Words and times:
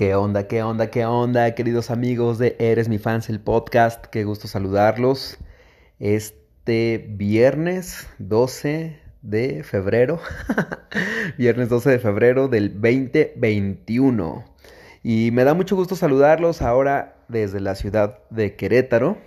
¿Qué 0.00 0.14
onda, 0.14 0.48
qué 0.48 0.62
onda, 0.62 0.90
qué 0.90 1.04
onda, 1.04 1.54
queridos 1.54 1.90
amigos 1.90 2.38
de 2.38 2.56
Eres 2.58 2.88
mi 2.88 2.96
fans, 2.96 3.28
el 3.28 3.38
podcast? 3.38 4.06
Qué 4.06 4.24
gusto 4.24 4.48
saludarlos. 4.48 5.36
Este 5.98 7.06
viernes 7.06 8.08
12 8.18 8.98
de 9.20 9.62
febrero, 9.62 10.18
viernes 11.36 11.68
12 11.68 11.90
de 11.90 11.98
febrero 11.98 12.48
del 12.48 12.80
2021. 12.80 14.42
Y 15.02 15.32
me 15.32 15.44
da 15.44 15.52
mucho 15.52 15.76
gusto 15.76 15.96
saludarlos 15.96 16.62
ahora 16.62 17.18
desde 17.28 17.60
la 17.60 17.74
ciudad 17.74 18.20
de 18.30 18.56
Querétaro. 18.56 19.18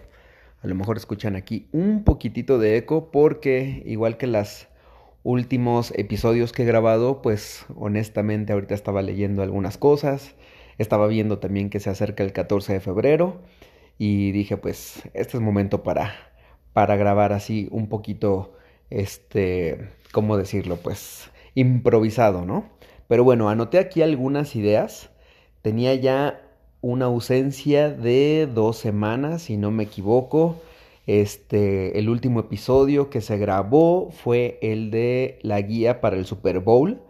A 0.63 0.65
lo 0.65 0.73
mejor 0.73 0.97
escuchan 0.97 1.35
aquí 1.35 1.67
un 1.71 2.03
poquitito 2.03 2.57
de 2.57 2.77
eco 2.77 3.11
porque 3.11 3.83
igual 3.85 4.17
que 4.17 4.25
las 4.25 4.69
últimos 5.21 5.93
episodios 5.95 6.51
que 6.51 6.63
he 6.63 6.65
grabado, 6.65 7.21
pues 7.21 7.63
honestamente 7.75 8.53
ahorita 8.53 8.73
estaba 8.73 9.03
leyendo 9.03 9.43
algunas 9.43 9.77
cosas 9.77 10.33
estaba 10.77 11.07
viendo 11.07 11.39
también 11.39 11.69
que 11.69 11.79
se 11.79 11.89
acerca 11.89 12.23
el 12.23 12.33
14 12.33 12.73
de 12.73 12.79
febrero 12.79 13.41
y 13.97 14.31
dije, 14.31 14.57
pues, 14.57 15.03
este 15.13 15.37
es 15.37 15.41
momento 15.41 15.83
para, 15.83 16.13
para 16.73 16.95
grabar 16.95 17.33
así 17.33 17.67
un 17.71 17.87
poquito, 17.87 18.53
este, 18.89 19.89
¿cómo 20.11 20.37
decirlo? 20.37 20.77
Pues, 20.77 21.29
improvisado, 21.55 22.45
¿no? 22.45 22.69
Pero 23.07 23.23
bueno, 23.23 23.49
anoté 23.49 23.77
aquí 23.77 24.01
algunas 24.01 24.55
ideas. 24.55 25.09
Tenía 25.61 25.93
ya 25.95 26.41
una 26.81 27.05
ausencia 27.05 27.89
de 27.89 28.47
dos 28.53 28.77
semanas, 28.77 29.43
si 29.43 29.57
no 29.57 29.71
me 29.71 29.83
equivoco. 29.83 30.57
Este, 31.05 31.99
el 31.99 32.09
último 32.09 32.39
episodio 32.39 33.09
que 33.09 33.21
se 33.21 33.37
grabó 33.37 34.09
fue 34.11 34.57
el 34.61 34.89
de 34.89 35.39
la 35.41 35.61
guía 35.61 36.01
para 36.01 36.15
el 36.15 36.25
Super 36.25 36.59
Bowl. 36.59 37.01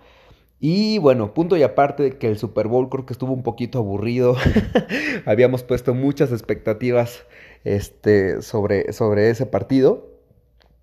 Y 0.66 0.98
bueno, 0.98 1.34
punto 1.34 1.58
y 1.58 1.63
aparte 1.63 2.03
de 2.03 2.17
que 2.17 2.30
el 2.30 2.38
Super 2.38 2.70
Bowl 2.70 2.88
creo 2.88 3.05
que 3.05 3.12
estuvo 3.12 3.34
un 3.34 3.44
poquito 3.44 3.80
aburrido. 3.80 4.38
Habíamos 5.26 5.62
puesto 5.62 5.94
muchas 5.94 6.31
expectativas 6.31 7.25
este, 7.66 8.42
sobre, 8.42 8.94
sobre 8.94 9.30
ese 9.30 9.45
partido. 9.45 10.09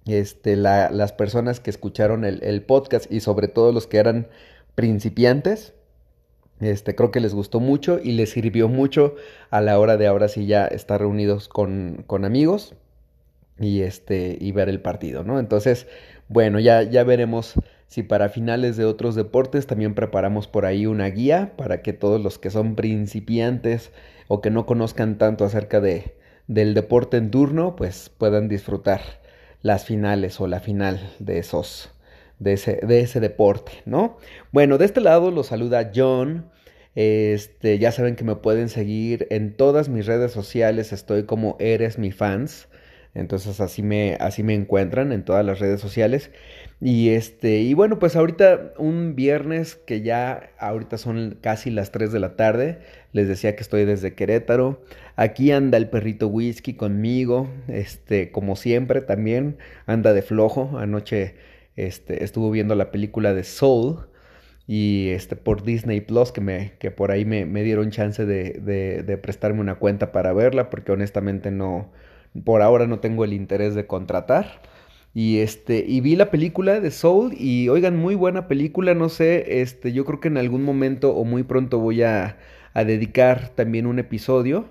Este, 0.05 0.57
las 0.57 1.13
personas 1.15 1.61
que 1.61 1.71
escucharon 1.71 2.27
el, 2.27 2.63
podcast 2.63 3.11
y 3.11 3.21
sobre 3.21 3.49
todo 3.49 3.73
los 3.73 3.87
que 3.87 3.97
eran 3.97 4.29
principiantes, 4.75 5.73
este, 6.61 6.95
creo 6.95 7.11
que 7.11 7.21
les 7.21 7.33
gustó 7.33 7.59
mucho 7.59 8.01
y 8.05 8.13
les 8.13 8.29
sirvió 8.29 8.69
mucho 8.69 9.15
a 9.49 9.63
la 9.63 9.79
hora 9.79 9.97
de 9.97 10.09
ahora 10.09 10.29
sí 10.29 10.45
ya 10.45 10.67
estar 10.67 11.01
reunidos 11.01 11.49
con, 11.49 12.05
con 12.07 12.27
amigos 12.27 12.75
y, 13.59 13.81
este, 13.81 14.37
y 14.39 14.53
ver 14.53 14.69
el 14.69 14.83
partido, 14.83 15.25
¿no? 15.25 15.41
Entonces, 15.41 15.87
bueno, 16.29 16.61
ya, 16.61 16.83
ya 16.83 17.03
veremos 17.03 17.55
si 17.91 18.05
para 18.05 18.29
finales 18.29 18.77
de 18.77 18.85
otros 18.85 19.17
deportes 19.17 19.67
también 19.67 19.97
preparamos 19.97 20.47
por 20.47 20.65
ahí 20.65 20.87
una 20.87 21.07
guía 21.07 21.55
para 21.57 21.83
que 21.83 21.93
todos 21.93 22.23
los 22.23 22.39
que 22.39 22.49
son 22.49 22.77
principiantes 22.77 23.91
o 24.29 24.41
que 24.41 24.49
no 24.49 24.65
conozcan 24.65 25.19
tanto 25.19 25.45
acerca 25.45 25.81
de, 25.81 26.15
del 26.47 26.73
deporte 26.73 27.17
en 27.17 27.33
turno, 27.33 27.75
pues 27.75 28.09
puedan 28.17 28.49
disfrutar 28.49 29.01
las 29.61 29.87
finales 29.87 30.41
o 30.41 30.47
la 30.47 30.61
final 30.61 31.01
de 31.19 31.39
esos, 31.39 31.91
de 32.39 32.53
ese, 32.53 32.79
de 32.87 33.01
ese 33.01 33.19
deporte, 33.19 33.73
¿no? 33.87 34.19
Bueno, 34.53 34.79
de 34.79 34.85
este 34.85 35.01
lado 35.01 35.33
los 35.33 35.49
saluda 35.49 35.91
John. 35.93 36.49
Este, 36.95 37.81
ya 37.81 37.91
saben 37.91 38.15
que 38.15 38.23
me 38.23 38.37
pueden 38.37 38.69
seguir 38.69 39.27
en 39.31 39.57
todas 39.57 39.89
mis 39.89 40.07
redes 40.07 40.31
sociales, 40.31 40.93
estoy 40.93 41.25
como 41.25 41.57
Eres 41.59 41.99
mi 41.99 42.13
fans. 42.13 42.69
Entonces 43.15 43.61
así 43.61 43.83
me, 43.83 44.17
así 44.21 44.43
me 44.43 44.55
encuentran 44.55 45.13
en 45.13 45.25
todas 45.25 45.45
las 45.45 45.59
redes 45.59 45.81
sociales. 45.81 46.31
Y 46.81 47.11
este, 47.11 47.59
y 47.61 47.75
bueno, 47.75 47.99
pues 47.99 48.17
ahorita 48.17 48.73
un 48.79 49.15
viernes 49.15 49.75
que 49.77 50.01
ya 50.01 50.51
ahorita 50.59 50.97
son 50.97 51.37
casi 51.43 51.71
las 51.71 51.93
3 51.93 52.11
de 52.11 52.21
la 52.21 52.37
tarde. 52.37 52.79
Les 53.13 53.29
decía 53.29 53.55
que 53.55 53.63
estoy 53.63 53.85
desde 53.85 54.15
Querétaro. 54.15 54.81
Aquí 55.17 55.53
anda 55.53 55.77
el 55.77 55.91
perrito 55.91 56.29
whisky 56.29 56.75
conmigo. 56.75 57.51
Este, 57.69 58.31
como 58.31 58.57
siempre, 58.57 59.03
también 59.03 59.59
anda 59.87 60.15
de 60.15 60.23
flojo. 60.23 60.79
Anoche 60.79 61.35
este, 61.77 62.25
estuvo 62.25 62.51
viendo 62.51 62.75
la 62.75 62.91
película 62.91 63.35
de 63.35 63.45
Soul. 63.45 64.07
Y 64.67 65.09
este, 65.11 65.37
por 65.37 65.63
Disney 65.65 66.01
Plus, 66.01 66.33
que, 66.33 66.41
me, 66.41 66.73
que 66.79 66.91
por 66.91 67.11
ahí 67.11 67.25
me, 67.25 67.45
me 67.45 67.63
dieron 67.63 67.91
chance 67.91 68.25
de, 68.25 68.53
de, 68.63 69.03
de 69.03 69.19
prestarme 69.19 69.61
una 69.61 69.75
cuenta 69.75 70.13
para 70.13 70.33
verla, 70.33 70.71
porque 70.71 70.93
honestamente 70.93 71.51
no, 71.51 71.91
por 72.45 72.63
ahora 72.63 72.87
no 72.87 73.01
tengo 73.01 73.25
el 73.25 73.33
interés 73.33 73.75
de 73.75 73.87
contratar. 73.87 74.63
Y 75.13 75.39
este, 75.39 75.85
y 75.87 76.01
vi 76.01 76.17
la 76.17 76.31
película 76.31 76.81
de 76.81 76.91
Soul 76.91 77.35
y 77.37 77.69
oigan, 77.69 77.97
muy 77.97 78.15
buena 78.15 78.47
película, 78.47 78.95
no 78.95 79.09
sé, 79.09 79.61
este, 79.61 79.93
yo 79.93 80.05
creo 80.05 80.21
que 80.21 80.29
en 80.29 80.39
algún 80.39 80.63
momento 80.63 81.15
o 81.17 81.25
muy 81.25 81.43
pronto 81.43 81.81
voy 81.81 82.03
a, 82.03 82.39
a 82.75 82.85
dedicar 82.85 83.49
también 83.51 83.87
un 83.87 83.99
episodio 83.99 84.69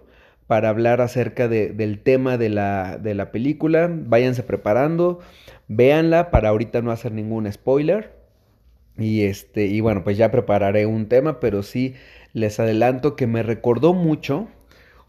para 0.48 0.70
hablar 0.70 1.02
acerca 1.02 1.48
de, 1.48 1.70
del 1.70 2.00
tema 2.00 2.38
de 2.38 2.50
la, 2.50 2.98
de 2.98 3.14
la 3.14 3.32
película. 3.32 3.88
Váyanse 3.92 4.42
preparando, 4.42 5.20
véanla 5.68 6.32
para 6.32 6.50
ahorita 6.50 6.82
no 6.82 6.92
hacer 6.92 7.12
ningún 7.12 7.52
spoiler. 7.52 8.14
Y 8.98 9.24
este, 9.24 9.68
y 9.68 9.80
bueno, 9.82 10.04
pues 10.04 10.18
ya 10.18 10.32
prepararé 10.32 10.86
un 10.86 11.08
tema, 11.08 11.40
pero 11.40 11.64
sí 11.64 11.94
les 12.34 12.60
adelanto 12.60 13.16
que 13.16 13.28
me 13.28 13.44
recordó 13.44 13.94
mucho 13.94 14.48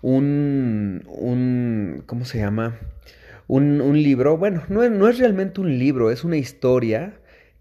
un, 0.03 1.05
un 1.09 2.03
¿cómo 2.07 2.27
se 2.27 2.39
llama? 2.39 2.79
Un, 3.53 3.81
un 3.81 4.01
libro, 4.01 4.39
bueno, 4.39 4.63
no, 4.69 4.89
no 4.89 5.09
es 5.09 5.19
realmente 5.19 5.61
un 5.61 5.77
libro, 5.77 6.13
es 6.13 6.23
una 6.23 6.37
historia 6.37 7.15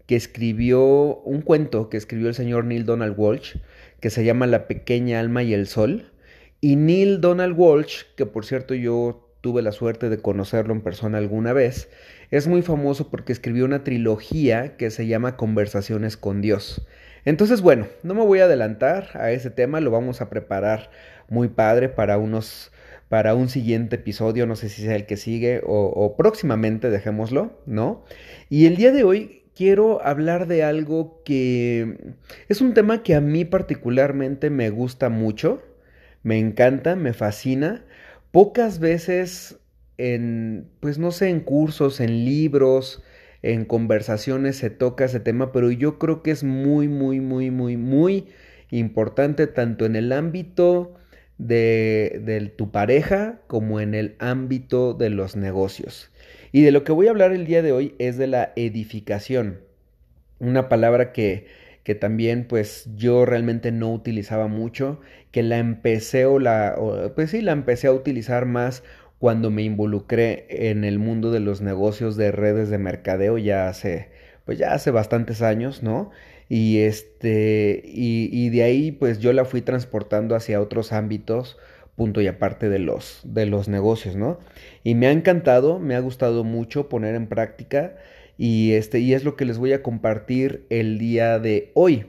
que 0.06 0.14
escribió, 0.14 1.16
un 1.24 1.42
cuento 1.42 1.88
que 1.88 1.96
escribió 1.96 2.28
el 2.28 2.34
señor 2.36 2.64
Neil 2.64 2.86
Donald 2.86 3.14
Walsh, 3.16 3.56
que 3.98 4.08
se 4.08 4.24
llama 4.24 4.46
La 4.46 4.68
pequeña 4.68 5.18
alma 5.18 5.42
y 5.42 5.52
el 5.52 5.66
sol. 5.66 6.12
Y 6.60 6.76
Neil 6.76 7.20
Donald 7.20 7.58
Walsh, 7.58 8.02
que 8.14 8.24
por 8.24 8.46
cierto 8.46 8.74
yo 8.74 9.34
tuve 9.40 9.62
la 9.62 9.72
suerte 9.72 10.08
de 10.08 10.22
conocerlo 10.22 10.72
en 10.72 10.82
persona 10.82 11.18
alguna 11.18 11.52
vez, 11.52 11.88
es 12.30 12.46
muy 12.46 12.62
famoso 12.62 13.10
porque 13.10 13.32
escribió 13.32 13.64
una 13.64 13.82
trilogía 13.82 14.76
que 14.76 14.90
se 14.90 15.08
llama 15.08 15.36
Conversaciones 15.36 16.16
con 16.16 16.40
Dios. 16.40 16.86
Entonces, 17.24 17.62
bueno, 17.62 17.88
no 18.04 18.14
me 18.14 18.24
voy 18.24 18.38
a 18.38 18.44
adelantar 18.44 19.08
a 19.14 19.32
ese 19.32 19.50
tema, 19.50 19.80
lo 19.80 19.90
vamos 19.90 20.20
a 20.20 20.30
preparar 20.30 20.92
muy 21.28 21.48
padre 21.48 21.88
para 21.88 22.16
unos 22.16 22.70
para 23.10 23.34
un 23.34 23.48
siguiente 23.48 23.96
episodio, 23.96 24.46
no 24.46 24.54
sé 24.54 24.68
si 24.68 24.82
sea 24.82 24.94
el 24.94 25.04
que 25.04 25.16
sigue 25.16 25.62
o, 25.66 25.86
o 25.88 26.16
próximamente, 26.16 26.90
dejémoslo, 26.90 27.60
¿no? 27.66 28.04
Y 28.48 28.66
el 28.66 28.76
día 28.76 28.92
de 28.92 29.02
hoy 29.02 29.42
quiero 29.56 30.00
hablar 30.06 30.46
de 30.46 30.62
algo 30.62 31.20
que 31.24 32.14
es 32.48 32.60
un 32.60 32.72
tema 32.72 33.02
que 33.02 33.16
a 33.16 33.20
mí 33.20 33.44
particularmente 33.44 34.48
me 34.48 34.70
gusta 34.70 35.08
mucho, 35.08 35.60
me 36.22 36.38
encanta, 36.38 36.94
me 36.94 37.12
fascina. 37.12 37.84
Pocas 38.30 38.78
veces 38.78 39.58
en, 39.98 40.70
pues 40.78 40.98
no 40.98 41.10
sé, 41.10 41.30
en 41.30 41.40
cursos, 41.40 41.98
en 41.98 42.24
libros, 42.24 43.02
en 43.42 43.64
conversaciones 43.64 44.56
se 44.56 44.70
toca 44.70 45.06
ese 45.06 45.18
tema, 45.18 45.50
pero 45.50 45.72
yo 45.72 45.98
creo 45.98 46.22
que 46.22 46.30
es 46.30 46.44
muy, 46.44 46.86
muy, 46.86 47.18
muy, 47.18 47.50
muy, 47.50 47.76
muy 47.76 48.28
importante 48.70 49.48
tanto 49.48 49.84
en 49.84 49.96
el 49.96 50.12
ámbito 50.12 50.94
de, 51.40 52.52
tu 52.56 52.70
pareja 52.70 53.40
como 53.46 53.80
en 53.80 53.94
el 53.94 54.16
ámbito 54.18 54.94
de 54.94 55.10
los 55.10 55.36
negocios. 55.36 56.10
Y 56.52 56.62
de 56.62 56.72
lo 56.72 56.84
que 56.84 56.92
voy 56.92 57.06
a 57.06 57.10
hablar 57.10 57.32
el 57.32 57.46
día 57.46 57.62
de 57.62 57.72
hoy 57.72 57.94
es 57.98 58.18
de 58.18 58.26
la 58.26 58.52
edificación, 58.56 59.60
una 60.38 60.68
palabra 60.68 61.12
que, 61.12 61.46
que 61.84 61.94
también 61.94 62.46
pues 62.46 62.88
yo 62.96 63.24
realmente 63.24 63.72
no 63.72 63.92
utilizaba 63.92 64.48
mucho, 64.48 65.00
que 65.30 65.42
la 65.42 65.58
empecé 65.58 66.26
o 66.26 66.38
la, 66.38 66.74
o, 66.76 67.14
pues 67.14 67.30
sí, 67.30 67.40
la 67.40 67.52
empecé 67.52 67.86
a 67.86 67.92
utilizar 67.92 68.46
más 68.46 68.82
cuando 69.18 69.50
me 69.50 69.62
involucré 69.62 70.46
en 70.48 70.84
el 70.84 70.98
mundo 70.98 71.30
de 71.30 71.40
los 71.40 71.60
negocios 71.60 72.16
de 72.16 72.32
redes 72.32 72.70
de 72.70 72.78
mercadeo 72.78 73.38
ya 73.38 73.68
hace, 73.68 74.08
pues 74.44 74.58
ya 74.58 74.72
hace 74.72 74.90
bastantes 74.90 75.42
años, 75.42 75.82
¿no? 75.82 76.10
Y 76.50 76.78
este, 76.78 77.80
y, 77.86 78.28
y, 78.32 78.48
de 78.50 78.64
ahí 78.64 78.90
pues 78.90 79.20
yo 79.20 79.32
la 79.32 79.44
fui 79.44 79.62
transportando 79.62 80.34
hacia 80.34 80.60
otros 80.60 80.92
ámbitos, 80.92 81.56
punto 81.94 82.20
y 82.20 82.26
aparte 82.26 82.68
de 82.68 82.80
los, 82.80 83.20
de 83.22 83.46
los 83.46 83.68
negocios, 83.68 84.16
¿no? 84.16 84.40
Y 84.82 84.96
me 84.96 85.06
ha 85.06 85.12
encantado, 85.12 85.78
me 85.78 85.94
ha 85.94 86.00
gustado 86.00 86.42
mucho 86.42 86.88
poner 86.88 87.14
en 87.14 87.28
práctica 87.28 87.94
y 88.36 88.72
este, 88.72 88.98
y 88.98 89.14
es 89.14 89.22
lo 89.22 89.36
que 89.36 89.44
les 89.44 89.58
voy 89.58 89.72
a 89.74 89.84
compartir 89.84 90.66
el 90.70 90.98
día 90.98 91.38
de 91.38 91.70
hoy. 91.74 92.06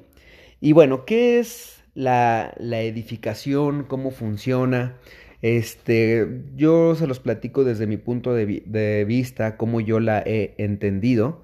Y 0.60 0.72
bueno, 0.72 1.06
¿qué 1.06 1.38
es 1.38 1.84
la, 1.94 2.56
la 2.58 2.82
edificación? 2.82 3.84
¿Cómo 3.84 4.10
funciona? 4.10 4.98
Este, 5.44 6.28
yo 6.56 6.96
se 6.96 7.06
los 7.06 7.20
platico 7.20 7.64
desde 7.64 7.86
mi 7.86 7.98
punto 7.98 8.34
de, 8.34 8.64
de 8.66 9.06
vista, 9.06 9.56
cómo 9.56 9.82
yo 9.82 10.00
la 10.00 10.24
he 10.26 10.56
entendido. 10.58 11.44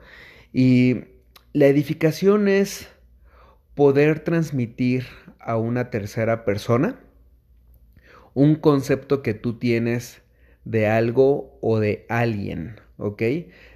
Y 0.51 1.16
la 1.53 1.67
edificación 1.67 2.47
es 2.47 2.89
poder 3.73 4.19
transmitir 4.19 5.05
a 5.39 5.57
una 5.57 5.89
tercera 5.89 6.45
persona 6.45 6.99
un 8.33 8.55
concepto 8.55 9.23
que 9.23 9.33
tú 9.33 9.57
tienes 9.57 10.21
de 10.63 10.85
algo 10.85 11.57
o 11.61 11.79
de 11.79 12.05
alguien, 12.09 12.75
¿ok? 12.97 13.23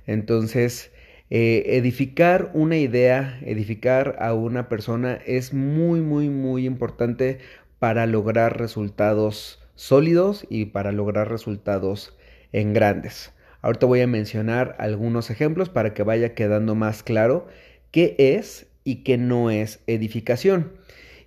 Entonces, 0.05 0.91
eh, 1.31 1.63
edificar 1.77 2.51
una 2.53 2.77
idea, 2.77 3.39
edificar 3.43 4.17
a 4.19 4.35
una 4.35 4.69
persona 4.69 5.19
es 5.25 5.53
muy, 5.53 6.01
muy, 6.01 6.29
muy 6.29 6.67
importante 6.67 7.39
para 7.79 8.05
lograr 8.05 8.59
resultados 8.59 9.65
sólidos 9.73 10.45
y 10.49 10.65
para 10.65 10.91
lograr 10.91 11.31
resultados 11.31 12.15
en 12.51 12.73
grandes. 12.73 13.33
Ahorita 13.61 13.85
voy 13.85 14.01
a 14.01 14.07
mencionar 14.07 14.75
algunos 14.79 15.29
ejemplos 15.29 15.69
para 15.69 15.93
que 15.93 16.03
vaya 16.03 16.33
quedando 16.33 16.75
más 16.75 17.03
claro 17.03 17.47
qué 17.91 18.15
es 18.17 18.67
y 18.83 19.03
qué 19.03 19.17
no 19.17 19.51
es 19.51 19.81
edificación. 19.87 20.73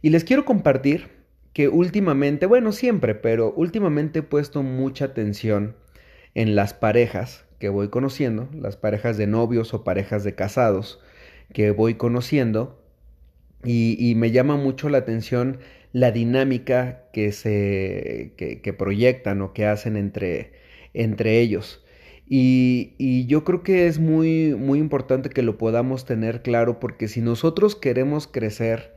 Y 0.02 0.10
les 0.10 0.24
quiero 0.24 0.44
compartir 0.44 1.08
que 1.52 1.68
últimamente, 1.68 2.46
bueno, 2.46 2.72
siempre, 2.72 3.14
pero 3.14 3.52
últimamente 3.56 4.18
he 4.18 4.22
puesto 4.22 4.62
mucha 4.62 5.06
atención 5.06 5.76
en 6.34 6.56
las 6.56 6.74
parejas 6.74 7.44
que 7.58 7.68
voy 7.68 7.88
conociendo, 7.88 8.48
las 8.52 8.76
parejas 8.76 9.16
de 9.16 9.28
novios 9.28 9.72
o 9.72 9.84
parejas 9.84 10.24
de 10.24 10.34
casados 10.34 11.00
que 11.52 11.70
voy 11.70 11.94
conociendo, 11.94 12.80
y, 13.64 14.14
me 14.16 14.30
llama 14.30 14.56
mucho 14.56 14.88
la 14.88 14.98
atención 14.98 15.58
la 15.92 16.10
dinámica 16.10 17.04
que 17.12 17.32
se 17.32 18.34
que, 18.36 18.72
proyectan 18.74 19.40
o 19.40 19.52
que 19.54 19.64
hacen 19.64 19.96
entre, 19.96 20.52
entre 20.92 21.40
ellos. 21.40 21.83
Y, 22.26 23.26
yo 23.26 23.44
creo 23.44 23.62
que 23.62 23.86
es 23.86 23.98
muy, 23.98 24.54
muy 24.54 24.78
importante 24.78 25.30
que 25.30 25.42
lo 25.42 25.58
podamos 25.58 26.04
tener 26.04 26.42
claro 26.42 26.80
porque 26.80 27.08
si 27.08 27.20
nosotros 27.20 27.76
queremos 27.76 28.26
crecer 28.26 28.94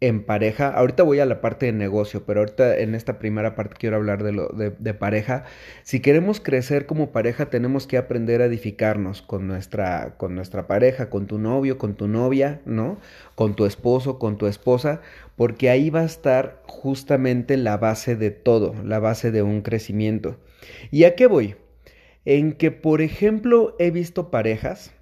en 0.00 0.24
pareja, 0.24 0.68
ahorita 0.68 1.02
voy 1.02 1.20
a 1.20 1.26
la 1.26 1.40
parte 1.40 1.66
de 1.66 1.72
negocio, 1.72 2.24
pero 2.26 2.40
ahorita 2.40 2.78
en 2.78 2.94
esta 2.94 3.18
primera 3.18 3.54
parte 3.54 3.76
quiero 3.78 3.96
hablar 3.96 4.22
de, 4.22 4.32
lo, 4.32 4.48
de, 4.48 4.70
de, 4.78 4.92
pareja. 4.92 5.44
Si 5.84 6.00
queremos 6.00 6.38
crecer 6.38 6.84
como 6.84 7.12
pareja, 7.12 7.48
tenemos 7.48 7.86
que 7.86 7.96
aprender 7.96 8.42
a 8.42 8.44
edificarnos 8.44 9.22
con 9.22 9.46
nuestra, 9.46 10.16
con 10.18 10.34
nuestra 10.34 10.66
pareja, 10.66 11.08
con 11.08 11.26
tu 11.26 11.38
novio, 11.38 11.78
con 11.78 11.94
tu 11.94 12.08
novia, 12.08 12.60
¿no? 12.66 12.98
Con 13.34 13.56
tu 13.56 13.64
esposo, 13.64 14.18
con 14.18 14.36
tu 14.36 14.46
esposa, 14.46 15.00
porque 15.34 15.70
ahí 15.70 15.88
va 15.88 16.00
a 16.00 16.04
estar 16.04 16.62
justamente 16.66 17.56
la 17.56 17.78
base 17.78 18.16
de 18.16 18.30
todo, 18.30 18.74
la 18.84 18.98
base 18.98 19.30
de 19.30 19.42
un 19.42 19.62
crecimiento. 19.62 20.36
¿Y 20.90 21.04
a 21.04 21.14
qué 21.14 21.26
voy? 21.26 21.56
En 22.26 22.52
que, 22.52 22.70
por 22.70 23.00
ejemplo, 23.00 23.74
he 23.78 23.90
visto 23.90 24.30
parejas 24.30 24.92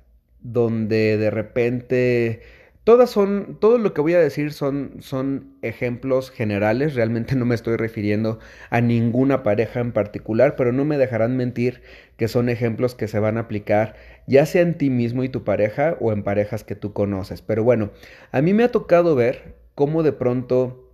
donde 0.41 1.17
de 1.17 1.31
repente 1.31 2.43
Todas 2.85 3.09
son, 3.09 3.57
todo 3.61 3.79
lo 3.79 3.95
que 3.95 4.03
voy 4.03 4.13
a 4.13 4.21
decir 4.21 4.53
son, 4.53 4.97
son 5.01 5.57
ejemplos 5.63 6.31
generales, 6.31 6.95
realmente 6.95 7.35
no 7.35 7.47
me 7.47 7.55
estoy 7.55 7.77
refiriendo 7.79 8.41
a 8.69 8.83
ninguna 8.83 9.43
pareja 9.43 9.81
en 9.81 9.93
particular, 9.93 10.55
pero 10.55 10.71
no 10.71 10.85
me 10.85 10.99
dejarán 10.99 11.35
mentir 11.35 11.81
que 12.19 12.29
son 12.29 12.51
ejemplos 12.51 12.95
que 12.95 13.09
se 13.09 13.19
van 13.19 13.39
a 13.39 13.43
aplicar 13.43 13.95
ya 14.27 14.45
sea 14.45 14.61
en 14.61 14.77
ti 14.77 14.91
mismo 14.91 15.25
y 15.25 15.31
tu 15.31 15.45
pareja 15.45 15.97
o 15.99 16.13
en 16.13 16.23
parejas 16.23 16.63
que 16.63 16.75
tú 16.75 16.93
conoces. 16.93 17.41
Pero 17.41 17.65
bueno, 17.65 17.91
a 18.33 18.43
mí 18.43 18.53
me 18.53 18.65
ha 18.65 18.71
tocado 18.71 19.15
ver 19.15 19.55
cómo 19.75 20.03
de 20.03 20.13
pronto 20.13 20.91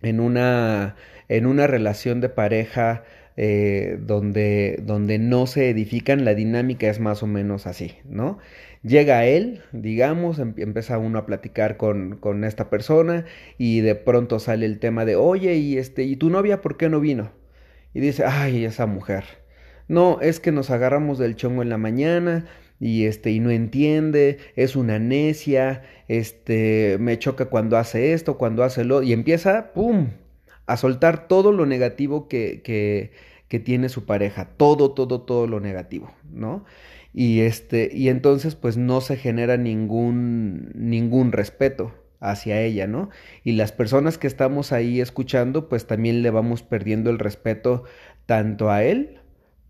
en 0.00 0.20
una, 0.20 0.96
en 1.28 1.44
una 1.44 1.66
relación 1.66 2.22
de 2.22 2.30
pareja 2.30 3.04
eh, 3.40 4.00
donde, 4.00 4.80
donde 4.82 5.20
no 5.20 5.46
se 5.46 5.70
edifican, 5.70 6.24
la 6.24 6.34
dinámica 6.34 6.88
es 6.90 6.98
más 6.98 7.22
o 7.22 7.28
menos 7.28 7.68
así, 7.68 7.94
¿no? 8.04 8.38
Llega 8.82 9.26
él, 9.26 9.60
digamos, 9.70 10.40
em, 10.40 10.54
empieza 10.56 10.98
uno 10.98 11.20
a 11.20 11.26
platicar 11.26 11.76
con, 11.76 12.16
con, 12.16 12.42
esta 12.42 12.68
persona 12.68 13.26
y 13.56 13.78
de 13.80 13.94
pronto 13.94 14.40
sale 14.40 14.66
el 14.66 14.80
tema 14.80 15.04
de, 15.04 15.14
oye, 15.14 15.54
y 15.54 15.78
este, 15.78 16.02
¿y 16.02 16.16
tu 16.16 16.30
novia 16.30 16.60
por 16.60 16.76
qué 16.76 16.88
no 16.88 16.98
vino? 16.98 17.30
Y 17.94 18.00
dice, 18.00 18.24
ay, 18.26 18.64
esa 18.64 18.86
mujer. 18.86 19.22
No, 19.86 20.20
es 20.20 20.40
que 20.40 20.50
nos 20.50 20.70
agarramos 20.70 21.18
del 21.18 21.36
chongo 21.36 21.62
en 21.62 21.68
la 21.68 21.78
mañana 21.78 22.46
y 22.80 23.06
este 23.06 23.30
y 23.30 23.38
no 23.38 23.50
entiende, 23.50 24.38
es 24.56 24.74
una 24.74 24.98
necia, 24.98 25.82
este 26.08 26.96
me 26.98 27.20
choca 27.20 27.46
cuando 27.46 27.76
hace 27.76 28.14
esto, 28.14 28.36
cuando 28.36 28.64
hace 28.64 28.84
lo 28.84 29.00
y 29.04 29.12
empieza 29.12 29.72
pum 29.74 30.08
a 30.68 30.76
soltar 30.76 31.26
todo 31.26 31.50
lo 31.50 31.66
negativo 31.66 32.28
que, 32.28 32.62
que, 32.62 33.58
tiene 33.60 33.88
su 33.88 34.04
pareja, 34.04 34.50
todo 34.56 34.92
todo 34.92 35.22
todo 35.22 35.46
lo 35.48 35.58
negativo, 35.58 36.12
¿no? 36.30 36.64
y 37.12 37.40
este 37.40 37.90
y 37.92 38.10
entonces 38.10 38.54
pues 38.54 38.76
no 38.76 39.00
se 39.00 39.16
genera 39.16 39.56
ningún 39.56 40.70
ningún 40.74 41.32
respeto 41.32 41.92
hacia 42.20 42.60
ella, 42.62 42.86
¿no? 42.86 43.10
Y 43.44 43.52
las 43.52 43.72
personas 43.72 44.18
que 44.18 44.26
estamos 44.26 44.72
ahí 44.72 45.00
escuchando 45.00 45.68
pues 45.68 45.86
también 45.86 46.22
le 46.22 46.30
vamos 46.30 46.62
perdiendo 46.62 47.10
el 47.10 47.18
respeto 47.18 47.84
tanto 48.26 48.70
a 48.70 48.84
él 48.84 49.20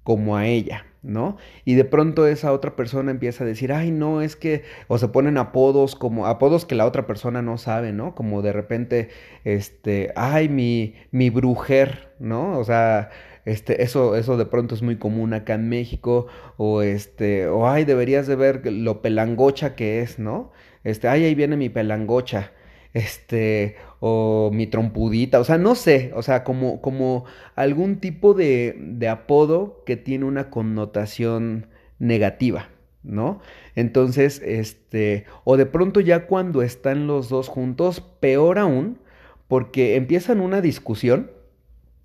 como 0.02 0.36
a 0.36 0.46
ella, 0.46 0.86
¿no? 1.02 1.36
Y 1.64 1.74
de 1.74 1.84
pronto 1.84 2.26
esa 2.26 2.52
otra 2.52 2.76
persona 2.76 3.10
empieza 3.10 3.44
a 3.44 3.46
decir, 3.46 3.72
ay, 3.72 3.90
no, 3.90 4.22
es 4.22 4.36
que, 4.36 4.62
o 4.88 4.98
se 4.98 5.08
ponen 5.08 5.38
apodos 5.38 5.94
como, 5.96 6.26
apodos 6.26 6.64
que 6.64 6.74
la 6.74 6.86
otra 6.86 7.06
persona 7.06 7.42
no 7.42 7.58
sabe, 7.58 7.92
¿no? 7.92 8.14
Como 8.14 8.42
de 8.42 8.52
repente, 8.52 9.08
este, 9.44 10.12
ay, 10.16 10.48
mi, 10.48 10.94
mi 11.10 11.30
brujer, 11.30 12.14
¿no? 12.18 12.58
O 12.58 12.64
sea, 12.64 13.10
este, 13.44 13.82
eso, 13.82 14.16
eso 14.16 14.36
de 14.36 14.46
pronto 14.46 14.74
es 14.74 14.82
muy 14.82 14.96
común 14.96 15.32
acá 15.34 15.54
en 15.54 15.68
México, 15.68 16.26
o 16.56 16.82
este, 16.82 17.48
o 17.48 17.68
ay, 17.68 17.84
deberías 17.84 18.26
de 18.26 18.36
ver 18.36 18.66
lo 18.70 19.00
pelangocha 19.02 19.74
que 19.74 20.02
es, 20.02 20.18
¿no? 20.18 20.52
Este, 20.84 21.08
ay, 21.08 21.24
ahí 21.24 21.34
viene 21.34 21.56
mi 21.56 21.68
pelangocha, 21.68 22.52
este, 22.98 23.76
o 24.00 24.50
mi 24.52 24.66
trompudita, 24.66 25.38
o 25.38 25.44
sea, 25.44 25.56
no 25.56 25.74
sé, 25.74 26.10
o 26.14 26.22
sea, 26.22 26.42
como, 26.42 26.80
como 26.80 27.24
algún 27.54 28.00
tipo 28.00 28.34
de, 28.34 29.08
apodo 29.08 29.82
que 29.86 29.96
tiene 29.96 30.24
una 30.24 30.50
connotación 30.50 31.68
negativa, 32.00 32.70
¿no? 33.04 33.40
Entonces, 33.76 34.42
este, 34.44 35.26
o 35.44 35.56
de 35.56 35.66
pronto 35.66 36.00
ya 36.00 36.26
cuando 36.26 36.62
están 36.62 37.06
los 37.06 37.28
dos 37.28 37.48
juntos, 37.48 38.00
peor 38.00 38.58
aún, 38.58 38.98
porque 39.46 39.94
empiezan 39.96 40.40
una 40.40 40.60
discusión, 40.60 41.30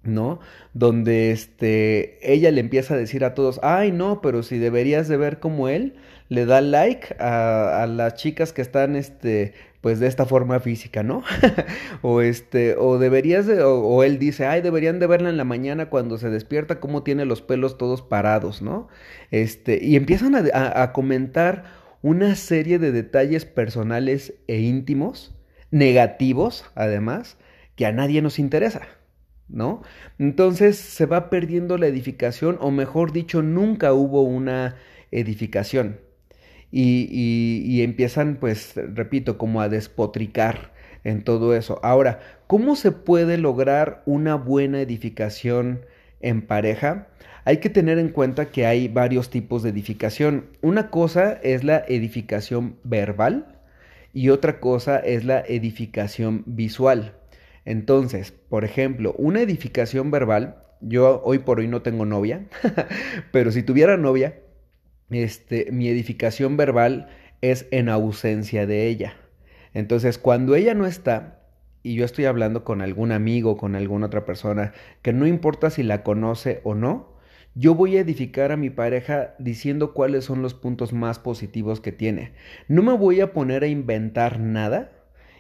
¿no? 0.04 0.40
Donde 0.74 1.32
este, 1.32 2.20
ella 2.22 2.52
le 2.52 2.62
empieza 2.62 2.94
a 2.94 2.98
decir 2.98 3.26
a 3.26 3.34
todos, 3.34 3.60
ay 3.64 3.92
no, 3.92 4.22
pero 4.22 4.44
si 4.44 4.60
deberías 4.60 5.08
de 5.08 5.18
ver 5.18 5.40
como 5.40 5.70
él, 5.70 5.96
le 6.30 6.46
da 6.46 6.62
like 6.62 7.16
a, 7.20 7.82
a 7.84 7.88
las 7.88 8.16
chicas 8.16 8.54
que 8.54 8.62
están, 8.62 8.96
este, 8.96 9.54
pues 9.84 10.00
de 10.00 10.08
esta 10.08 10.26
forma 10.26 10.62
física, 10.62 11.04
¿no? 11.04 11.24
o 12.02 12.22
este, 12.22 12.78
o 12.78 13.00
deberías 13.00 13.46
de, 13.46 13.62
o, 13.64 14.02
él 14.04 14.18
dice, 14.18 14.46
ay, 14.46 14.62
deberían 14.62 14.98
de 14.98 15.08
verla 15.08 15.30
en 15.30 15.36
la 15.36 15.44
mañana 15.44 15.90
cuando 15.90 16.18
se 16.18 16.30
despierta, 16.30 16.80
cómo 16.80 17.04
tiene 17.04 17.26
los 17.26 17.42
pelos 17.42 17.78
todos 17.78 18.02
parados, 18.02 18.62
¿no? 18.62 18.88
Este, 19.30 19.84
y 19.84 19.98
empiezan 19.98 20.36
a, 20.36 20.82
a 20.82 20.94
comentar 20.94 21.66
una 22.02 22.38
serie 22.38 22.80
de 22.80 22.94
detalles 22.94 23.44
personales 23.44 24.36
e 24.48 24.62
íntimos, 24.62 25.36
negativos, 25.70 26.64
además, 26.76 27.36
que 27.76 27.86
a 27.86 27.92
nadie 27.92 28.22
nos 28.22 28.40
interesa. 28.40 28.84
¿no? 29.50 29.82
Entonces 30.18 30.78
se 30.78 31.06
va 31.06 31.30
perdiendo 31.30 31.78
la 31.78 31.88
edificación, 31.88 32.58
o 32.62 32.72
mejor 32.72 33.12
dicho, 33.12 33.42
nunca 33.42 33.92
hubo 33.92 34.22
una 34.22 34.78
edificación. 35.12 36.00
Y, 36.76 37.84
empiezan, 37.84 38.38
pues, 38.40 38.74
repito, 38.76 39.38
como 39.38 39.62
a 39.62 39.70
despotricar 39.70 40.74
en 41.04 41.24
todo 41.24 41.56
eso. 41.56 41.80
Ahora, 41.84 42.20
¿cómo 42.48 42.76
se 42.76 42.92
puede 42.92 43.38
lograr 43.38 44.02
una 44.08 44.36
buena 44.36 44.82
edificación 44.82 45.86
en 46.20 46.42
pareja? 46.42 47.10
Hay 47.46 47.58
que 47.58 47.70
tener 47.70 48.00
en 48.00 48.10
cuenta 48.10 48.50
que 48.50 48.66
hay 48.66 48.88
varios 48.88 49.30
tipos 49.30 49.62
de 49.62 49.70
edificación. 49.70 50.46
Una 50.62 50.90
cosa 50.90 51.34
es 51.44 51.64
la 51.64 51.84
edificación 51.88 52.78
verbal 52.84 53.60
y 54.12 54.30
otra 54.30 54.60
cosa 54.60 54.98
es 54.98 55.26
la 55.26 55.42
edificación 55.42 56.42
visual. 56.48 57.14
Entonces, 57.66 58.32
por 58.50 58.66
ejemplo, 58.66 59.14
una 59.20 59.42
edificación 59.42 60.10
verbal, 60.10 60.58
yo 60.82 61.22
hoy 61.24 61.40
por 61.40 61.60
hoy 61.60 61.68
no 61.68 61.84
tengo 61.84 62.06
novia, 62.06 62.46
pero 63.32 63.52
si 63.52 63.62
tuviera 63.62 63.96
novia, 63.96 64.40
este, 65.10 65.72
mi 65.72 65.88
edificación 65.88 66.58
verbal 66.58 67.10
es 67.42 67.68
en 67.72 67.90
ausencia 67.90 68.66
de 68.66 68.88
ella. 68.88 69.16
Entonces, 69.74 70.18
cuando 70.18 70.56
ella 70.56 70.74
no 70.74 70.86
está, 70.86 71.42
y 71.84 71.96
yo 71.96 72.06
estoy 72.06 72.26
hablando 72.26 72.64
con 72.64 72.82
algún 72.82 73.12
amigo, 73.12 73.58
con 73.58 73.76
alguna 73.76 74.08
otra 74.08 74.26
persona, 74.26 74.74
que 75.02 75.14
no 75.14 75.28
importa 75.28 75.70
si 75.70 75.84
la 75.84 76.04
conoce 76.04 76.62
o 76.64 76.76
no, 76.76 77.14
yo 77.56 77.76
voy 77.76 77.98
a 77.98 78.02
edificar 78.02 78.52
a 78.52 78.58
mi 78.58 78.70
pareja 78.70 79.36
diciendo 79.38 79.94
cuáles 79.94 80.26
son 80.26 80.42
los 80.42 80.54
puntos 80.54 80.94
más 80.94 81.20
positivos 81.20 81.82
que 81.82 81.92
tiene. 81.92 82.34
No 82.68 82.82
me 82.82 82.94
voy 82.94 83.22
a 83.22 83.34
poner 83.34 83.64
a 83.64 83.68
inventar 83.68 84.40
nada, 84.40 84.92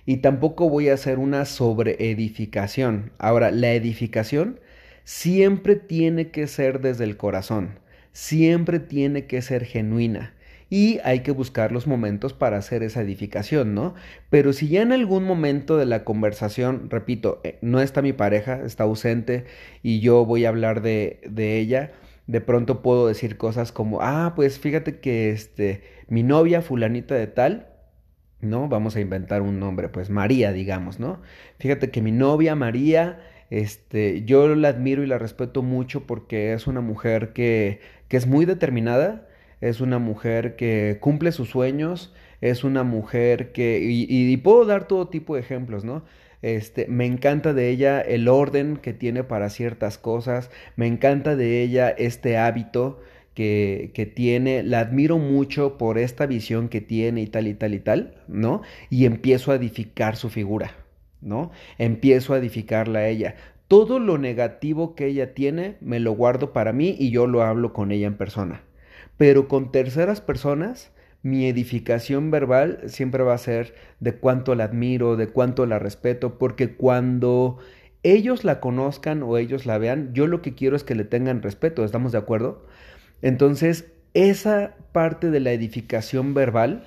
y 0.05 0.17
tampoco 0.17 0.69
voy 0.69 0.89
a 0.89 0.95
hacer 0.95 1.19
una 1.19 1.45
sobreedificación. 1.45 3.11
Ahora, 3.17 3.51
la 3.51 3.73
edificación 3.73 4.59
siempre 5.03 5.75
tiene 5.75 6.31
que 6.31 6.47
ser 6.47 6.81
desde 6.81 7.05
el 7.05 7.17
corazón, 7.17 7.79
siempre 8.13 8.79
tiene 8.79 9.25
que 9.25 9.41
ser 9.41 9.65
genuina. 9.65 10.33
Y 10.69 10.99
hay 11.03 11.19
que 11.19 11.31
buscar 11.31 11.71
los 11.71 11.85
momentos 11.85 12.33
para 12.33 12.57
hacer 12.57 12.81
esa 12.81 13.01
edificación, 13.01 13.75
¿no? 13.75 13.93
Pero 14.29 14.53
si 14.53 14.69
ya 14.69 14.81
en 14.81 14.91
algún 14.91 15.23
momento 15.23 15.77
de 15.77 15.85
la 15.85 16.03
conversación, 16.03 16.89
repito, 16.89 17.41
eh, 17.43 17.59
no 17.61 17.79
está 17.79 18.01
mi 18.01 18.13
pareja, 18.13 18.61
está 18.65 18.85
ausente 18.85 19.45
y 19.83 19.99
yo 19.99 20.25
voy 20.25 20.45
a 20.45 20.49
hablar 20.49 20.81
de, 20.81 21.21
de 21.29 21.59
ella, 21.59 21.91
de 22.25 22.41
pronto 22.41 22.81
puedo 22.81 23.07
decir 23.07 23.37
cosas 23.37 23.71
como, 23.71 24.01
ah, 24.01 24.33
pues 24.35 24.57
fíjate 24.57 24.99
que 24.99 25.29
este, 25.29 25.83
mi 26.07 26.23
novia 26.23 26.61
fulanita 26.61 27.13
de 27.15 27.27
tal, 27.27 27.67
¿no? 28.41 28.67
Vamos 28.67 28.95
a 28.95 29.01
inventar 29.01 29.41
un 29.41 29.59
nombre, 29.59 29.89
pues 29.89 30.09
María, 30.09 30.51
digamos, 30.51 30.99
¿no? 30.99 31.21
Fíjate 31.59 31.91
que 31.91 32.01
mi 32.01 32.11
novia 32.11 32.55
María, 32.55 33.19
este, 33.53 34.23
yo 34.23 34.55
la 34.55 34.69
admiro 34.69 35.03
y 35.03 35.07
la 35.07 35.19
respeto 35.19 35.61
mucho 35.61 36.07
porque 36.07 36.53
es 36.53 36.65
una 36.65 36.81
mujer 36.81 37.33
que, 37.33 37.81
que 38.07 38.17
es 38.17 38.25
muy 38.25 38.45
determinada, 38.45 39.27
es 39.61 39.79
una 39.79 39.99
mujer 39.99 40.55
que 40.55 40.97
cumple 40.99 41.31
sus 41.31 41.49
sueños, 41.49 42.15
es 42.41 42.63
una 42.63 42.81
mujer 42.83 43.51
que, 43.51 43.79
y, 43.79 44.07
y 44.09 44.37
puedo 44.37 44.65
dar 44.65 44.87
todo 44.87 45.07
tipo 45.07 45.35
de 45.35 45.41
ejemplos, 45.41 45.83
¿no? 45.83 46.03
Este, 46.41 46.87
me 46.87 47.05
encanta 47.05 47.53
de 47.53 47.69
ella 47.69 48.01
el 48.01 48.27
orden 48.27 48.77
que 48.77 48.91
tiene 48.91 49.23
para 49.23 49.51
ciertas 49.51 49.99
cosas, 49.99 50.49
me 50.75 50.87
encanta 50.87 51.35
de 51.35 51.61
ella 51.61 51.91
este 51.91 52.37
hábito 52.37 53.01
que, 53.35 53.91
que, 53.93 54.07
tiene, 54.07 54.63
la 54.63 54.79
admiro 54.79 55.19
mucho 55.19 55.77
por 55.77 55.99
esta 55.99 56.25
visión 56.25 56.69
que 56.69 56.81
tiene 56.81 57.21
y 57.21 57.27
tal 57.27 57.45
y 57.45 57.53
tal 57.53 57.75
y 57.75 57.79
tal, 57.79 58.15
¿no? 58.27 58.63
Y 58.89 59.05
empiezo 59.05 59.51
a 59.51 59.55
edificar 59.55 60.15
su 60.15 60.29
figura, 60.29 60.75
¿no? 61.23 61.51
Empiezo 61.77 62.33
a 62.33 62.37
edificarla 62.37 62.99
a 62.99 63.07
ella. 63.07 63.35
Todo 63.67 63.99
lo 63.99 64.17
negativo 64.17 64.95
que 64.95 65.07
ella 65.07 65.33
tiene 65.33 65.77
me 65.81 65.99
lo 65.99 66.11
guardo 66.13 66.53
para 66.53 66.73
mí 66.73 66.95
y 66.99 67.11
yo 67.11 67.27
lo 67.27 67.41
hablo 67.41 67.73
con 67.73 67.91
ella 67.91 68.07
en 68.07 68.17
persona. 68.17 68.61
Pero 69.17 69.47
con 69.47 69.71
terceras 69.71 70.21
personas, 70.21 70.91
mi 71.23 71.47
edificación 71.47 72.31
verbal 72.31 72.81
siempre 72.87 73.23
va 73.23 73.33
a 73.33 73.37
ser 73.37 73.73
de 73.99 74.15
cuánto 74.15 74.55
la 74.55 74.65
admiro, 74.65 75.15
de 75.15 75.27
cuánto 75.27 75.65
la 75.65 75.79
respeto, 75.79 76.37
porque 76.37 76.75
cuando 76.75 77.59
ellos 78.03 78.43
la 78.43 78.59
conozcan 78.59 79.23
o 79.23 79.37
ellos 79.37 79.65
la 79.65 79.77
vean, 79.77 80.13
yo 80.13 80.27
lo 80.27 80.41
que 80.41 80.53
quiero 80.53 80.75
es 80.75 80.83
que 80.83 80.95
le 80.95 81.05
tengan 81.05 81.41
respeto, 81.41 81.85
¿estamos 81.85 82.11
de 82.11 82.17
acuerdo? 82.17 82.65
Entonces, 83.21 83.91
esa 84.13 84.75
parte 84.91 85.31
de 85.31 85.39
la 85.39 85.53
edificación 85.53 86.33
verbal 86.33 86.85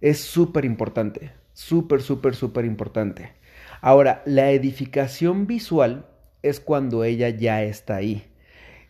es 0.00 0.18
súper 0.18 0.64
importante, 0.64 1.30
súper, 1.52 2.02
súper, 2.02 2.34
súper 2.34 2.64
importante. 2.64 3.32
Ahora, 3.80 4.22
la 4.24 4.50
edificación 4.50 5.46
visual 5.46 6.06
es 6.42 6.60
cuando 6.60 7.04
ella 7.04 7.28
ya 7.28 7.62
está 7.62 7.96
ahí. 7.96 8.24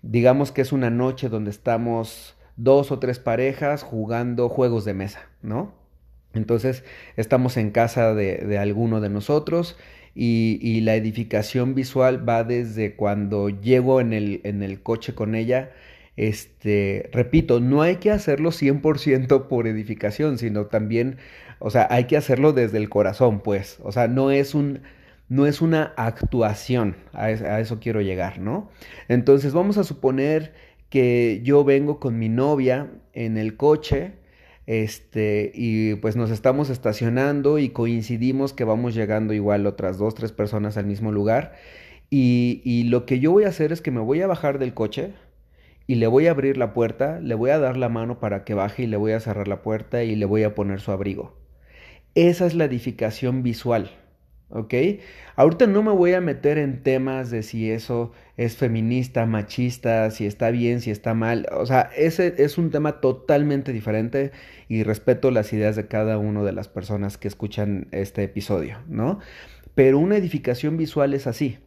Digamos 0.03 0.53
que 0.53 0.63
es 0.63 0.73
una 0.73 0.91
noche 0.91 1.29
donde 1.29 1.51
estamos 1.51 2.37
dos 2.57 2.91
o 2.91 2.99
tres 2.99 3.19
parejas 3.19 3.83
jugando 3.83 4.49
juegos 4.49 4.85
de 4.85 4.95
mesa, 4.95 5.29
¿no? 5.43 5.75
Entonces 6.35 6.85
estamos 7.17 7.57
en 7.57 7.71
casa 7.71 8.15
de, 8.15 8.59
alguno 8.59 9.01
de 9.01 9.09
nosotros 9.09 9.77
y, 10.15 10.59
y, 10.61 10.81
la 10.83 10.95
edificación 10.95 11.75
visual 11.75 12.29
va 12.29 12.45
desde 12.45 12.97
cuando 12.97 13.49
llego 13.49 14.01
en 14.01 14.13
el, 14.13 14.41
en 14.45 14.63
el 14.63 14.83
coche 14.83 15.15
con 15.15 15.35
ella 15.35 15.71
este, 16.19 17.09
repito, 17.13 17.61
no 17.61 17.81
hay 17.81 17.97
que 17.97 18.11
hacerlo 18.11 18.51
100% 18.51 19.47
por 19.47 19.69
edificación, 19.69 20.37
sino 20.37 20.67
también, 20.67 21.19
o 21.61 21.71
sea, 21.71 21.87
hay 21.91 22.05
que 22.07 22.17
hacerlo 22.17 22.53
desde 22.53 22.79
el 22.79 22.89
corazón, 22.89 23.39
pues, 23.41 23.79
o 23.85 23.93
sea, 23.93 24.09
no 24.09 24.33
es 24.33 24.53
un, 24.53 24.81
no 25.29 25.47
es 25.47 25.63
una 25.63 25.95
actuación, 25.97 26.97
a, 27.13 27.31
eso 27.31 27.79
quiero 27.79 28.01
llegar, 28.01 28.41
¿no? 28.41 28.69
Entonces 29.07 29.53
vamos 29.53 29.79
a 29.79 29.85
suponer 29.85 30.55
que 30.91 31.41
yo 31.45 31.63
vengo 31.63 32.01
con 32.01 32.19
mi 32.19 32.29
novia 32.29 32.91
en 33.13 33.39
el 33.39 33.57
coche, 33.57 34.15
este, 34.67 35.53
y 35.55 35.95
pues 35.95 36.17
nos 36.17 36.33
estamos 36.33 36.69
estacionando 36.69 37.61
y 37.61 37.69
coincidimos 37.69 38.53
que 38.53 38.65
vamos 38.65 38.93
llegando 38.93 39.35
igual 39.35 39.67
otras 39.67 39.99
dos, 39.99 40.17
tres 40.17 40.33
personas 40.33 40.77
al 40.77 40.87
mismo 40.87 41.13
lugar, 41.13 41.55
y, 42.11 42.61
y 42.65 42.85
lo 42.85 43.07
que 43.07 43.21
yo 43.21 43.31
voy 43.31 43.45
a 43.45 43.49
hacer 43.49 43.71
es 43.71 43.81
que 43.81 43.93
me 43.93 44.01
voy 44.01 44.21
a 44.21 44.27
bajar 44.27 44.59
del 44.59 44.75
coche, 44.75 45.13
y 45.89 45.95
le 45.95 46.07
voy 46.07 46.27
a 46.27 46.33
abrir 46.33 46.59
la 46.59 46.75
puerta, 46.75 47.19
le 47.19 47.35
voy 47.35 47.49
a 47.51 47.59
dar 47.59 47.79
la 47.79 47.89
mano 47.89 48.21
para 48.21 48.45
que 48.45 48.53
baje 48.53 48.83
y 48.83 48.87
le 48.87 48.99
voy 48.99 49.13
a 49.13 49.21
cerrar 49.21 49.49
la 49.49 49.63
puerta 49.63 50.05
y 50.05 50.15
le 50.17 50.27
voy 50.27 50.43
a 50.43 50.55
poner 50.55 50.81
su 50.81 50.93
abrigo. 50.93 51.35
Esa 52.15 52.45
es 52.47 52.55
la 52.55 52.67
edificación 52.67 53.43
visual. 53.43 53.91
¿Ok? 54.51 54.75
Ahorita 55.37 55.67
no 55.67 55.83
me 55.83 55.93
voy 55.93 56.13
a 56.13 56.21
meter 56.21 56.59
en 56.59 56.83
temas 56.83 57.31
de 57.31 57.43
si 57.43 57.71
eso 57.71 58.13
es 58.37 58.57
feminista, 58.57 59.25
machista, 59.25 60.11
si 60.11 60.27
está 60.27 60.51
bien, 60.51 60.81
si 60.83 60.91
está 60.91 61.15
mal. 61.15 61.47
O 61.53 61.65
sea, 61.65 61.91
ese 61.97 62.35
es 62.39 62.59
un 62.59 62.71
tema 62.71 63.01
totalmente 63.01 63.73
diferente 63.73 64.33
y 64.69 64.83
respeto 64.83 65.31
las 65.31 65.53
ideas 65.55 65.75
de 65.75 65.87
cada 65.89 66.19
una 66.19 66.43
de 66.43 66.53
las 66.53 66.69
personas 66.69 67.17
que 67.17 67.29
escuchan 67.29 67.89
este 67.93 68.25
episodio, 68.25 68.79
¿no? 68.89 69.21
Pero 69.75 69.99
una 69.99 70.17
edificación 70.17 70.77
visual 70.77 71.15
es 71.15 71.27
así, 71.27 71.59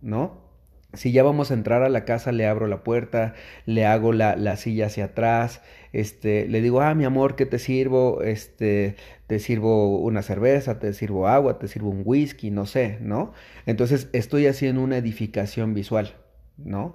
¿no? 0.00 0.49
Si 0.92 1.12
ya 1.12 1.22
vamos 1.22 1.50
a 1.50 1.54
entrar 1.54 1.82
a 1.82 1.88
la 1.88 2.04
casa, 2.04 2.32
le 2.32 2.46
abro 2.46 2.66
la 2.66 2.82
puerta, 2.82 3.34
le 3.64 3.86
hago 3.86 4.12
la, 4.12 4.34
la, 4.36 4.56
silla 4.56 4.86
hacia 4.86 5.06
atrás, 5.06 5.62
este, 5.92 6.48
le 6.48 6.60
digo, 6.60 6.80
ah, 6.80 6.94
mi 6.94 7.04
amor, 7.04 7.36
¿qué 7.36 7.46
te 7.46 7.58
sirvo? 7.58 8.22
Este, 8.22 8.96
te 9.26 9.38
sirvo 9.38 9.98
una 9.98 10.22
cerveza, 10.22 10.80
te 10.80 10.92
sirvo 10.92 11.28
agua, 11.28 11.58
te 11.58 11.68
sirvo 11.68 11.90
un 11.90 12.02
whisky, 12.04 12.50
no 12.50 12.66
sé, 12.66 12.98
¿no? 13.00 13.32
Entonces 13.66 14.08
estoy 14.12 14.46
haciendo 14.48 14.82
una 14.82 14.96
edificación 14.96 15.74
visual, 15.74 16.16
¿no? 16.58 16.94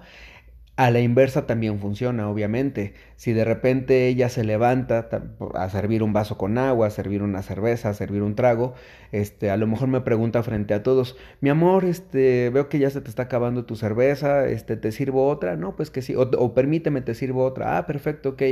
A 0.78 0.90
la 0.90 1.00
inversa 1.00 1.46
también 1.46 1.80
funciona, 1.80 2.28
obviamente. 2.28 2.92
Si 3.16 3.32
de 3.32 3.46
repente 3.46 4.08
ella 4.08 4.28
se 4.28 4.44
levanta 4.44 5.08
a 5.54 5.70
servir 5.70 6.02
un 6.02 6.12
vaso 6.12 6.36
con 6.36 6.58
agua, 6.58 6.88
a 6.88 6.90
servir 6.90 7.22
una 7.22 7.40
cerveza, 7.42 7.88
a 7.88 7.94
servir 7.94 8.20
un 8.20 8.34
trago, 8.34 8.74
este, 9.10 9.50
a 9.50 9.56
lo 9.56 9.66
mejor 9.66 9.88
me 9.88 10.02
pregunta 10.02 10.42
frente 10.42 10.74
a 10.74 10.82
todos, 10.82 11.16
mi 11.40 11.48
amor, 11.48 11.86
este, 11.86 12.50
veo 12.50 12.68
que 12.68 12.78
ya 12.78 12.90
se 12.90 13.00
te 13.00 13.08
está 13.08 13.22
acabando 13.22 13.64
tu 13.64 13.74
cerveza, 13.74 14.46
este, 14.48 14.76
¿te 14.76 14.92
sirvo 14.92 15.28
otra? 15.28 15.56
No, 15.56 15.74
pues 15.76 15.90
que 15.90 16.02
sí, 16.02 16.14
o, 16.14 16.54
permíteme, 16.54 17.00
te 17.00 17.14
sirvo 17.14 17.46
otra. 17.46 17.78
Ah, 17.78 17.86
perfecto, 17.86 18.30
ok. 18.30 18.42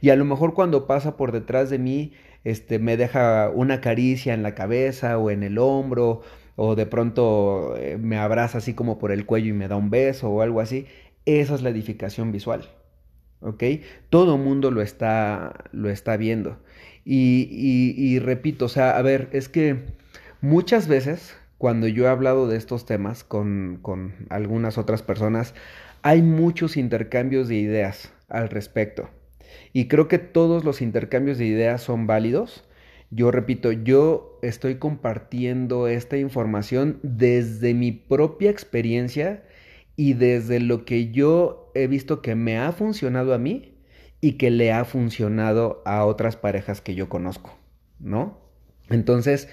Y 0.00 0.08
a 0.08 0.16
lo 0.16 0.24
mejor 0.24 0.54
cuando 0.54 0.86
pasa 0.86 1.18
por 1.18 1.30
detrás 1.30 1.68
de 1.68 1.78
mí, 1.78 2.12
este, 2.44 2.78
me 2.78 2.96
deja 2.96 3.50
una 3.54 3.82
caricia 3.82 4.32
en 4.32 4.42
la 4.42 4.54
cabeza 4.54 5.18
o 5.18 5.30
en 5.30 5.42
el 5.42 5.58
hombro, 5.58 6.22
o 6.58 6.74
de 6.74 6.86
pronto 6.86 7.76
eh, 7.76 7.98
me 7.98 8.16
abraza 8.16 8.58
así 8.58 8.72
como 8.72 8.98
por 8.98 9.12
el 9.12 9.26
cuello 9.26 9.48
y 9.48 9.52
me 9.52 9.68
da 9.68 9.76
un 9.76 9.90
beso 9.90 10.30
o 10.30 10.40
algo 10.40 10.60
así 10.62 10.86
esa 11.26 11.54
es 11.54 11.62
la 11.62 11.70
edificación 11.70 12.32
visual. 12.32 12.70
¿Ok? 13.40 13.62
Todo 14.08 14.38
mundo 14.38 14.70
lo 14.70 14.80
está, 14.80 15.64
lo 15.72 15.90
está 15.90 16.16
viendo. 16.16 16.58
Y, 17.04 17.48
y, 17.52 18.18
repito, 18.18 18.64
o 18.64 18.68
sea, 18.68 18.96
a 18.96 19.02
ver, 19.02 19.28
es 19.32 19.48
que 19.48 19.84
muchas 20.40 20.88
veces 20.88 21.36
cuando 21.58 21.86
yo 21.86 22.04
he 22.04 22.08
hablado 22.08 22.48
de 22.48 22.56
estos 22.56 22.86
temas 22.86 23.24
con, 23.24 23.78
con 23.82 24.14
algunas 24.28 24.78
otras 24.78 25.02
personas, 25.02 25.54
hay 26.02 26.22
muchos 26.22 26.76
intercambios 26.76 27.48
de 27.48 27.56
ideas 27.56 28.12
al 28.28 28.48
respecto. 28.48 29.08
Y 29.72 29.88
creo 29.88 30.08
que 30.08 30.18
todos 30.18 30.64
los 30.64 30.82
intercambios 30.82 31.38
de 31.38 31.46
ideas 31.46 31.82
son 31.82 32.06
válidos. 32.06 32.64
Yo 33.10 33.30
repito, 33.30 33.70
yo 33.72 34.38
estoy 34.42 34.76
compartiendo 34.76 35.86
esta 35.86 36.16
información 36.16 36.98
desde 37.02 37.72
mi 37.74 37.92
propia 37.92 38.50
experiencia 38.50 39.44
y 39.96 40.12
desde 40.12 40.60
lo 40.60 40.84
que 40.84 41.10
yo 41.10 41.72
he 41.74 41.86
visto 41.86 42.20
que 42.20 42.34
me 42.34 42.58
ha 42.58 42.70
funcionado 42.72 43.34
a 43.34 43.38
mí 43.38 43.74
y 44.20 44.32
que 44.32 44.50
le 44.50 44.72
ha 44.72 44.84
funcionado 44.84 45.82
a 45.86 46.04
otras 46.04 46.36
parejas 46.36 46.80
que 46.80 46.94
yo 46.94 47.08
conozco, 47.08 47.56
¿no? 47.98 48.38
Entonces, 48.90 49.48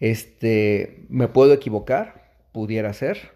este, 0.00 1.06
me 1.08 1.28
puedo 1.28 1.52
equivocar, 1.52 2.32
pudiera 2.52 2.92
ser, 2.92 3.30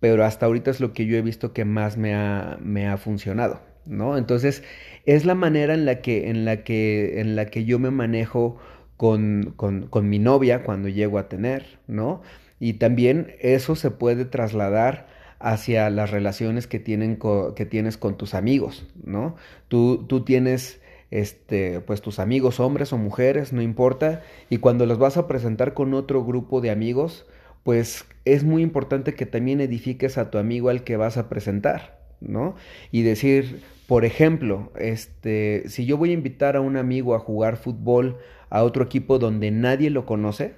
pero 0.00 0.24
hasta 0.24 0.46
ahorita 0.46 0.70
es 0.70 0.80
lo 0.80 0.92
que 0.92 1.06
yo 1.06 1.16
he 1.16 1.22
visto 1.22 1.52
que 1.52 1.64
más 1.64 1.96
me 1.96 2.14
ha, 2.14 2.58
me 2.60 2.88
ha 2.88 2.96
funcionado, 2.96 3.60
¿no? 3.84 4.16
Entonces, 4.16 4.62
es 5.04 5.24
la 5.24 5.34
manera 5.34 5.74
en 5.74 5.84
la 5.84 6.00
que, 6.00 6.30
en 6.30 6.44
la 6.44 6.64
que, 6.64 7.20
en 7.20 7.36
la 7.36 7.46
que 7.46 7.64
yo 7.64 7.78
me 7.78 7.90
manejo 7.90 8.58
con, 8.96 9.52
con, 9.56 9.86
con 9.88 10.08
mi 10.08 10.18
novia 10.18 10.64
cuando 10.64 10.88
llego 10.88 11.18
a 11.18 11.28
tener, 11.28 11.78
¿no? 11.86 12.22
Y 12.58 12.74
también 12.74 13.34
eso 13.40 13.76
se 13.76 13.90
puede 13.90 14.24
trasladar 14.24 15.15
hacia 15.38 15.90
las 15.90 16.10
relaciones 16.10 16.66
que, 16.66 16.78
tienen 16.78 17.18
que 17.54 17.66
tienes 17.66 17.96
con 17.96 18.16
tus 18.16 18.34
amigos, 18.34 18.86
¿no? 19.04 19.36
Tú, 19.68 20.04
tú 20.06 20.24
tienes 20.24 20.80
este, 21.10 21.80
pues 21.80 22.00
tus 22.02 22.18
amigos, 22.18 22.60
hombres 22.60 22.92
o 22.92 22.98
mujeres, 22.98 23.52
no 23.52 23.62
importa, 23.62 24.22
y 24.50 24.58
cuando 24.58 24.86
los 24.86 24.98
vas 24.98 25.16
a 25.16 25.26
presentar 25.26 25.74
con 25.74 25.94
otro 25.94 26.24
grupo 26.24 26.60
de 26.60 26.70
amigos, 26.70 27.26
pues 27.62 28.04
es 28.24 28.44
muy 28.44 28.62
importante 28.62 29.14
que 29.14 29.26
también 29.26 29.60
edifiques 29.60 30.18
a 30.18 30.30
tu 30.30 30.38
amigo 30.38 30.68
al 30.68 30.84
que 30.84 30.96
vas 30.96 31.16
a 31.16 31.28
presentar, 31.28 32.00
¿no? 32.20 32.54
Y 32.90 33.02
decir, 33.02 33.62
por 33.86 34.04
ejemplo, 34.04 34.72
este, 34.78 35.64
si 35.68 35.86
yo 35.86 35.96
voy 35.96 36.10
a 36.10 36.14
invitar 36.14 36.56
a 36.56 36.60
un 36.60 36.76
amigo 36.76 37.14
a 37.14 37.18
jugar 37.18 37.56
fútbol 37.56 38.18
a 38.50 38.62
otro 38.62 38.84
equipo 38.84 39.18
donde 39.18 39.50
nadie 39.50 39.90
lo 39.90 40.06
conoce, 40.06 40.54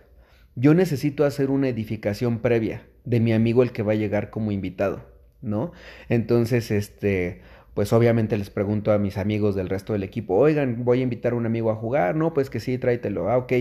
yo 0.55 0.75
necesito 0.75 1.25
hacer 1.25 1.51
una 1.51 1.69
edificación 1.69 2.39
previa 2.39 2.83
de 3.09 3.21
mi 3.21 3.33
amigo 3.33 3.63
el 3.63 3.73
que 3.73 3.83
va 3.83 3.93
a 3.93 3.97
llegar 3.97 4.31
como 4.31 4.53
invitado, 4.53 5.01
¿no? 5.41 5.73
Entonces, 6.09 6.71
este, 6.71 7.41
pues 7.75 7.93
obviamente 7.93 8.37
les 8.37 8.51
pregunto 8.51 8.93
a 8.93 8.99
mis 8.99 9.17
amigos 9.17 9.55
del 9.55 9.71
resto 9.71 9.95
del 9.95 10.03
equipo, 10.03 10.35
oigan, 10.35 10.85
voy 10.85 11.01
a 11.01 11.03
invitar 11.03 11.33
a 11.33 11.37
un 11.37 11.47
amigo 11.47 11.71
a 11.71 11.77
jugar, 11.77 12.17
no, 12.17 12.35
pues 12.35 12.51
que 12.51 12.61
sí, 12.61 12.77
tráetelo, 12.77 13.31
ah, 13.31 13.39
ok, 13.39 13.53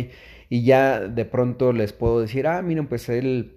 y 0.49 0.63
ya 0.63 0.99
de 0.99 1.25
pronto 1.25 1.71
les 1.71 1.93
puedo 1.93 2.19
decir, 2.19 2.45
ah, 2.47 2.61
miren, 2.61 2.87
pues 2.87 3.07
él, 3.09 3.55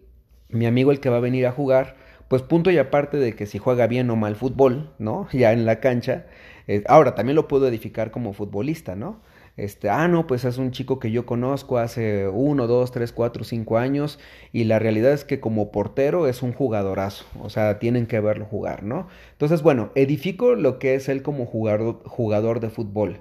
mi 0.49 0.67
amigo 0.67 0.93
el 0.93 1.01
que 1.01 1.09
va 1.11 1.17
a 1.17 1.21
venir 1.21 1.47
a 1.47 1.53
jugar, 1.53 1.97
pues 2.29 2.43
punto 2.43 2.71
y 2.71 2.79
aparte 2.79 3.17
de 3.17 3.35
que 3.35 3.47
si 3.47 3.59
juega 3.59 3.89
bien 3.89 4.09
o 4.11 4.17
mal 4.17 4.37
fútbol, 4.37 4.93
¿no? 4.99 5.29
Ya 5.33 5.53
en 5.53 5.67
la 5.67 5.81
cancha, 5.81 6.27
eh, 6.69 6.85
ahora 6.87 7.17
también 7.17 7.35
lo 7.35 7.49
puedo 7.49 7.67
edificar 7.67 8.13
como 8.13 8.33
futbolista, 8.33 8.95
¿no? 8.95 9.21
Este, 9.65 9.91
ah, 9.91 10.09
no, 10.09 10.27
pues 10.27 10.45
es 10.45 10.59
un 10.59 10.71
chico 10.71 10.99
que 10.99 11.11
yo 11.11 11.27
conozco 11.27 11.79
hace 11.79 12.29
uno, 12.29 12.67
dos, 12.67 12.93
tres, 12.93 13.13
cuatro, 13.13 13.45
cinco 13.45 13.79
años 13.79 14.19
y 14.53 14.65
la 14.65 14.79
realidad 14.79 15.13
es 15.13 15.25
que 15.25 15.41
como 15.41 15.71
portero 15.71 16.27
es 16.27 16.43
un 16.43 16.53
jugadorazo, 16.53 17.25
o 17.41 17.51
sea, 17.51 17.79
tienen 17.79 18.07
que 18.07 18.21
verlo 18.21 18.47
jugar, 18.47 18.83
¿no? 18.83 19.09
Entonces, 19.33 19.63
bueno, 19.63 19.91
edifico 19.95 20.55
lo 20.55 20.79
que 20.79 20.95
es 20.95 21.09
él 21.09 21.23
como 21.23 21.47
jugador, 21.47 22.03
jugador 22.05 22.61
de 22.61 22.71
fútbol, 22.71 23.21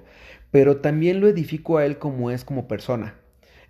pero 0.50 0.78
también 0.78 1.20
lo 1.20 1.28
edifico 1.28 1.78
a 1.78 1.86
él 1.86 1.98
como 1.98 2.30
es 2.30 2.44
como 2.44 2.68
persona. 2.68 3.16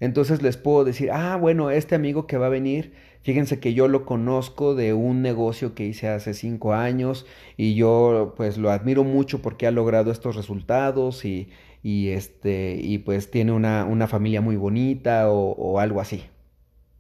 Entonces 0.00 0.42
les 0.42 0.56
puedo 0.56 0.84
decir, 0.84 1.10
ah, 1.12 1.36
bueno, 1.36 1.70
este 1.70 1.94
amigo 1.94 2.26
que 2.26 2.38
va 2.38 2.46
a 2.46 2.50
venir, 2.50 2.94
fíjense 3.22 3.60
que 3.60 3.74
yo 3.74 3.88
lo 3.88 4.04
conozco 4.06 4.74
de 4.74 4.92
un 4.94 5.22
negocio 5.22 5.74
que 5.74 5.86
hice 5.86 6.08
hace 6.08 6.34
cinco 6.34 6.74
años 6.74 7.26
y 7.56 7.74
yo 7.74 8.34
pues 8.36 8.58
lo 8.58 8.70
admiro 8.70 9.04
mucho 9.04 9.42
porque 9.42 9.66
ha 9.66 9.70
logrado 9.70 10.10
estos 10.10 10.36
resultados 10.36 11.24
y, 11.24 11.50
y 11.82 12.08
este, 12.10 12.78
y 12.80 12.98
pues 12.98 13.30
tiene 13.30 13.52
una, 13.52 13.84
una 13.84 14.06
familia 14.08 14.40
muy 14.40 14.56
bonita 14.56 15.30
o, 15.30 15.52
o 15.52 15.78
algo 15.80 16.00
así, 16.00 16.24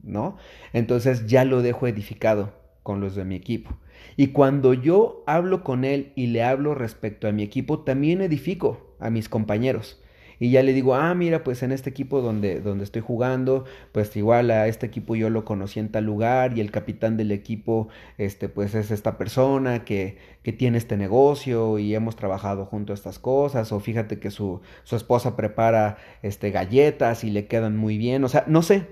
¿no? 0.02 0.36
Entonces 0.72 1.26
ya 1.26 1.44
lo 1.44 1.62
dejo 1.62 1.86
edificado 1.86 2.52
con 2.82 3.00
los 3.00 3.14
de 3.14 3.24
mi 3.24 3.36
equipo. 3.36 3.76
Y 4.16 4.28
cuando 4.28 4.74
yo 4.74 5.22
hablo 5.26 5.62
con 5.62 5.84
él 5.84 6.12
y 6.16 6.28
le 6.28 6.42
hablo 6.42 6.74
respecto 6.74 7.28
a 7.28 7.32
mi 7.32 7.42
equipo, 7.42 7.80
también 7.80 8.20
edifico 8.20 8.96
a 8.98 9.10
mis 9.10 9.28
compañeros 9.28 9.99
y 10.40 10.50
ya 10.50 10.62
le 10.62 10.72
digo, 10.72 10.94
ah, 10.94 11.14
mira, 11.14 11.44
pues 11.44 11.62
en 11.62 11.70
este 11.70 11.90
equipo 11.90 12.22
donde, 12.22 12.60
donde 12.60 12.82
estoy 12.82 13.02
jugando, 13.02 13.66
pues 13.92 14.16
igual 14.16 14.50
a 14.50 14.68
este 14.68 14.86
equipo 14.86 15.14
yo 15.14 15.28
lo 15.28 15.44
conocí 15.44 15.78
en 15.78 15.90
tal 15.90 16.04
lugar 16.04 16.56
y 16.56 16.62
el 16.62 16.70
capitán 16.70 17.18
del 17.18 17.30
equipo, 17.30 17.88
este, 18.16 18.48
pues 18.48 18.74
es 18.74 18.90
esta 18.90 19.18
persona 19.18 19.84
que, 19.84 20.16
que 20.42 20.54
tiene 20.54 20.78
este 20.78 20.96
negocio 20.96 21.78
y 21.78 21.94
hemos 21.94 22.16
trabajado 22.16 22.64
junto 22.64 22.94
a 22.94 22.94
estas 22.94 23.18
cosas, 23.18 23.70
o 23.70 23.80
fíjate 23.80 24.18
que 24.18 24.30
su, 24.30 24.62
su 24.82 24.96
esposa 24.96 25.36
prepara, 25.36 25.98
este, 26.22 26.50
galletas 26.50 27.22
y 27.22 27.30
le 27.30 27.46
quedan 27.46 27.76
muy 27.76 27.98
bien, 27.98 28.24
o 28.24 28.28
sea, 28.28 28.44
no 28.46 28.62
sé, 28.62 28.86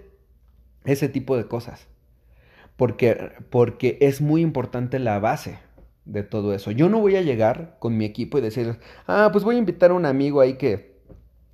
ese 0.85 1.09
tipo 1.09 1.35
de 1.35 1.47
cosas. 1.47 1.89
Porque, 2.77 3.33
porque 3.51 3.97
es 4.03 4.21
muy 4.21 4.43
importante 4.43 4.99
la 4.99 5.19
base 5.19 5.59
de 6.05 6.23
todo 6.23 6.55
eso. 6.55 6.71
Yo 6.71 6.89
no 6.89 7.01
voy 7.01 7.17
a 7.17 7.23
llegar 7.23 7.77
con 7.79 7.97
mi 7.97 8.05
equipo 8.05 8.39
y 8.39 8.41
decir, 8.41 8.79
ah, 9.07 9.31
pues 9.33 9.45
voy 9.45 9.57
a 9.57 9.59
invitar 9.59 9.91
a 9.91 9.95
un 9.95 10.07
amigo 10.07 10.41
ahí 10.41 10.55
que, 10.55 10.88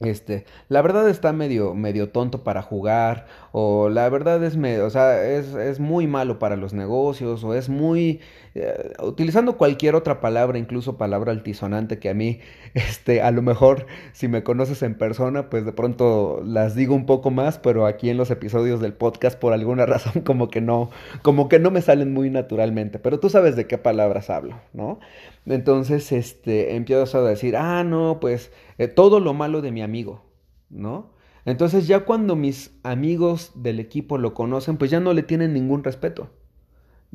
este, 0.04 0.44
la 0.68 0.82
verdad 0.82 1.08
está 1.08 1.32
medio, 1.32 1.74
medio 1.74 2.10
tonto 2.10 2.42
para 2.44 2.62
jugar, 2.62 3.26
o 3.52 3.88
la 3.88 4.08
verdad 4.08 4.42
es, 4.44 4.56
medio, 4.56 4.86
o 4.86 4.90
sea, 4.90 5.24
es, 5.24 5.54
es, 5.54 5.80
muy 5.80 6.06
malo 6.06 6.38
para 6.38 6.56
los 6.56 6.72
negocios, 6.72 7.44
o 7.44 7.54
es 7.54 7.68
muy, 7.68 8.20
eh, 8.56 8.92
utilizando 9.02 9.56
cualquier 9.56 9.96
otra 9.96 10.20
palabra, 10.20 10.58
incluso 10.58 10.96
palabra 10.96 11.32
altisonante 11.32 11.98
que 11.98 12.08
a 12.08 12.14
mí, 12.14 12.38
este, 12.74 13.20
a 13.20 13.32
lo 13.32 13.42
mejor 13.42 13.86
si 14.12 14.28
me 14.28 14.44
conoces 14.44 14.82
en 14.82 14.96
persona, 14.96 15.50
pues 15.50 15.64
de 15.64 15.72
pronto 15.72 16.40
las 16.44 16.76
digo 16.76 16.94
un 16.94 17.04
poco 17.04 17.30
más, 17.30 17.58
pero 17.58 17.86
aquí 17.86 18.10
en 18.10 18.16
los 18.16 18.30
episodios 18.30 18.80
del 18.80 18.92
podcast 18.92 19.38
por 19.38 19.52
alguna 19.52 19.86
razón 19.86 20.22
como 20.22 20.50
que 20.50 20.60
no, 20.60 20.90
como 21.22 21.48
que 21.48 21.58
no 21.58 21.70
me 21.72 21.82
salen 21.82 22.12
muy 22.12 22.30
naturalmente, 22.30 22.98
pero 23.00 23.18
tú 23.18 23.28
sabes 23.28 23.56
de 23.56 23.66
qué 23.66 23.78
palabras 23.78 24.30
hablo, 24.30 24.60
¿no? 24.72 25.00
Entonces, 25.46 26.12
este, 26.12 26.76
empiezo 26.76 27.18
a 27.18 27.28
decir, 27.28 27.56
ah, 27.56 27.84
no, 27.84 28.18
pues 28.20 28.52
eh, 28.78 28.88
todo 28.88 29.20
lo 29.20 29.34
malo 29.34 29.62
de 29.62 29.72
mi 29.72 29.82
amigo, 29.82 30.24
¿no? 30.70 31.12
Entonces 31.44 31.86
ya 31.86 32.04
cuando 32.04 32.36
mis 32.36 32.78
amigos 32.84 33.52
del 33.54 33.80
equipo 33.80 34.16
lo 34.16 34.32
conocen, 34.32 34.76
pues 34.78 34.90
ya 34.90 35.00
no 35.00 35.12
le 35.12 35.22
tienen 35.22 35.52
ningún 35.52 35.84
respeto. 35.84 36.30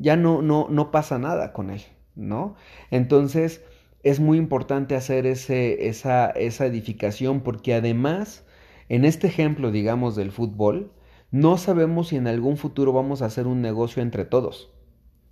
Ya 0.00 0.16
no, 0.16 0.42
no, 0.42 0.66
no 0.70 0.90
pasa 0.90 1.18
nada 1.18 1.52
con 1.52 1.70
él, 1.70 1.82
¿no? 2.16 2.56
Entonces 2.90 3.62
es 4.02 4.18
muy 4.18 4.38
importante 4.38 4.96
hacer 4.96 5.26
ese, 5.26 5.88
esa, 5.88 6.30
esa 6.30 6.66
edificación 6.66 7.40
porque 7.42 7.74
además, 7.74 8.44
en 8.88 9.04
este 9.04 9.26
ejemplo, 9.26 9.70
digamos, 9.70 10.16
del 10.16 10.32
fútbol, 10.32 10.92
no 11.30 11.58
sabemos 11.58 12.08
si 12.08 12.16
en 12.16 12.26
algún 12.26 12.56
futuro 12.56 12.92
vamos 12.92 13.22
a 13.22 13.26
hacer 13.26 13.46
un 13.46 13.60
negocio 13.60 14.02
entre 14.02 14.24
todos 14.24 14.72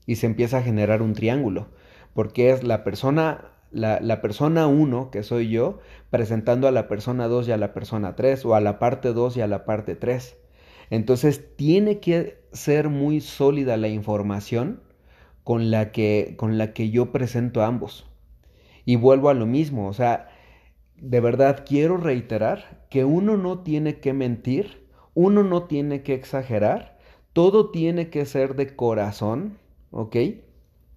y 0.07 0.17
se 0.17 0.27
empieza 0.27 0.59
a 0.59 0.63
generar 0.63 1.03
un 1.03 1.15
triángulo, 1.15 1.69
porque 2.15 2.51
es 2.51 2.63
la 2.63 2.85
persona 2.85 3.53
la, 3.71 4.01
la 4.01 4.21
persona 4.21 4.67
1, 4.67 5.11
que 5.11 5.23
soy 5.23 5.51
yo, 5.51 5.81
presentando 6.11 6.69
a 6.69 6.73
la 6.73 6.89
persona 6.89 7.29
2 7.29 7.49
y 7.49 7.53
a 7.53 7.57
la 7.57 7.75
persona 7.75 8.17
3, 8.17 8.45
o 8.47 8.55
a 8.55 8.61
la 8.61 8.79
parte 8.79 9.13
2 9.13 9.37
y 9.37 9.41
a 9.41 9.47
la 9.47 9.65
parte 9.65 9.95
3. 9.95 10.39
Entonces 10.91 11.55
tiene 11.57 12.01
que 12.01 12.38
ser 12.53 12.89
muy 12.89 13.21
sólida 13.21 13.77
la 13.77 13.89
información 13.89 14.83
con 15.45 15.71
la 15.71 15.93
que, 15.93 16.35
con 16.37 16.59
la 16.59 16.73
que 16.75 16.91
yo 16.91 17.13
presento 17.13 17.63
a 17.63 17.67
ambos. 17.67 18.07
Y 18.85 18.97
vuelvo 18.97 19.29
a 19.31 19.35
lo 19.35 19.47
mismo, 19.47 19.89
o 19.89 19.93
sea, 19.93 20.29
de 20.97 21.21
verdad 21.21 21.65
quiero 21.67 21.97
reiterar 21.97 22.87
que 22.91 23.05
uno 23.05 23.37
no 23.37 23.61
tiene 23.61 24.01
que 24.01 24.13
mentir, 24.13 24.87
uno 25.15 25.43
no 25.45 25.65
tiene 25.65 26.03
que 26.03 26.15
exagerar, 26.15 26.99
todo 27.33 27.71
tiene 27.71 28.11
que 28.11 28.25
ser 28.27 28.57
de 28.57 28.75
corazón, 28.77 29.59
¿ok? 29.91 30.17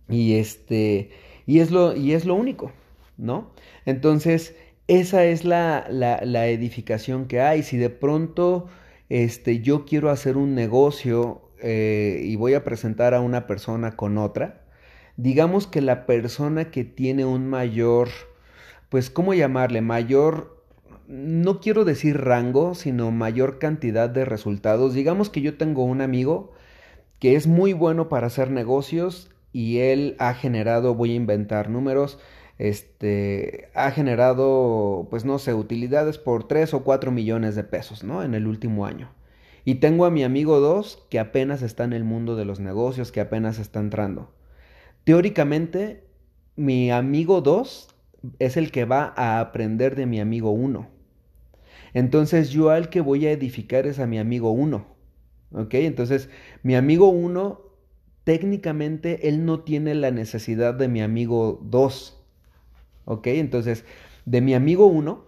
Y 0.09 0.35
este, 0.35 1.11
y 1.45 1.59
es 1.59 1.71
lo, 1.71 1.95
y 1.95 2.13
es 2.13 2.25
lo 2.25 2.35
único, 2.35 2.71
¿no? 3.17 3.51
Entonces, 3.85 4.55
esa 4.87 5.23
es 5.25 5.45
la, 5.45 5.85
la, 5.89 6.19
la 6.23 6.47
edificación 6.47 7.25
que 7.27 7.41
hay. 7.41 7.63
Si 7.63 7.77
de 7.77 7.89
pronto 7.89 8.67
este, 9.11 9.59
yo 9.59 9.83
quiero 9.83 10.09
hacer 10.09 10.37
un 10.37 10.55
negocio 10.55 11.41
eh, 11.61 12.21
y 12.23 12.37
voy 12.37 12.53
a 12.53 12.63
presentar 12.63 13.13
a 13.13 13.19
una 13.19 13.45
persona 13.45 13.97
con 13.97 14.17
otra, 14.17 14.61
digamos 15.17 15.67
que 15.67 15.81
la 15.81 16.05
persona 16.05 16.71
que 16.71 16.85
tiene 16.85 17.25
un 17.25 17.45
mayor, 17.49 18.07
pues, 18.87 19.09
¿cómo 19.09 19.33
llamarle? 19.33 19.81
Mayor, 19.81 20.63
no 21.09 21.59
quiero 21.59 21.83
decir 21.83 22.21
rango, 22.21 22.73
sino 22.73 23.11
mayor 23.11 23.59
cantidad 23.59 24.09
de 24.09 24.23
resultados. 24.23 24.93
Digamos 24.93 25.29
que 25.29 25.41
yo 25.41 25.57
tengo 25.57 25.83
un 25.83 25.99
amigo 25.99 26.53
que 27.19 27.35
es 27.35 27.47
muy 27.47 27.73
bueno 27.73 28.07
para 28.07 28.27
hacer 28.27 28.49
negocios 28.49 29.29
y 29.51 29.79
él 29.79 30.15
ha 30.19 30.33
generado, 30.33 30.95
voy 30.95 31.11
a 31.11 31.15
inventar 31.15 31.69
números, 31.69 32.17
este, 32.61 33.69
ha 33.73 33.89
generado, 33.89 35.07
pues 35.09 35.25
no 35.25 35.39
sé, 35.39 35.55
utilidades 35.55 36.19
por 36.19 36.47
3 36.47 36.75
o 36.75 36.83
4 36.83 37.11
millones 37.11 37.55
de 37.55 37.63
pesos, 37.63 38.03
¿no? 38.03 38.21
En 38.21 38.35
el 38.35 38.45
último 38.45 38.85
año. 38.85 39.09
Y 39.65 39.75
tengo 39.75 40.05
a 40.05 40.11
mi 40.11 40.23
amigo 40.23 40.59
2 40.59 41.07
que 41.09 41.17
apenas 41.17 41.63
está 41.63 41.85
en 41.85 41.93
el 41.93 42.03
mundo 42.03 42.35
de 42.35 42.45
los 42.45 42.59
negocios, 42.59 43.11
que 43.11 43.19
apenas 43.19 43.57
está 43.57 43.79
entrando. 43.79 44.31
Teóricamente, 45.05 46.03
mi 46.55 46.91
amigo 46.91 47.41
2 47.41 47.95
es 48.37 48.57
el 48.57 48.71
que 48.71 48.85
va 48.85 49.11
a 49.17 49.39
aprender 49.39 49.95
de 49.95 50.05
mi 50.05 50.19
amigo 50.19 50.51
1. 50.51 50.87
Entonces 51.95 52.51
yo 52.51 52.69
al 52.69 52.89
que 52.89 53.01
voy 53.01 53.25
a 53.25 53.31
edificar 53.31 53.87
es 53.87 53.97
a 53.97 54.05
mi 54.05 54.19
amigo 54.19 54.51
1. 54.51 54.85
¿Ok? 55.53 55.73
Entonces 55.73 56.29
mi 56.61 56.75
amigo 56.75 57.09
1 57.09 57.59
técnicamente 58.23 59.27
él 59.29 59.45
no 59.45 59.61
tiene 59.61 59.95
la 59.95 60.11
necesidad 60.11 60.75
de 60.75 60.87
mi 60.87 61.01
amigo 61.01 61.59
2. 61.63 62.20
¿Ok? 63.05 63.27
Entonces, 63.27 63.85
de 64.25 64.41
mi 64.41 64.53
amigo 64.53 64.85
1, 64.87 65.25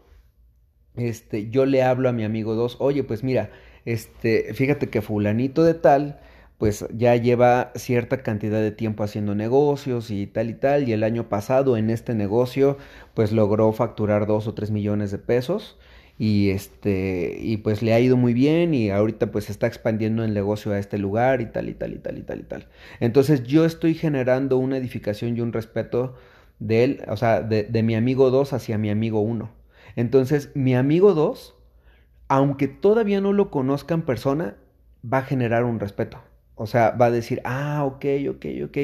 este, 0.95 1.49
yo 1.49 1.65
le 1.65 1.83
hablo 1.83 2.09
a 2.09 2.13
mi 2.13 2.23
amigo 2.23 2.55
2, 2.55 2.77
oye, 2.79 3.03
pues 3.03 3.23
mira, 3.23 3.51
este, 3.85 4.53
fíjate 4.53 4.89
que 4.89 5.01
fulanito 5.01 5.63
de 5.63 5.73
tal, 5.73 6.19
pues 6.57 6.85
ya 6.95 7.15
lleva 7.15 7.71
cierta 7.75 8.23
cantidad 8.23 8.61
de 8.61 8.71
tiempo 8.71 9.03
haciendo 9.03 9.35
negocios 9.35 10.11
y 10.11 10.27
tal 10.27 10.49
y 10.49 10.53
tal, 10.53 10.87
y 10.87 10.93
el 10.93 11.03
año 11.03 11.29
pasado 11.29 11.77
en 11.77 11.89
este 11.89 12.13
negocio, 12.15 12.77
pues 13.13 13.31
logró 13.31 13.71
facturar 13.73 14.27
2 14.27 14.47
o 14.47 14.53
3 14.53 14.71
millones 14.71 15.11
de 15.11 15.17
pesos 15.17 15.77
y 16.17 16.51
este 16.51 17.37
y 17.41 17.57
pues 17.57 17.81
le 17.81 17.93
ha 17.93 17.99
ido 17.99 18.17
muy 18.17 18.33
bien 18.33 18.73
y 18.73 18.91
ahorita 18.91 19.31
pues 19.31 19.49
está 19.49 19.65
expandiendo 19.67 20.23
el 20.23 20.33
negocio 20.33 20.71
a 20.71 20.77
este 20.79 20.97
lugar 20.99 21.41
y 21.41 21.47
tal 21.47 21.69
y 21.69 21.73
tal 21.73 21.93
y 21.93 21.97
tal 21.97 22.17
y 22.19 22.21
tal 22.21 22.39
y 22.39 22.43
tal. 22.43 22.67
Entonces 22.99 23.43
yo 23.43 23.65
estoy 23.65 23.95
generando 23.95 24.57
una 24.57 24.77
edificación 24.77 25.35
y 25.35 25.41
un 25.41 25.53
respeto 25.53 26.15
de 26.59 26.83
él, 26.83 27.03
o 27.07 27.17
sea, 27.17 27.41
de, 27.41 27.63
de 27.63 27.83
mi 27.83 27.95
amigo 27.95 28.31
2 28.31 28.53
hacia 28.53 28.77
mi 28.77 28.89
amigo 28.89 29.21
1. 29.21 29.49
Entonces 29.95 30.51
mi 30.55 30.75
amigo 30.75 31.13
2, 31.13 31.55
aunque 32.27 32.67
todavía 32.67 33.21
no 33.21 33.33
lo 33.33 33.51
conozca 33.51 33.93
en 33.93 34.03
persona, 34.03 34.55
va 35.11 35.19
a 35.19 35.23
generar 35.23 35.63
un 35.63 35.79
respeto. 35.79 36.19
O 36.55 36.67
sea, 36.67 36.91
va 36.91 37.07
a 37.07 37.11
decir, 37.11 37.41
ah, 37.45 37.83
ok, 37.85 38.05
ok, 38.29 38.45
ok. 38.65 38.77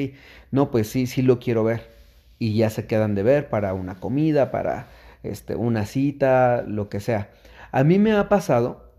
No, 0.50 0.70
pues 0.70 0.88
sí, 0.88 1.06
sí 1.06 1.22
lo 1.22 1.38
quiero 1.38 1.64
ver. 1.64 1.90
Y 2.38 2.56
ya 2.56 2.70
se 2.70 2.86
quedan 2.86 3.14
de 3.14 3.22
ver 3.22 3.48
para 3.48 3.74
una 3.74 4.00
comida, 4.00 4.50
para 4.50 4.88
este, 5.22 5.54
una 5.56 5.86
cita, 5.86 6.62
lo 6.66 6.88
que 6.88 7.00
sea. 7.00 7.30
A 7.72 7.84
mí 7.84 7.98
me 7.98 8.12
ha 8.12 8.28
pasado 8.28 8.90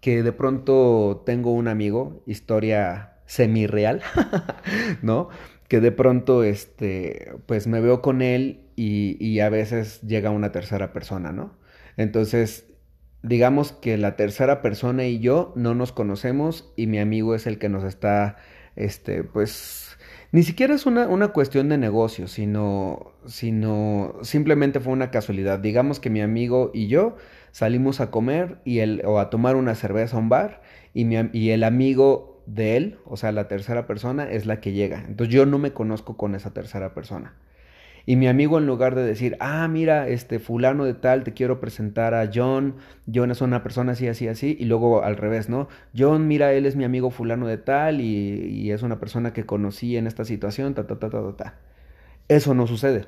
que 0.00 0.22
de 0.22 0.32
pronto 0.32 1.22
tengo 1.26 1.52
un 1.52 1.66
amigo, 1.68 2.22
historia 2.26 3.14
semi-real, 3.26 4.02
¿no? 5.02 5.30
Que 5.68 5.80
de 5.80 5.92
pronto, 5.92 6.44
este, 6.44 7.32
pues 7.46 7.66
me 7.66 7.80
veo 7.80 8.02
con 8.02 8.22
él 8.22 8.64
y, 8.76 9.40
a 9.40 9.48
veces 9.48 10.00
llega 10.02 10.30
una 10.30 10.52
tercera 10.52 10.92
persona, 10.92 11.32
¿no? 11.32 11.56
Entonces, 11.96 12.66
digamos 13.22 13.72
que 13.72 13.96
la 13.96 14.16
tercera 14.16 14.62
persona 14.62 15.06
y 15.06 15.20
yo 15.20 15.52
no 15.56 15.74
nos 15.74 15.92
conocemos 15.92 16.72
y 16.76 16.86
mi 16.86 16.98
amigo 16.98 17.34
es 17.34 17.46
el 17.46 17.58
que 17.58 17.68
nos 17.68 17.84
está, 17.84 18.36
este, 18.76 19.24
pues 19.24 19.96
ni 20.32 20.42
siquiera 20.42 20.74
es 20.74 20.84
una, 20.84 21.06
una 21.06 21.28
cuestión 21.28 21.68
de 21.68 21.78
negocio, 21.78 22.26
sino, 22.26 23.12
sino 23.26 24.16
simplemente 24.22 24.80
fue 24.80 24.92
una 24.92 25.12
casualidad. 25.12 25.60
Digamos 25.60 26.00
que 26.00 26.10
mi 26.10 26.20
amigo 26.20 26.72
y 26.74 26.88
yo 26.88 27.16
salimos 27.52 28.00
a 28.00 28.10
comer 28.10 28.58
y 28.64 28.80
el, 28.80 29.02
o 29.06 29.20
a 29.20 29.30
tomar 29.30 29.54
una 29.54 29.76
cerveza 29.76 30.16
a 30.16 30.18
un 30.18 30.28
bar 30.28 30.60
y, 30.92 31.04
mi, 31.04 31.16
y 31.32 31.50
el 31.50 31.62
amigo 31.62 32.33
de 32.46 32.76
él, 32.76 32.98
o 33.04 33.16
sea, 33.16 33.32
la 33.32 33.48
tercera 33.48 33.86
persona, 33.86 34.30
es 34.30 34.46
la 34.46 34.60
que 34.60 34.72
llega. 34.72 35.04
Entonces 35.06 35.34
yo 35.34 35.46
no 35.46 35.58
me 35.58 35.72
conozco 35.72 36.16
con 36.16 36.34
esa 36.34 36.52
tercera 36.52 36.94
persona. 36.94 37.34
Y 38.06 38.16
mi 38.16 38.28
amigo 38.28 38.58
en 38.58 38.66
lugar 38.66 38.94
de 38.94 39.02
decir, 39.02 39.36
ah, 39.40 39.66
mira, 39.66 40.08
este 40.08 40.38
fulano 40.38 40.84
de 40.84 40.92
tal, 40.92 41.24
te 41.24 41.32
quiero 41.32 41.58
presentar 41.58 42.12
a 42.12 42.30
John, 42.32 42.76
John 43.12 43.30
es 43.30 43.40
una 43.40 43.62
persona 43.62 43.92
así, 43.92 44.08
así, 44.08 44.28
así, 44.28 44.56
y 44.60 44.66
luego 44.66 45.02
al 45.02 45.16
revés, 45.16 45.48
¿no? 45.48 45.68
John, 45.96 46.28
mira, 46.28 46.52
él 46.52 46.66
es 46.66 46.76
mi 46.76 46.84
amigo 46.84 47.10
fulano 47.10 47.46
de 47.46 47.56
tal 47.56 48.02
y, 48.02 48.70
es 48.70 48.82
una 48.82 49.00
persona 49.00 49.32
que 49.32 49.46
conocí 49.46 49.96
en 49.96 50.06
esta 50.06 50.24
situación, 50.24 50.74
ta, 50.74 50.86
ta, 50.86 50.98
ta, 50.98 51.08
ta, 51.08 51.22
ta, 51.22 51.36
ta. 51.36 51.58
Eso 52.28 52.54
no 52.54 52.66
sucede. 52.66 53.06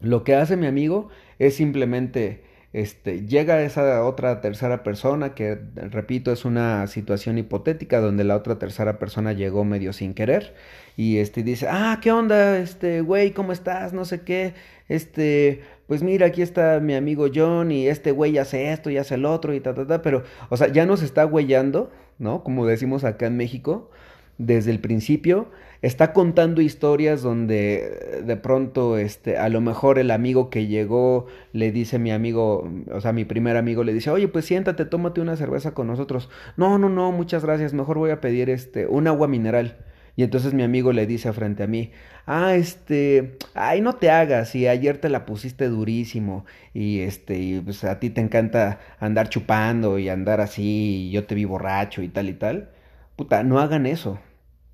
Lo 0.00 0.24
que 0.24 0.34
hace 0.34 0.56
mi 0.56 0.66
amigo 0.66 1.08
es 1.38 1.54
simplemente 1.54 2.44
este, 2.72 3.26
llega 3.26 3.62
esa 3.62 4.04
otra 4.04 4.40
tercera 4.40 4.82
persona, 4.82 5.34
que 5.34 5.58
repito, 5.74 6.32
es 6.32 6.44
una 6.44 6.86
situación 6.86 7.38
hipotética 7.38 8.00
donde 8.00 8.24
la 8.24 8.36
otra 8.36 8.58
tercera 8.58 8.98
persona 8.98 9.32
llegó 9.32 9.64
medio 9.64 9.92
sin 9.92 10.12
querer 10.12 10.54
y 10.96 11.18
este 11.18 11.42
dice, 11.42 11.66
ah, 11.70 11.98
¿qué 12.02 12.12
onda? 12.12 12.58
Este, 12.58 13.00
güey, 13.00 13.30
¿cómo 13.30 13.52
estás? 13.52 13.92
No 13.92 14.04
sé 14.04 14.22
qué. 14.22 14.52
Este, 14.88 15.62
pues 15.86 16.02
mira, 16.02 16.26
aquí 16.26 16.42
está 16.42 16.80
mi 16.80 16.94
amigo 16.94 17.28
John 17.34 17.72
y 17.72 17.88
este 17.88 18.10
güey 18.10 18.36
hace 18.36 18.72
esto 18.72 18.90
y 18.90 18.98
hace 18.98 19.14
el 19.14 19.24
otro 19.24 19.54
y 19.54 19.60
ta, 19.60 19.74
ta, 19.74 19.86
ta, 19.86 20.02
pero, 20.02 20.24
o 20.50 20.56
sea, 20.56 20.68
ya 20.68 20.84
nos 20.86 21.02
está 21.02 21.24
güeyando, 21.24 21.90
¿no? 22.18 22.44
Como 22.44 22.66
decimos 22.66 23.04
acá 23.04 23.26
en 23.26 23.36
México, 23.36 23.90
desde 24.38 24.70
el 24.70 24.80
principio 24.80 25.50
está 25.82 26.12
contando 26.12 26.60
historias 26.60 27.22
donde 27.22 28.22
de 28.24 28.36
pronto, 28.36 28.98
este, 28.98 29.36
a 29.36 29.48
lo 29.48 29.60
mejor 29.60 29.98
el 29.98 30.10
amigo 30.10 30.50
que 30.50 30.66
llegó 30.66 31.26
le 31.52 31.70
dice 31.70 31.98
mi 31.98 32.10
amigo, 32.10 32.68
o 32.92 33.00
sea, 33.00 33.12
mi 33.12 33.24
primer 33.24 33.56
amigo 33.56 33.84
le 33.84 33.92
dice, 33.92 34.10
oye, 34.10 34.28
pues 34.28 34.44
siéntate, 34.44 34.84
tómate 34.84 35.20
una 35.20 35.36
cerveza 35.36 35.74
con 35.74 35.86
nosotros. 35.86 36.30
No, 36.56 36.78
no, 36.78 36.88
no, 36.88 37.12
muchas 37.12 37.44
gracias, 37.44 37.74
mejor 37.74 37.98
voy 37.98 38.10
a 38.10 38.20
pedir 38.20 38.50
este, 38.50 38.86
un 38.86 39.06
agua 39.06 39.28
mineral. 39.28 39.76
Y 40.16 40.24
entonces 40.24 40.52
mi 40.52 40.64
amigo 40.64 40.92
le 40.92 41.06
dice 41.06 41.32
frente 41.32 41.62
a 41.62 41.68
mí, 41.68 41.92
ah, 42.26 42.56
este, 42.56 43.38
ay, 43.54 43.80
no 43.80 43.94
te 43.94 44.10
hagas, 44.10 44.52
y 44.56 44.66
ayer 44.66 44.98
te 44.98 45.08
la 45.08 45.24
pusiste 45.24 45.68
durísimo, 45.68 46.44
y 46.74 47.00
este, 47.00 47.38
y 47.38 47.60
pues 47.60 47.84
a 47.84 48.00
ti 48.00 48.10
te 48.10 48.20
encanta 48.20 48.80
andar 48.98 49.28
chupando 49.28 49.96
y 49.96 50.08
andar 50.08 50.40
así, 50.40 51.06
y 51.06 51.10
yo 51.12 51.24
te 51.24 51.36
vi 51.36 51.44
borracho 51.44 52.02
y 52.02 52.08
tal 52.08 52.28
y 52.28 52.34
tal. 52.34 52.70
Puta, 53.14 53.44
no 53.44 53.60
hagan 53.60 53.86
eso. 53.86 54.18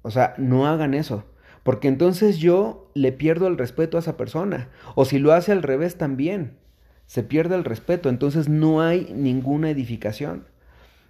O 0.05 0.11
sea, 0.11 0.35
no 0.37 0.67
hagan 0.67 0.93
eso. 0.93 1.25
Porque 1.63 1.89
entonces 1.89 2.37
yo 2.39 2.91
le 2.95 3.11
pierdo 3.11 3.49
el 3.49 3.57
respeto 3.57 3.97
a 3.97 4.01
esa 4.01 4.19
persona. 4.19 4.69
O 4.95 5.07
si 5.07 5.19
lo 5.19 5.33
hace 5.33 5.51
al 5.51 5.63
revés 5.63 5.97
también. 5.97 6.59
Se 7.07 7.23
pierde 7.23 7.55
el 7.57 7.65
respeto. 7.65 8.11
Entonces 8.11 8.51
no 8.51 8.83
hay 8.83 9.11
ninguna 9.15 9.71
edificación. 9.71 10.47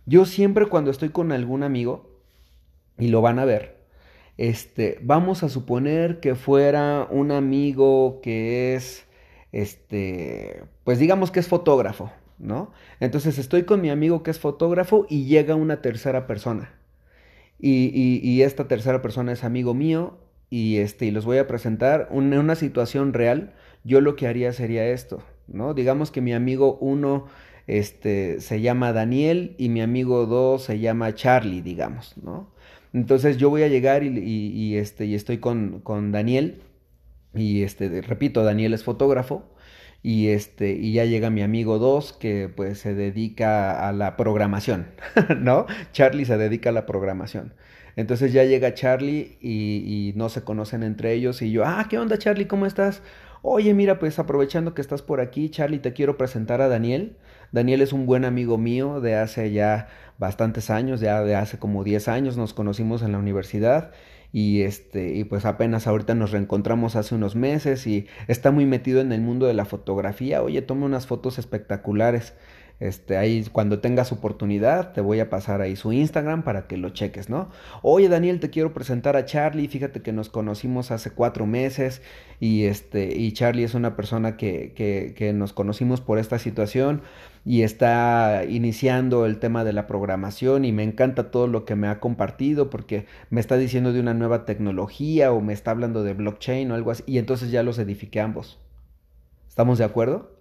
Yo 0.07 0.25
siempre 0.27 0.67
cuando 0.67 0.93
estoy 0.93 1.09
con 1.09 1.33
algún 1.33 1.65
amigo, 1.65 2.21
y 2.97 3.09
lo 3.09 3.21
van 3.21 3.41
a 3.41 3.45
ver, 3.45 3.79
este, 4.37 4.99
vamos 5.03 5.43
a 5.43 5.49
suponer 5.49 6.21
que 6.21 6.37
fuera 6.37 7.09
un 7.11 7.33
amigo 7.33 8.21
que 8.23 8.75
es, 8.75 9.07
este, 9.51 10.63
pues 10.85 11.01
digamos 11.01 11.33
que 11.33 11.41
es 11.41 11.49
fotógrafo, 11.49 12.13
¿no? 12.39 12.71
Entonces 13.01 13.39
estoy 13.39 13.65
con 13.65 13.81
mi 13.81 13.91
amigo 13.91 14.23
que 14.23 14.31
es 14.31 14.39
fotógrafo 14.39 15.07
y 15.09 15.25
llega 15.25 15.57
una 15.57 15.83
tercera 15.83 16.29
persona. 16.29 16.75
Y, 17.59 18.43
esta 18.43 18.69
tercera 18.69 19.01
persona 19.01 19.33
es 19.33 19.45
amigo 19.45 19.75
mío 19.75 20.19
y, 20.51 20.77
este, 20.77 21.07
y 21.07 21.11
los 21.11 21.25
voy 21.25 21.39
a 21.39 21.47
presentar 21.47 22.09
en 22.11 22.35
una 22.35 22.55
situación 22.55 23.13
real. 23.13 23.55
Yo 23.85 24.01
lo 24.01 24.17
que 24.17 24.27
haría 24.27 24.53
sería 24.53 24.87
esto, 24.87 25.23
¿no? 25.47 25.73
Digamos 25.75 26.11
que 26.11 26.21
mi 26.21 26.35
amigo 26.35 26.77
uno 26.81 27.27
este, 27.67 28.41
se 28.41 28.61
llama 28.61 28.93
Daniel 28.93 29.55
y 29.59 29.69
mi 29.71 29.81
amigo 29.81 30.27
dos 30.27 30.65
se 30.65 30.79
llama 30.79 31.15
Charlie, 31.15 31.63
digamos, 31.63 32.15
¿no? 32.23 32.53
Entonces 32.93 33.39
yo 33.39 33.51
voy 33.51 33.63
a 33.63 33.69
llegar 33.69 34.05
y, 34.05 34.19
y 34.19 34.77
este, 34.77 35.07
y 35.07 35.15
estoy 35.15 35.39
con, 35.39 35.81
con 35.81 36.13
Daniel 36.13 36.63
y, 37.35 37.63
este, 37.63 38.01
repito, 38.01 38.45
Daniel 38.45 38.75
es 38.75 38.85
fotógrafo 38.85 39.45
y 40.05 40.29
este 40.29 40.73
y 40.73 40.93
ya 40.93 41.07
llega 41.07 41.31
mi 41.31 41.43
amigo 41.43 41.79
2 41.79 42.13
que 42.13 42.53
pues 42.55 42.79
se 42.79 42.95
dedica 42.95 43.89
a 43.89 43.93
la 43.93 44.17
programación, 44.19 44.89
¿no? 45.41 45.67
Charlie 45.93 46.27
se 46.27 46.37
dedica 46.37 46.69
a 46.69 46.73
la 46.75 46.85
programación. 46.85 47.55
Entonces 47.97 48.33
ya 48.33 48.45
llega 48.45 48.75
Charlie 48.75 49.39
y, 49.41 50.11
y, 50.11 50.13
no 50.15 50.29
se 50.29 50.43
conocen 50.43 50.83
entre 50.83 51.15
ellos 51.15 51.41
y 51.43 51.51
yo, 51.51 51.65
ah, 51.65 51.87
¿qué 51.89 51.99
onda 51.99 52.19
Charlie? 52.19 52.47
¿Cómo 52.47 52.67
estás? 52.67 53.03
Oye, 53.41 53.73
mira, 53.73 53.99
pues 53.99 54.19
aprovechando 54.19 54.75
que 54.75 54.83
estás 54.83 55.01
por 55.01 55.21
aquí, 55.21 55.49
Charlie, 55.49 55.79
te 55.79 55.93
quiero 55.95 56.19
presentar 56.19 56.61
a 56.61 56.69
Daniel. 56.69 57.17
Daniel 57.53 57.81
es 57.81 57.93
un 57.93 58.05
buen 58.05 58.25
amigo 58.25 58.59
mío 58.59 59.01
de 59.01 59.15
hace 59.15 59.53
ya 59.53 59.89
bastantes 60.19 60.71
años, 60.71 61.01
ya 61.01 61.23
de 61.23 61.35
hace 61.35 61.59
como 61.59 61.83
10 61.83 62.09
años 62.09 62.37
nos 62.37 62.53
conocimos 62.53 63.03
en 63.03 63.13
la 63.13 63.19
universidad 63.19 63.93
y 64.35 64.63
este 64.63 65.15
y 65.15 65.23
pues 65.23 65.45
apenas 65.45 65.87
ahorita 65.87 66.17
nos 66.17 66.33
reencontramos 66.33 66.97
hace 66.97 67.15
unos 67.15 67.37
meses 67.37 67.87
y 67.87 68.09
está 68.27 68.51
muy 68.51 68.67
metido 68.67 69.01
en 69.01 69.13
el 69.13 69.21
mundo 69.21 69.47
de 69.47 69.55
la 69.55 69.65
fotografía. 69.65 70.43
Oye, 70.43 70.61
toma 70.61 70.87
unas 70.87 71.07
fotos 71.07 71.39
espectaculares. 71.39 72.35
Este, 72.81 73.17
ahí 73.17 73.47
cuando 73.53 73.79
tengas 73.79 74.11
oportunidad 74.11 74.93
te 74.93 75.01
voy 75.01 75.21
a 75.21 75.31
pasar 75.31 75.61
ahí 75.61 75.77
su 75.77 75.93
Instagram 75.93 76.43
para 76.43 76.67
que 76.67 76.77
lo 76.77 76.91
cheques, 76.91 77.31
¿no? 77.31 77.49
Oye 77.83 78.09
Daniel, 78.09 78.41
te 78.41 78.51
quiero 78.51 78.75
presentar 78.75 79.17
a 79.17 79.25
Charlie, 79.25 79.69
fíjate 79.69 80.03
que 80.03 80.13
nos 80.13 80.29
conocimos 80.29 80.91
hace 80.91 81.11
cuatro 81.11 81.47
meses 81.47 82.03
y 82.41 82.65
este, 82.65 83.17
y 83.17 83.33
Charlie 83.33 83.63
es 83.63 83.75
una 83.75 83.95
persona 83.95 84.37
que, 84.37 84.73
que, 84.75 85.15
que 85.17 85.33
nos 85.33 85.53
conocimos 85.53 86.01
por 86.01 86.19
esta 86.19 86.39
situación 86.41 87.03
y 87.45 87.63
está 87.63 88.45
iniciando 88.49 89.25
el 89.25 89.39
tema 89.39 89.63
de 89.65 89.73
la 89.73 89.87
programación 89.87 90.65
y 90.65 90.73
me 90.73 90.83
encanta 90.83 91.31
todo 91.31 91.47
lo 91.47 91.65
que 91.65 91.77
me 91.77 91.87
ha 91.87 92.01
compartido 92.01 92.71
porque 92.71 93.07
me 93.31 93.41
está 93.41 93.57
diciendo 93.57 93.93
de 93.93 94.01
una 94.01 94.15
nueva 94.15 94.45
tecnología 94.45 95.33
o 95.33 95.41
me 95.41 95.53
está 95.53 95.71
hablando 95.71 96.03
de 96.03 96.15
blockchain 96.15 96.71
o 96.73 96.75
algo 96.75 96.91
así 96.91 97.05
y 97.07 97.19
entonces 97.19 97.53
ya 97.53 97.63
los 97.63 97.79
edifiqué 97.79 98.21
ambos. 98.21 98.59
¿Estamos 99.49 99.79
de 99.79 99.85
acuerdo? 99.85 100.34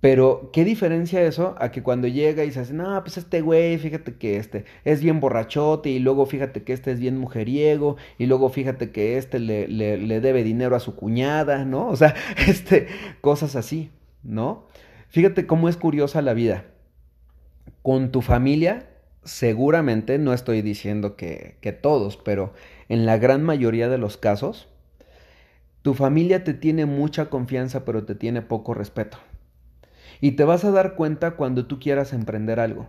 Pero, 0.00 0.50
¿qué 0.52 0.64
diferencia 0.64 1.22
eso 1.22 1.54
a 1.58 1.70
que 1.70 1.82
cuando 1.82 2.06
llega 2.06 2.44
y 2.44 2.52
se 2.52 2.60
hace, 2.60 2.74
no, 2.74 3.02
pues 3.02 3.16
este 3.16 3.40
güey, 3.40 3.78
fíjate 3.78 4.16
que 4.16 4.36
este 4.36 4.64
es 4.84 5.02
bien 5.02 5.20
borrachote 5.20 5.88
y 5.88 5.98
luego 5.98 6.26
fíjate 6.26 6.62
que 6.64 6.74
este 6.74 6.92
es 6.92 7.00
bien 7.00 7.16
mujeriego 7.16 7.96
y 8.18 8.26
luego 8.26 8.50
fíjate 8.50 8.90
que 8.90 9.16
este 9.16 9.38
le, 9.38 9.68
le, 9.68 9.96
le 9.96 10.20
debe 10.20 10.44
dinero 10.44 10.76
a 10.76 10.80
su 10.80 10.96
cuñada, 10.96 11.64
¿no? 11.64 11.88
O 11.88 11.96
sea, 11.96 12.14
este, 12.46 12.88
cosas 13.22 13.56
así, 13.56 13.90
¿no? 14.22 14.66
Fíjate 15.08 15.46
cómo 15.46 15.68
es 15.68 15.76
curiosa 15.76 16.20
la 16.20 16.34
vida. 16.34 16.64
Con 17.82 18.12
tu 18.12 18.20
familia, 18.20 18.90
seguramente, 19.24 20.18
no 20.18 20.34
estoy 20.34 20.60
diciendo 20.60 21.16
que, 21.16 21.56
que 21.62 21.72
todos, 21.72 22.18
pero 22.18 22.52
en 22.88 23.06
la 23.06 23.16
gran 23.16 23.42
mayoría 23.42 23.88
de 23.88 23.98
los 23.98 24.18
casos, 24.18 24.68
tu 25.82 25.94
familia 25.94 26.44
te 26.44 26.52
tiene 26.52 26.84
mucha 26.84 27.30
confianza, 27.30 27.84
pero 27.84 28.04
te 28.04 28.14
tiene 28.14 28.42
poco 28.42 28.74
respeto. 28.74 29.18
Y 30.20 30.32
te 30.32 30.44
vas 30.44 30.64
a 30.64 30.70
dar 30.70 30.94
cuenta 30.94 31.32
cuando 31.32 31.66
tú 31.66 31.78
quieras 31.78 32.12
emprender 32.12 32.60
algo. 32.60 32.88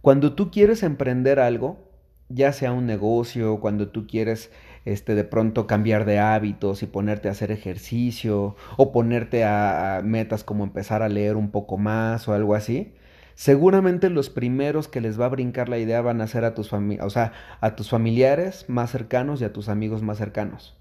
Cuando 0.00 0.34
tú 0.34 0.50
quieres 0.50 0.82
emprender 0.82 1.40
algo, 1.40 1.90
ya 2.28 2.52
sea 2.52 2.72
un 2.72 2.86
negocio, 2.86 3.60
cuando 3.60 3.88
tú 3.88 4.06
quieres 4.06 4.50
este, 4.84 5.14
de 5.14 5.24
pronto 5.24 5.66
cambiar 5.66 6.04
de 6.04 6.18
hábitos 6.18 6.82
y 6.82 6.86
ponerte 6.86 7.28
a 7.28 7.32
hacer 7.32 7.50
ejercicio 7.50 8.56
o 8.76 8.92
ponerte 8.92 9.44
a, 9.44 10.02
metas 10.04 10.44
como 10.44 10.64
empezar 10.64 11.02
a 11.02 11.08
leer 11.08 11.36
un 11.36 11.50
poco 11.50 11.78
más 11.78 12.28
o 12.28 12.34
algo 12.34 12.54
así, 12.54 12.94
seguramente 13.34 14.10
los 14.10 14.30
primeros 14.30 14.88
que 14.88 15.00
les 15.00 15.18
va 15.18 15.26
a 15.26 15.30
brincar 15.30 15.68
la 15.68 15.78
idea 15.78 16.00
van 16.02 16.20
a 16.20 16.26
ser 16.26 16.44
a 16.44 16.54
tus, 16.54 16.72
o 16.72 17.10
sea, 17.10 17.32
a 17.60 17.76
tus 17.76 17.90
familiares 17.90 18.66
más 18.68 18.90
cercanos 18.90 19.40
y 19.40 19.44
a 19.44 19.52
tus 19.52 19.68
amigos 19.68 20.02
más 20.02 20.18
cercanos. 20.18 20.76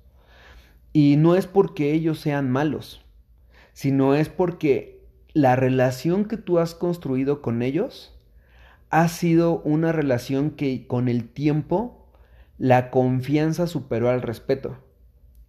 Y 0.92 1.16
no 1.18 1.36
es 1.36 1.48
porque 1.48 1.94
ellos 1.94 2.20
sean 2.20 2.52
malos, 2.52 3.04
sino 3.74 4.16
es 4.16 4.30
porque 4.30 5.03
la 5.34 5.56
relación 5.56 6.26
que 6.26 6.38
tú 6.38 6.60
has 6.60 6.76
construido 6.76 7.42
con 7.42 7.62
ellos 7.62 8.14
ha 8.90 9.08
sido 9.08 9.60
una 9.62 9.92
relación 9.92 10.52
que 10.52 10.86
con 10.86 11.08
el 11.08 11.28
tiempo 11.28 12.08
la 12.60 12.92
confianza 12.92 13.66
superó 13.66 14.10
al 14.10 14.22
respeto. 14.22 14.78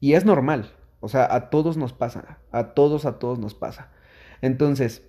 Y 0.00 0.14
es 0.14 0.24
normal, 0.24 0.72
o 1.00 1.08
sea, 1.08 1.32
a 1.34 1.50
todos 1.50 1.76
nos 1.76 1.92
pasa, 1.92 2.38
a 2.50 2.74
todos, 2.74 3.04
a 3.04 3.18
todos 3.18 3.38
nos 3.38 3.54
pasa. 3.54 3.90
Entonces, 4.40 5.02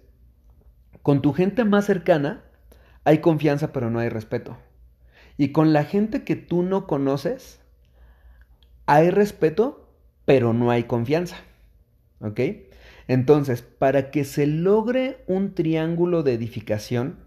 con 1.01 1.21
tu 1.21 1.31
gente 1.31 1.63
más 1.63 1.85
cercana 1.85 2.43
hay 3.05 3.19
confianza 3.19 3.71
pero 3.71 3.89
no 3.89 3.99
hay 3.99 4.09
respeto. 4.09 4.57
Y 5.37 5.53
con 5.53 5.71
la 5.71 5.85
gente 5.85 6.23
que 6.23 6.35
tú 6.35 6.63
no 6.63 6.87
conoces, 6.87 7.61
hay 8.85 9.09
respeto 9.09 9.89
pero 10.25 10.51
no 10.53 10.71
hay 10.71 10.83
confianza. 10.83 11.37
¿Ok? 12.19 12.39
Entonces, 13.07 13.61
para 13.61 14.11
que 14.11 14.23
se 14.23 14.47
logre 14.47 15.23
un 15.27 15.53
triángulo 15.53 16.23
de 16.23 16.33
edificación 16.33 17.19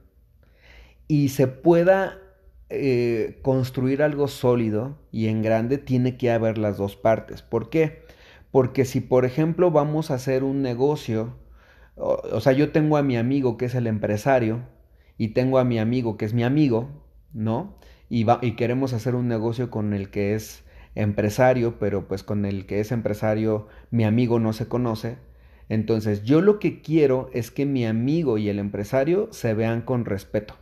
y 1.07 1.31
se 1.31 1.47
pueda 1.47 2.19
eh, 2.69 3.39
construir 3.43 4.03
algo 4.03 4.29
sólido 4.29 4.99
y 5.13 5.29
en 5.29 5.43
grande, 5.43 5.79
tiene 5.79 6.17
que 6.17 6.31
haber 6.31 6.59
las 6.59 6.77
dos 6.77 6.97
partes. 6.97 7.43
¿Por 7.43 7.71
qué? 7.71 8.03
Porque 8.51 8.85
si, 8.85 9.01
por 9.01 9.25
ejemplo, 9.25 9.71
vamos 9.71 10.11
a 10.11 10.15
hacer 10.15 10.45
un 10.45 10.63
negocio 10.63 11.37
o, 11.99 12.41
sea, 12.41 12.53
yo 12.53 12.71
tengo 12.71 12.97
a 12.97 13.03
mi 13.03 13.17
amigo 13.17 13.57
que 13.57 13.65
es 13.65 13.75
el 13.75 13.87
empresario 13.89 14.61
y 15.17 15.29
tengo 15.29 15.59
a 15.59 15.65
mi 15.65 15.79
amigo 15.81 16.17
que 16.17 16.25
es 16.25 16.33
mi 16.33 16.45
amigo, 16.45 16.89
¿no? 17.33 17.77
Y, 18.09 18.25
queremos 18.57 18.93
hacer 18.93 19.15
un 19.15 19.29
negocio 19.29 19.71
con 19.71 19.93
el 19.93 20.11
que 20.11 20.35
es 20.35 20.65
empresario, 20.95 21.79
pero 21.79 22.07
pues 22.09 22.23
con 22.23 22.45
el 22.45 22.67
que 22.67 22.81
es 22.81 22.93
empresario 22.93 23.67
mi 23.91 24.05
amigo 24.05 24.39
no 24.39 24.53
se 24.53 24.69
conoce. 24.69 25.19
Entonces, 25.69 26.23
yo 26.23 26.41
lo 26.41 26.59
que 26.59 26.81
quiero 26.81 27.29
es 27.33 27.51
que 27.51 27.67
mi 27.67 27.85
amigo 27.85 28.39
y 28.39 28.49
el 28.49 28.59
empresario 28.59 29.29
se 29.33 29.55
vean 29.55 29.83
con 29.83 30.05
respeto. 30.05 30.55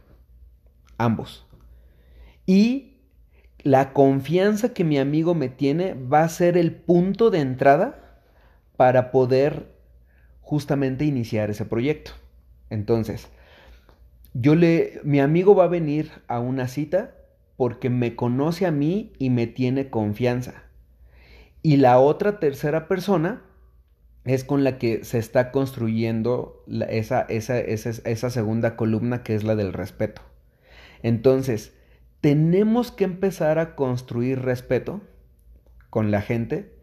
Ambos. 0.98 1.46
Y 2.44 2.96
la 3.62 3.92
confianza 3.92 4.72
que 4.72 4.84
mi 4.84 4.98
amigo 4.98 5.34
me 5.34 5.48
tiene 5.48 5.94
va 5.94 6.22
a 6.22 6.28
ser 6.28 6.56
el 6.56 6.72
punto 6.72 7.30
de 7.30 7.40
entrada 7.40 8.20
para 8.76 9.10
poder 9.10 9.74
justamente 10.40 11.04
iniciar 11.04 11.50
ese 11.50 11.64
proyecto. 11.64 12.12
Entonces, 12.70 13.28
yo 14.34 14.54
le, 14.54 15.00
mi 15.02 15.20
amigo 15.20 15.54
va 15.54 15.64
a 15.64 15.68
venir 15.68 16.10
a 16.28 16.40
una 16.40 16.68
cita 16.68 17.14
porque 17.56 17.90
me 17.90 18.14
conoce 18.16 18.66
a 18.66 18.70
mí 18.70 19.12
y 19.18 19.30
me 19.30 19.46
tiene 19.46 19.88
confianza. 19.88 20.64
Y 21.62 21.78
la 21.78 21.98
otra 21.98 22.38
tercera 22.38 22.86
persona 22.86 23.42
es 24.26 24.44
con 24.44 24.64
la 24.64 24.78
que 24.78 25.04
se 25.04 25.18
está 25.18 25.50
construyendo 25.50 26.64
esa, 26.88 27.22
esa, 27.22 27.58
esa, 27.58 27.90
esa 27.90 28.30
segunda 28.30 28.76
columna 28.76 29.22
que 29.22 29.34
es 29.34 29.44
la 29.44 29.56
del 29.56 29.72
respeto. 29.72 30.22
Entonces, 31.02 31.72
tenemos 32.20 32.90
que 32.90 33.04
empezar 33.04 33.58
a 33.58 33.76
construir 33.76 34.40
respeto 34.40 35.00
con 35.90 36.10
la 36.10 36.20
gente 36.20 36.74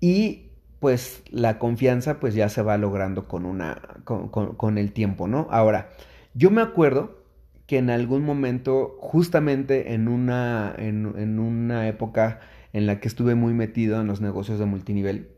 y 0.00 0.50
pues 0.80 1.22
la 1.30 1.58
confianza 1.58 2.20
pues 2.20 2.34
ya 2.34 2.48
se 2.48 2.62
va 2.62 2.78
logrando 2.78 3.26
con 3.26 3.46
una 3.46 3.80
con, 4.04 4.78
el 4.78 4.92
tiempo, 4.92 5.26
¿no? 5.26 5.48
Ahora, 5.50 5.90
yo 6.34 6.50
me 6.50 6.62
acuerdo 6.62 7.18
que 7.66 7.78
en 7.78 7.90
algún 7.90 8.24
momento, 8.24 8.96
justamente 9.00 9.92
en 9.92 10.08
una, 10.08 10.74
en, 10.78 11.38
una 11.38 11.88
época 11.88 12.40
en 12.72 12.86
la 12.86 13.00
que 13.00 13.08
estuve 13.08 13.34
muy 13.34 13.52
metido 13.54 14.00
en 14.00 14.06
los 14.06 14.20
negocios 14.20 14.58
de 14.58 14.64
multinivel, 14.64 15.28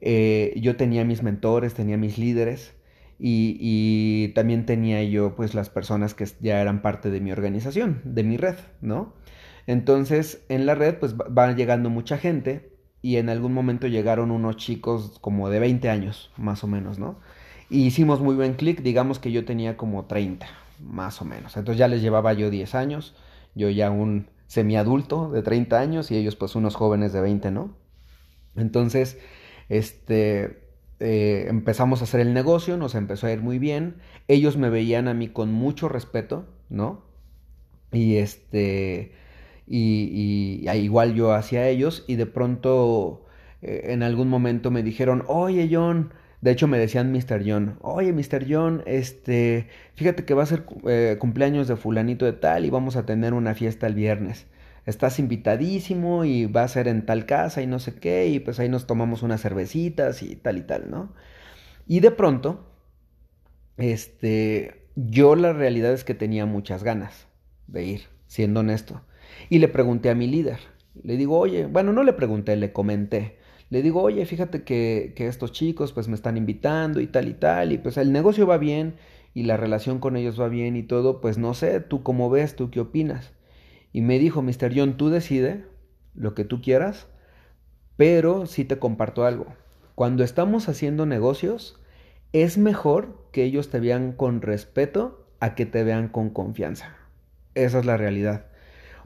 eh, 0.00 0.54
yo 0.56 0.76
tenía 0.76 1.04
mis 1.04 1.22
mentores, 1.22 1.74
tenía 1.74 1.96
mis 1.96 2.18
líderes 2.18 2.74
y, 3.18 4.28
también 4.34 4.64
tenía 4.64 5.02
yo 5.04 5.36
pues 5.36 5.54
las 5.54 5.68
personas 5.68 6.14
que 6.14 6.26
ya 6.40 6.60
eran 6.60 6.82
parte 6.82 7.10
de 7.10 7.20
mi 7.20 7.32
organización, 7.32 8.00
de 8.04 8.24
mi 8.24 8.36
red, 8.36 8.56
¿no? 8.80 9.14
Entonces 9.66 10.42
en 10.48 10.66
la 10.66 10.74
red 10.74 10.96
pues 10.98 11.14
va 11.16 11.52
llegando 11.52 11.90
mucha 11.90 12.16
gente 12.18 12.72
y 13.02 13.16
en 13.16 13.28
algún 13.28 13.52
momento 13.52 13.86
llegaron 13.86 14.30
unos 14.30 14.56
chicos 14.56 15.18
como 15.20 15.50
de 15.50 15.58
20 15.58 15.90
años, 15.90 16.30
más 16.36 16.64
o 16.64 16.66
menos, 16.66 16.98
¿no? 16.98 17.20
Y 17.68 17.86
hicimos 17.86 18.20
muy 18.20 18.34
buen 18.34 18.54
clic, 18.54 18.82
digamos 18.82 19.18
que 19.18 19.32
yo 19.32 19.44
tenía 19.44 19.76
como 19.76 20.06
30, 20.06 20.46
más 20.80 21.20
o 21.22 21.24
menos. 21.24 21.56
Entonces 21.56 21.78
ya 21.78 21.88
les 21.88 22.02
llevaba 22.02 22.32
yo 22.32 22.50
10 22.50 22.74
años, 22.74 23.14
yo 23.54 23.70
ya 23.70 23.90
un 23.90 24.28
semiadulto 24.46 25.30
de 25.30 25.42
30 25.42 25.78
años 25.78 26.10
y 26.10 26.16
ellos 26.16 26.36
pues 26.36 26.56
unos 26.56 26.74
jóvenes 26.74 27.12
de 27.12 27.20
20, 27.20 27.50
¿no? 27.52 27.76
Entonces, 28.56 29.18
este, 29.70 30.58
eh, 30.98 31.46
empezamos 31.48 32.02
a 32.02 32.04
hacer 32.04 32.20
el 32.20 32.34
negocio, 32.34 32.76
nos 32.76 32.94
empezó 32.94 33.26
a 33.26 33.32
ir 33.32 33.40
muy 33.40 33.58
bien, 33.58 33.96
ellos 34.28 34.58
me 34.58 34.68
veían 34.68 35.08
a 35.08 35.14
mí 35.14 35.28
con 35.28 35.50
mucho 35.50 35.88
respeto, 35.88 36.44
¿no? 36.68 37.02
Y 37.92 38.16
este, 38.16 39.12
y, 39.66 40.68
igual 40.68 41.14
yo 41.14 41.32
hacia 41.32 41.68
ellos 41.68 42.04
y 42.06 42.16
de 42.16 42.26
pronto 42.26 43.24
eh, 43.62 43.86
en 43.86 44.02
algún 44.02 44.28
momento 44.28 44.70
me 44.70 44.82
dijeron, 44.82 45.24
oye 45.28 45.68
John, 45.72 46.12
de 46.40 46.50
hecho 46.50 46.66
me 46.66 46.78
decían 46.78 47.12
Mr. 47.12 47.42
John, 47.46 47.78
oye 47.80 48.12
Mr. 48.12 48.46
John, 48.48 48.82
este, 48.86 49.68
fíjate 49.94 50.24
que 50.24 50.34
va 50.34 50.42
a 50.42 50.46
ser 50.46 50.64
eh, 50.86 51.16
cumpleaños 51.20 51.68
de 51.68 51.76
fulanito 51.76 52.24
de 52.24 52.32
tal 52.32 52.64
y 52.64 52.70
vamos 52.70 52.96
a 52.96 53.06
tener 53.06 53.34
una 53.34 53.54
fiesta 53.54 53.86
el 53.86 53.94
viernes. 53.94 54.46
Estás 54.86 55.18
invitadísimo 55.18 56.24
y 56.24 56.46
va 56.46 56.62
a 56.62 56.68
ser 56.68 56.88
en 56.88 57.06
tal 57.06 57.26
casa 57.26 57.62
y 57.62 57.66
no 57.66 57.78
sé 57.78 57.94
qué 57.96 58.26
y 58.28 58.40
pues 58.40 58.58
ahí 58.60 58.68
nos 58.68 58.86
tomamos 58.86 59.22
unas 59.22 59.42
cervecitas 59.42 60.22
y 60.22 60.36
tal 60.36 60.58
y 60.58 60.62
tal, 60.62 60.90
¿no? 60.90 61.12
Y 61.86 62.00
de 62.00 62.10
pronto, 62.10 62.66
este, 63.76 64.86
yo 64.94 65.36
la 65.36 65.52
realidad 65.52 65.92
es 65.92 66.04
que 66.04 66.14
tenía 66.14 66.46
muchas 66.46 66.84
ganas 66.84 67.26
de 67.66 67.84
ir, 67.84 68.02
siendo 68.26 68.60
honesto. 68.60 69.02
Y 69.48 69.58
le 69.58 69.68
pregunté 69.68 70.10
a 70.10 70.14
mi 70.14 70.26
líder. 70.26 70.58
Le 71.02 71.16
digo, 71.16 71.38
oye, 71.38 71.66
bueno, 71.66 71.92
no 71.92 72.02
le 72.02 72.12
pregunté, 72.12 72.56
le 72.56 72.72
comenté. 72.72 73.38
Le 73.70 73.82
digo, 73.82 74.02
oye, 74.02 74.24
fíjate 74.26 74.64
que, 74.64 75.12
que 75.16 75.26
estos 75.28 75.52
chicos 75.52 75.92
pues 75.92 76.08
me 76.08 76.14
están 76.14 76.36
invitando 76.36 77.00
y 77.00 77.06
tal 77.06 77.28
y 77.28 77.34
tal. 77.34 77.72
Y 77.72 77.78
pues 77.78 77.96
el 77.96 78.12
negocio 78.12 78.46
va 78.46 78.58
bien 78.58 78.96
y 79.34 79.44
la 79.44 79.56
relación 79.56 80.00
con 80.00 80.16
ellos 80.16 80.40
va 80.40 80.48
bien 80.48 80.76
y 80.76 80.82
todo. 80.82 81.20
Pues 81.20 81.38
no 81.38 81.54
sé, 81.54 81.80
tú 81.80 82.02
cómo 82.02 82.30
ves, 82.30 82.56
tú 82.56 82.70
qué 82.70 82.80
opinas. 82.80 83.32
Y 83.92 84.02
me 84.02 84.18
dijo, 84.18 84.42
Mr. 84.42 84.72
John, 84.74 84.96
tú 84.96 85.10
decide 85.10 85.64
lo 86.14 86.34
que 86.34 86.44
tú 86.44 86.60
quieras, 86.60 87.08
pero 87.96 88.46
sí 88.46 88.64
te 88.64 88.78
comparto 88.78 89.24
algo. 89.24 89.46
Cuando 89.94 90.24
estamos 90.24 90.68
haciendo 90.68 91.06
negocios, 91.06 91.78
es 92.32 92.58
mejor 92.58 93.26
que 93.32 93.44
ellos 93.44 93.70
te 93.70 93.80
vean 93.80 94.12
con 94.12 94.40
respeto 94.40 95.26
a 95.40 95.54
que 95.54 95.66
te 95.66 95.84
vean 95.84 96.08
con 96.08 96.30
confianza. 96.30 96.96
Esa 97.54 97.80
es 97.80 97.84
la 97.84 97.96
realidad. 97.96 98.46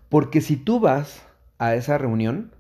Porque 0.08 0.40
si 0.40 0.56
tú 0.56 0.80
vas 0.80 1.24
a 1.58 1.74
esa 1.74 1.98
reunión 1.98 2.52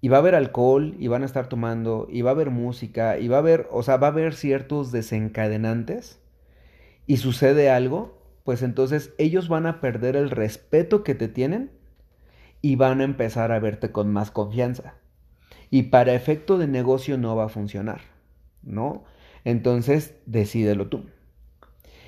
y 0.00 0.08
va 0.08 0.18
a 0.18 0.20
haber 0.20 0.34
alcohol 0.34 0.96
y 0.98 1.08
van 1.08 1.22
a 1.22 1.26
estar 1.26 1.48
tomando 1.48 2.08
y 2.10 2.22
va 2.22 2.30
a 2.30 2.34
haber 2.34 2.50
música 2.50 3.18
y 3.18 3.28
va 3.28 3.36
a 3.36 3.40
haber, 3.40 3.68
o 3.70 3.82
sea, 3.82 3.96
va 3.96 4.08
a 4.08 4.10
haber 4.10 4.34
ciertos 4.34 4.92
desencadenantes 4.92 6.20
y 7.06 7.18
sucede 7.18 7.70
algo, 7.70 8.18
pues 8.44 8.62
entonces 8.62 9.12
ellos 9.18 9.48
van 9.48 9.66
a 9.66 9.80
perder 9.80 10.16
el 10.16 10.30
respeto 10.30 11.02
que 11.02 11.14
te 11.14 11.28
tienen 11.28 11.70
y 12.60 12.76
van 12.76 13.00
a 13.00 13.04
empezar 13.04 13.52
a 13.52 13.58
verte 13.58 13.90
con 13.90 14.12
más 14.12 14.30
confianza. 14.30 14.94
Y 15.70 15.84
para 15.84 16.14
efecto 16.14 16.58
de 16.58 16.68
negocio 16.68 17.18
no 17.18 17.34
va 17.34 17.46
a 17.46 17.48
funcionar, 17.48 18.02
¿no? 18.62 19.04
Entonces, 19.44 20.14
decídelo 20.26 20.88
tú. 20.88 21.04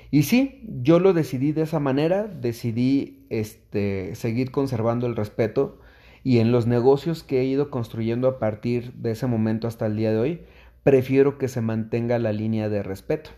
Y 0.09 0.23
sí, 0.23 0.63
yo 0.81 0.99
lo 0.99 1.13
decidí 1.13 1.51
de 1.51 1.63
esa 1.63 1.79
manera, 1.79 2.23
decidí 2.27 3.25
este, 3.29 4.15
seguir 4.15 4.51
conservando 4.51 5.05
el 5.05 5.15
respeto 5.15 5.79
y 6.23 6.39
en 6.39 6.51
los 6.51 6.65
negocios 6.65 7.23
que 7.23 7.41
he 7.41 7.45
ido 7.45 7.69
construyendo 7.69 8.27
a 8.27 8.39
partir 8.39 8.93
de 8.93 9.11
ese 9.11 9.27
momento 9.27 9.67
hasta 9.67 9.85
el 9.85 9.97
día 9.97 10.11
de 10.11 10.17
hoy, 10.17 10.41
prefiero 10.83 11.37
que 11.37 11.47
se 11.47 11.61
mantenga 11.61 12.19
la 12.19 12.31
línea 12.31 12.69
de 12.69 12.83
respeto. 12.83 13.31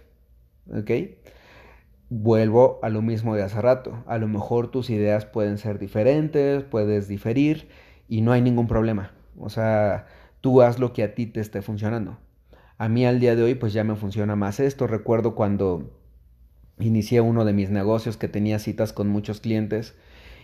¿Ok? 0.71 0.91
Vuelvo 2.09 2.79
a 2.81 2.89
lo 2.89 3.03
mismo 3.03 3.35
de 3.35 3.43
hace 3.43 3.61
rato. 3.61 4.03
A 4.07 4.17
lo 4.17 4.27
mejor 4.27 4.71
tus 4.71 4.89
ideas 4.89 5.25
pueden 5.25 5.59
ser 5.59 5.77
diferentes, 5.77 6.63
puedes 6.63 7.07
diferir 7.07 7.69
y 8.07 8.21
no 8.21 8.31
hay 8.31 8.41
ningún 8.41 8.67
problema. 8.67 9.13
O 9.37 9.49
sea, 9.49 10.07
tú 10.41 10.63
haz 10.63 10.79
lo 10.79 10.91
que 10.91 11.03
a 11.03 11.13
ti 11.13 11.27
te 11.27 11.39
esté 11.39 11.61
funcionando. 11.61 12.17
A 12.79 12.89
mí 12.89 13.05
al 13.05 13.19
día 13.19 13.35
de 13.35 13.43
hoy 13.43 13.53
pues 13.53 13.73
ya 13.73 13.83
me 13.83 13.95
funciona 13.95 14.35
más 14.35 14.59
esto. 14.59 14.87
Recuerdo 14.87 15.35
cuando 15.35 15.91
inicié 16.79 17.21
uno 17.21 17.45
de 17.45 17.53
mis 17.53 17.69
negocios 17.69 18.17
que 18.17 18.27
tenía 18.27 18.57
citas 18.57 18.91
con 18.91 19.07
muchos 19.07 19.39
clientes 19.39 19.95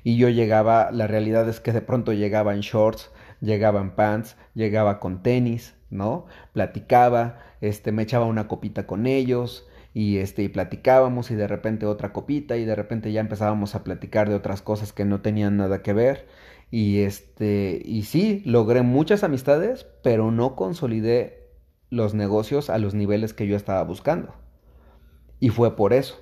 y 0.04 0.18
yo 0.18 0.30
llegaba, 0.30 0.92
la 0.92 1.08
realidad 1.08 1.50
es 1.50 1.60
que 1.60 1.72
de 1.72 1.82
pronto 1.82 2.14
llegaba 2.14 2.54
en 2.54 2.60
shorts, 2.60 3.10
llegaba 3.42 3.82
en 3.82 3.96
pants, 3.96 4.38
llegaba 4.54 5.00
con 5.00 5.24
tenis, 5.24 5.74
¿no? 5.90 6.28
Platicaba, 6.54 7.40
este, 7.60 7.92
me 7.92 8.04
echaba 8.04 8.26
una 8.26 8.48
copita 8.48 8.86
con 8.86 9.08
ellos 9.08 9.68
y 9.96 10.18
este, 10.18 10.44
y 10.44 10.50
platicábamos 10.50 11.32
y 11.32 11.36
de 11.36 11.48
repente 11.48 11.86
otra 11.86 12.12
copita 12.12 12.58
y 12.58 12.66
de 12.66 12.76
repente 12.76 13.14
ya 13.14 13.22
empezábamos 13.22 13.76
a 13.76 13.86
platicar 13.86 14.28
de 14.28 14.36
otras 14.36 14.62
cosas 14.62 14.92
que 14.92 15.06
no 15.06 15.22
tenían 15.22 15.56
nada 15.56 15.82
que 15.82 15.94
ver 15.94 16.28
y 16.70 17.00
este, 17.00 17.82
y 17.86 18.04
sí, 18.04 18.42
logré 18.46 18.82
muchas 18.82 19.24
amistades, 19.24 19.88
pero 20.04 20.32
no 20.32 20.58
consolidé 20.58 21.48
los 21.90 22.14
negocios 22.14 22.70
a 22.70 22.78
los 22.78 22.94
niveles 22.94 23.34
que 23.34 23.48
yo 23.48 23.56
estaba 23.56 23.82
buscando. 23.84 24.36
Y 25.40 25.50
fue 25.50 25.78
por 25.78 25.94
eso 25.94 26.22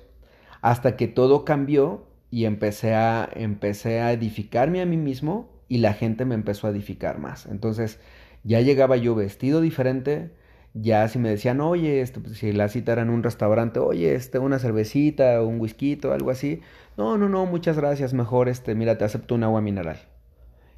hasta 0.62 0.96
que 0.96 1.08
todo 1.08 1.44
cambió 1.44 2.06
y 2.30 2.44
empecé 2.44 2.94
a, 2.94 3.28
empecé 3.34 4.00
a 4.00 4.12
edificarme 4.12 4.82
a 4.82 4.86
mí 4.86 4.96
mismo 4.96 5.50
y 5.68 5.78
la 5.78 5.94
gente 5.94 6.24
me 6.24 6.36
empezó 6.36 6.68
a 6.68 6.70
edificar 6.70 7.18
más. 7.18 7.46
Entonces 7.46 7.98
ya 8.44 8.60
llegaba 8.60 8.96
yo 8.96 9.16
vestido 9.16 9.60
diferente, 9.60 10.30
ya 10.74 11.08
si 11.08 11.18
me 11.18 11.30
decían, 11.30 11.60
oye, 11.60 12.00
este, 12.00 12.20
pues, 12.20 12.38
si 12.38 12.52
la 12.52 12.68
cita 12.68 12.92
era 12.92 13.02
en 13.02 13.10
un 13.10 13.22
restaurante, 13.22 13.78
oye, 13.80 14.14
este, 14.14 14.38
una 14.38 14.58
cervecita, 14.58 15.42
un 15.42 15.60
whisky, 15.60 15.98
algo 16.04 16.30
así, 16.30 16.60
no, 16.96 17.16
no, 17.16 17.28
no, 17.28 17.46
muchas 17.46 17.78
gracias, 17.78 18.12
mejor, 18.12 18.48
este, 18.48 18.74
mira, 18.74 18.98
te 18.98 19.04
acepto 19.04 19.36
un 19.36 19.44
agua 19.44 19.60
mineral. 19.60 19.98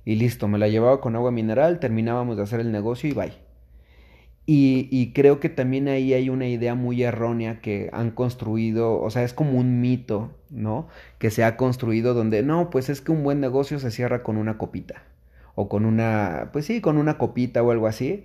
Y 0.04 0.16
listo, 0.16 0.48
me 0.48 0.58
la 0.58 0.68
llevaba 0.68 1.00
con 1.00 1.16
agua 1.16 1.32
mineral, 1.32 1.80
terminábamos 1.80 2.36
de 2.36 2.42
hacer 2.44 2.60
el 2.60 2.72
negocio 2.72 3.10
y 3.10 3.12
bye. 3.12 3.46
Y, 4.48 5.12
creo 5.12 5.40
que 5.40 5.48
también 5.48 5.88
ahí 5.88 6.14
hay 6.14 6.28
una 6.28 6.46
idea 6.46 6.76
muy 6.76 7.02
errónea 7.02 7.60
que 7.60 7.90
han 7.92 8.12
construido, 8.12 9.00
o 9.00 9.10
sea, 9.10 9.24
es 9.24 9.34
como 9.34 9.58
un 9.58 9.80
mito, 9.80 10.30
¿no? 10.50 10.86
Que 11.18 11.30
se 11.30 11.42
ha 11.42 11.56
construido 11.56 12.14
donde, 12.14 12.44
no, 12.44 12.70
pues 12.70 12.88
es 12.88 13.00
que 13.00 13.10
un 13.10 13.24
buen 13.24 13.40
negocio 13.40 13.80
se 13.80 13.90
cierra 13.90 14.22
con 14.22 14.36
una 14.36 14.56
copita, 14.56 15.02
o 15.56 15.68
con 15.68 15.84
una, 15.84 16.50
pues 16.52 16.66
sí, 16.66 16.80
con 16.80 16.96
una 16.96 17.18
copita 17.18 17.62
o 17.64 17.72
algo 17.72 17.88
así. 17.88 18.24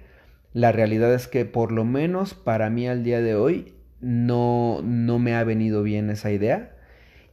La 0.53 0.71
realidad 0.71 1.13
es 1.13 1.27
que 1.27 1.45
por 1.45 1.71
lo 1.71 1.85
menos 1.85 2.33
para 2.33 2.69
mí 2.69 2.87
al 2.87 3.03
día 3.03 3.21
de 3.21 3.35
hoy 3.35 3.73
no, 4.01 4.81
no 4.83 5.19
me 5.19 5.35
ha 5.35 5.43
venido 5.43 5.83
bien 5.83 6.09
esa 6.09 6.31
idea 6.31 6.75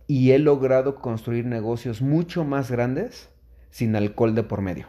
y 0.06 0.30
he 0.30 0.38
logrado 0.38 0.96
construir 0.96 1.44
negocios 1.44 2.00
mucho 2.00 2.44
más 2.44 2.70
grandes 2.70 3.28
sin 3.70 3.96
alcohol 3.96 4.34
de 4.34 4.42
por 4.42 4.62
medio. 4.62 4.88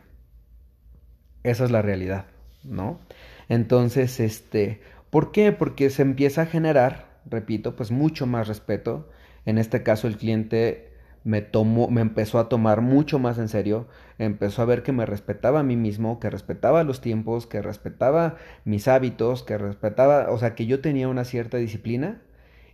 Esa 1.44 1.66
es 1.66 1.72
la 1.72 1.82
realidad, 1.82 2.26
¿no? 2.64 3.00
Entonces, 3.48 4.20
este, 4.20 4.82
¿por 5.10 5.32
qué? 5.32 5.52
Porque 5.52 5.90
se 5.90 6.04
empieza 6.04 6.44
a 6.44 6.46
generar, 6.46 7.20
repito, 7.26 7.76
pues 7.76 7.92
mucho 7.92 8.28
más 8.28 8.48
respeto. 8.48 9.10
En 9.46 9.58
este 9.58 9.84
caso 9.84 10.08
el 10.08 10.18
cliente 10.18 10.89
me 11.24 11.42
tomó, 11.42 11.90
me 11.90 12.02
empezó 12.02 12.40
a 12.40 12.50
tomar 12.50 12.82
mucho 12.82 13.20
más 13.20 13.38
en 13.38 13.50
serio, 13.50 13.88
empezó 14.18 14.62
a 14.62 14.66
ver 14.66 14.84
que 14.84 14.92
me 14.92 15.06
respetaba 15.06 15.60
a 15.62 15.64
mí 15.64 15.76
mismo, 15.76 16.20
que 16.20 16.30
respetaba 16.30 16.84
los 16.84 17.02
tiempos, 17.02 17.48
que 17.48 17.62
respetaba 17.62 18.38
mis 18.66 18.88
hábitos, 18.88 19.44
que 19.44 19.58
respetaba, 19.58 20.32
o 20.32 20.38
sea, 20.38 20.56
que 20.56 20.66
yo 20.66 20.82
tenía 20.82 21.08
una 21.08 21.26
cierta 21.26 21.58
disciplina 21.58 22.22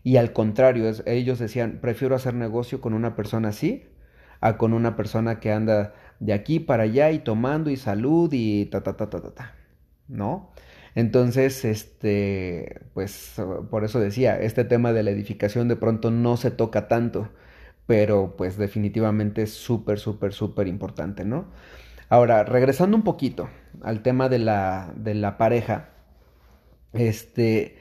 y 0.04 0.18
al 0.18 0.34
contrario, 0.34 0.92
ellos 1.06 1.40
decían, 1.40 1.80
prefiero 1.82 2.16
hacer 2.16 2.36
negocio 2.36 2.82
con 2.82 2.94
una 2.94 3.16
persona 3.16 3.50
así 3.50 3.86
a 4.42 4.58
con 4.58 4.74
una 4.74 4.96
persona 4.96 5.40
que 5.40 5.52
anda 5.52 5.94
de 6.20 6.34
aquí 6.34 6.60
para 6.60 6.84
allá 6.84 7.12
y 7.12 7.20
tomando 7.20 7.70
y 7.72 7.78
salud 7.78 8.30
y 8.32 8.66
ta 8.68 8.84
ta 8.84 8.96
ta 8.98 9.10
ta 9.10 9.22
ta 9.22 9.34
ta, 9.34 9.56
¿no? 10.08 10.52
Entonces, 10.96 11.66
este, 11.66 12.82
pues 12.94 13.36
por 13.70 13.84
eso 13.84 14.00
decía, 14.00 14.40
este 14.40 14.64
tema 14.64 14.94
de 14.94 15.04
la 15.04 15.12
edificación 15.12 15.68
de 15.68 15.76
pronto 15.76 16.12
no 16.12 16.38
se 16.38 16.52
toca 16.52 16.88
tanto, 16.88 17.30
pero 17.88 18.36
pues 18.38 18.58
definitivamente 18.58 19.44
es 19.44 19.54
súper, 19.54 20.00
súper, 20.00 20.34
súper 20.34 20.68
importante, 20.68 21.26
¿no? 21.26 21.46
Ahora, 22.10 22.44
regresando 22.44 22.98
un 22.98 23.04
poquito 23.04 23.50
al 23.82 24.02
tema 24.02 24.30
de 24.30 24.40
la, 24.40 24.94
de 24.96 25.16
la 25.16 25.38
pareja, 25.38 25.90
este, 26.94 27.78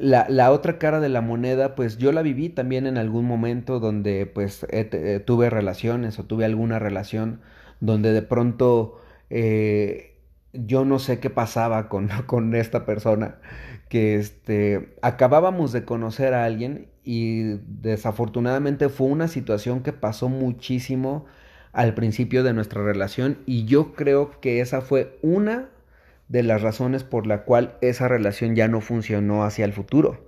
la, 0.00 0.26
la, 0.28 0.50
otra 0.52 0.78
cara 0.78 1.00
de 1.00 1.08
la 1.08 1.20
moneda, 1.20 1.74
pues 1.74 1.98
yo 1.98 2.12
la 2.12 2.22
viví 2.22 2.48
también 2.48 2.86
en 2.86 2.98
algún 2.98 3.24
momento 3.24 3.80
donde 3.80 4.26
pues 4.26 4.66
eh, 4.70 5.22
tuve 5.24 5.50
relaciones 5.50 6.18
o 6.18 6.24
tuve 6.24 6.44
alguna 6.44 6.78
relación 6.78 7.40
donde 7.80 8.12
de 8.12 8.22
pronto 8.22 9.00
eh, 9.30 10.18
yo 10.52 10.84
no 10.84 10.98
sé 10.98 11.20
qué 11.20 11.30
pasaba 11.30 11.88
con, 11.88 12.08
con 12.26 12.54
esta 12.54 12.84
persona, 12.84 13.38
que 13.88 14.16
este, 14.16 14.96
acabábamos 15.02 15.72
de 15.72 15.84
conocer 15.84 16.34
a 16.34 16.44
alguien 16.44 16.89
y 17.04 17.58
desafortunadamente 17.66 18.88
fue 18.88 19.06
una 19.08 19.28
situación 19.28 19.82
que 19.82 19.92
pasó 19.92 20.28
muchísimo 20.28 21.26
al 21.72 21.94
principio 21.94 22.42
de 22.42 22.52
nuestra 22.52 22.82
relación 22.82 23.38
y 23.46 23.64
yo 23.64 23.92
creo 23.92 24.40
que 24.40 24.60
esa 24.60 24.80
fue 24.80 25.18
una 25.22 25.68
de 26.28 26.42
las 26.42 26.62
razones 26.62 27.04
por 27.04 27.26
la 27.26 27.44
cual 27.44 27.76
esa 27.80 28.08
relación 28.08 28.54
ya 28.54 28.68
no 28.68 28.80
funcionó 28.80 29.44
hacia 29.44 29.64
el 29.64 29.72
futuro. 29.72 30.24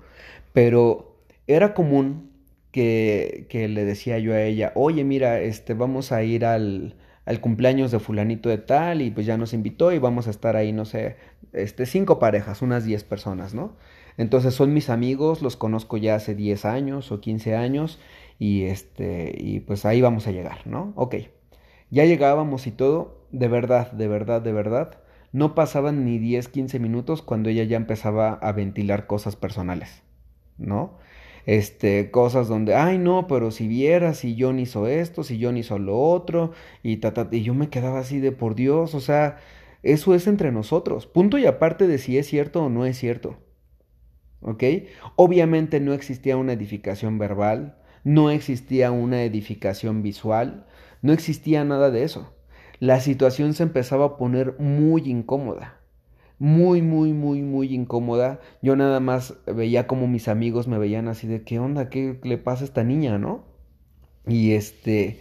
Pero 0.53 1.17
era 1.47 1.75
común 1.75 2.31
que, 2.73 3.47
que 3.49 3.69
le 3.69 3.85
decía 3.85 4.19
yo 4.19 4.33
a 4.35 4.43
ella, 4.43 4.73
oye, 4.75 5.05
mira, 5.05 5.41
este, 5.41 5.75
vamos 5.75 6.11
a 6.13 6.23
ir 6.25 6.45
al, 6.45 6.97
al 7.25 7.41
cumpleaños 7.41 7.91
de 7.93 8.01
fulanito 8.01 8.49
de 8.49 8.59
tal 8.59 9.03
y 9.03 9.11
pues 9.11 9.27
ya 9.27 9.37
nos 9.37 9.53
invitó 9.53 9.93
y 9.93 9.99
vamos 9.99 10.27
a 10.27 10.31
estar 10.31 10.57
ahí, 10.57 10.73
no 10.73 10.85
sé, 10.85 11.17
este, 11.53 11.87
cinco 11.87 12.19
parejas, 12.19 12.63
unas 12.63 12.85
diez 12.85 13.05
personas, 13.05 13.55
¿no? 13.55 13.77
Entonces 14.17 14.55
son 14.55 14.73
mis 14.75 14.91
amigos, 14.91 15.43
los 15.43 15.57
conozco 15.57 15.97
ya 15.97 16.15
hace 16.15 16.35
10 16.35 16.65
años 16.65 17.13
o 17.13 17.21
15 17.21 17.57
años 17.57 17.99
y 18.39 18.65
este, 18.65 19.35
y 19.39 19.61
pues 19.61 19.85
ahí 19.85 20.01
vamos 20.01 20.27
a 20.27 20.33
llegar, 20.33 20.67
¿no? 20.67 20.93
Ok, 20.97 21.17
ya 21.91 22.05
llegábamos 22.05 22.67
y 22.67 22.73
todo, 22.73 23.27
de 23.31 23.49
verdad, 23.49 23.93
de 23.93 24.09
verdad, 24.09 24.43
de 24.43 24.53
verdad, 24.53 24.99
no 25.33 25.55
pasaban 25.55 26.05
ni 26.05 26.19
10, 26.19 26.49
15 26.49 26.79
minutos 26.79 27.23
cuando 27.23 27.49
ella 27.49 27.65
ya 27.65 27.77
empezaba 27.77 28.35
a 28.35 28.53
ventilar 28.53 29.07
cosas 29.07 29.37
personales, 29.37 30.03
¿no? 30.59 30.99
Este, 31.45 32.11
cosas 32.11 32.49
donde, 32.49 32.75
ay 32.75 32.99
no, 32.99 33.27
pero 33.27 33.51
si 33.51 33.67
vieras, 33.67 34.19
si 34.19 34.37
John 34.39 34.61
hizo 34.61 34.87
esto, 34.87 35.25
si 35.25 35.43
John 35.43 35.57
hizo 35.57 35.79
lo 35.79 35.99
otro, 36.01 36.53
y, 36.83 37.01
y 37.33 37.43
yo 37.43 37.55
me 37.55 37.69
quedaba 37.69 38.01
así 38.01 38.21
de 38.21 38.33
por 38.33 38.55
Dios, 38.55 38.95
o 38.95 39.01
sea, 39.01 39.39
eso 39.83 40.15
es 40.15 40.27
entre 40.27 40.53
nosotros, 40.53 41.07
punto 41.07 41.39
y 41.39 41.47
aparte 41.47 41.87
de 41.89 41.99
si 41.99 42.19
es 42.19 42.27
cierto 42.27 42.65
o 42.65 42.69
no 42.69 42.87
es 42.87 42.99
cierto, 42.99 43.39
¿ok? 44.43 44.65
Obviamente 45.17 45.81
no 45.81 45.93
existía 45.93 46.37
una 46.37 46.53
edificación 46.53 47.19
verbal, 47.19 47.79
no 48.05 48.31
existía 48.31 48.91
una 48.91 49.23
edificación 49.23 50.03
visual, 50.03 50.67
no 51.03 51.13
existía 51.13 51.65
nada 51.65 51.91
de 51.91 52.05
eso 52.05 52.33
la 52.83 52.99
situación 52.99 53.55
se 53.55 53.63
empezaba 53.63 54.07
a 54.07 54.17
poner 54.17 54.59
muy 54.59 55.03
incómoda. 55.09 55.79
Muy, 56.41 56.83
muy, 56.83 57.13
muy, 57.13 57.41
muy 57.41 57.73
incómoda. 57.73 58.41
Yo 58.61 58.75
nada 58.75 58.99
más 58.99 59.35
veía 59.47 59.87
como 59.87 60.09
mis 60.09 60.27
amigos 60.27 60.67
me 60.67 60.79
veían 60.79 61.07
así 61.07 61.29
de, 61.29 61.45
¿qué 61.45 61.61
onda? 61.61 61.89
¿Qué 61.91 62.19
le 62.25 62.39
pasa 62.39 62.65
a 62.65 62.67
esta 62.67 62.83
niña, 62.83 63.19
no? 63.19 63.45
Y 64.27 64.55
este, 64.55 65.21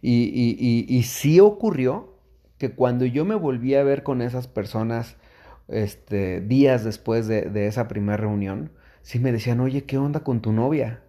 y, 0.00 0.22
y, 0.22 0.56
y, 0.60 0.86
y 0.88 1.02
sí 1.02 1.40
ocurrió 1.40 2.14
que 2.58 2.76
cuando 2.76 3.04
yo 3.06 3.24
me 3.24 3.34
volví 3.34 3.74
a 3.74 3.82
ver 3.82 4.04
con 4.04 4.22
esas 4.22 4.46
personas, 4.46 5.16
este, 5.70 6.40
días 6.40 6.84
después 6.84 7.26
de, 7.26 7.66
esa 7.66 7.88
primera 7.88 8.16
reunión, 8.16 8.70
sí 9.02 9.18
me 9.18 9.32
decían, 9.32 9.60
oye, 9.60 9.84
¿qué 9.84 9.98
onda 9.98 10.20
con 10.20 10.40
tu 10.40 10.52
novia? 10.52 11.02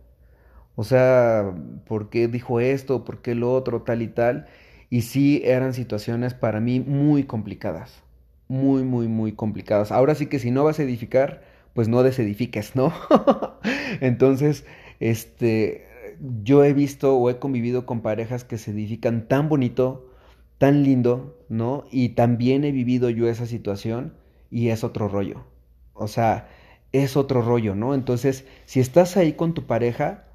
O 0.75 0.83
sea, 0.83 1.53
¿por 1.87 2.09
qué 2.09 2.27
dijo 2.27 2.59
esto? 2.59 3.03
¿Por 3.03 3.21
qué 3.21 3.35
lo 3.35 3.53
otro? 3.53 3.81
Tal 3.83 4.01
y 4.01 4.07
tal. 4.07 4.47
Y 4.89 5.01
sí 5.01 5.41
eran 5.45 5.73
situaciones 5.73 6.33
para 6.33 6.59
mí 6.59 6.79
muy 6.79 7.23
complicadas. 7.23 8.03
Muy, 8.47 8.83
muy, 8.83 9.07
muy 9.07 9.33
complicadas. 9.33 9.91
Ahora 9.91 10.15
sí 10.15 10.27
que 10.27 10.39
si 10.39 10.51
no 10.51 10.63
vas 10.63 10.79
a 10.79 10.83
edificar, 10.83 11.43
pues 11.73 11.87
no 11.87 12.03
desedifiques, 12.03 12.75
¿no? 12.75 12.93
Entonces, 14.01 14.65
este, 14.99 15.87
yo 16.43 16.63
he 16.63 16.73
visto 16.73 17.17
o 17.17 17.29
he 17.29 17.39
convivido 17.39 17.85
con 17.85 18.01
parejas 18.01 18.43
que 18.43 18.57
se 18.57 18.71
edifican 18.71 19.27
tan 19.27 19.49
bonito, 19.49 20.09
tan 20.57 20.83
lindo, 20.83 21.37
¿no? 21.49 21.85
Y 21.91 22.09
también 22.09 22.63
he 22.63 22.71
vivido 22.71 23.09
yo 23.09 23.27
esa 23.29 23.45
situación 23.45 24.13
y 24.51 24.69
es 24.69 24.83
otro 24.83 25.07
rollo. 25.07 25.45
O 25.93 26.07
sea, 26.07 26.49
es 26.91 27.17
otro 27.17 27.41
rollo, 27.41 27.75
¿no? 27.75 27.95
Entonces, 27.95 28.45
si 28.65 28.79
estás 28.79 29.17
ahí 29.17 29.33
con 29.33 29.53
tu 29.53 29.65
pareja 29.65 30.25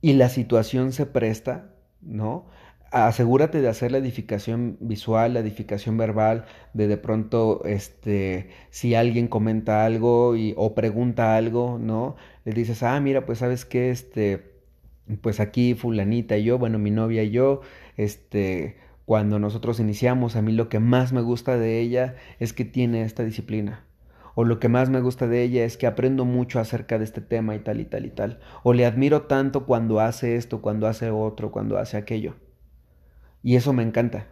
y 0.00 0.14
la 0.14 0.28
situación 0.28 0.92
se 0.92 1.06
presta, 1.06 1.70
¿no? 2.00 2.46
asegúrate 2.94 3.60
de 3.60 3.68
hacer 3.68 3.90
la 3.90 3.98
edificación 3.98 4.76
visual, 4.80 5.34
la 5.34 5.40
edificación 5.40 5.96
verbal, 5.96 6.44
de 6.74 6.86
de 6.86 6.96
pronto, 6.96 7.64
este, 7.64 8.50
si 8.70 8.94
alguien 8.94 9.26
comenta 9.26 9.84
algo 9.84 10.34
o 10.56 10.74
pregunta 10.74 11.36
algo, 11.36 11.78
¿no? 11.80 12.14
Le 12.44 12.52
dices, 12.52 12.82
ah, 12.84 13.00
mira, 13.00 13.26
pues 13.26 13.40
sabes 13.40 13.64
que, 13.64 13.90
este, 13.90 14.54
pues 15.20 15.40
aquí 15.40 15.74
fulanita 15.74 16.36
y 16.38 16.44
yo, 16.44 16.58
bueno, 16.58 16.78
mi 16.78 16.90
novia 16.92 17.24
y 17.24 17.30
yo, 17.30 17.62
este, 17.96 18.76
cuando 19.04 19.38
nosotros 19.38 19.80
iniciamos, 19.80 20.34
a 20.36 20.42
mí 20.42 20.52
lo 20.52 20.68
que 20.68 20.80
más 20.80 21.12
me 21.12 21.20
gusta 21.20 21.58
de 21.58 21.80
ella 21.80 22.16
es 22.38 22.52
que 22.52 22.64
tiene 22.64 23.02
esta 23.02 23.22
disciplina. 23.22 23.84
O 24.34 24.44
lo 24.44 24.58
que 24.58 24.68
más 24.68 24.90
me 24.90 25.00
gusta 25.00 25.28
de 25.28 25.42
ella 25.42 25.64
es 25.64 25.76
que 25.76 25.86
aprendo 25.86 26.24
mucho 26.24 26.58
acerca 26.58 26.98
de 26.98 27.04
este 27.04 27.20
tema 27.20 27.54
y 27.54 27.60
tal 27.60 27.80
y 27.80 27.84
tal 27.84 28.06
y 28.06 28.10
tal. 28.10 28.40
O 28.62 28.72
le 28.72 28.86
admiro 28.86 29.22
tanto 29.22 29.66
cuando 29.66 30.00
hace 30.00 30.36
esto, 30.36 30.60
cuando 30.60 30.88
hace 30.88 31.10
otro, 31.10 31.52
cuando 31.52 31.78
hace 31.78 31.96
aquello. 31.96 32.34
Y 33.42 33.56
eso 33.56 33.72
me 33.72 33.82
encanta, 33.82 34.28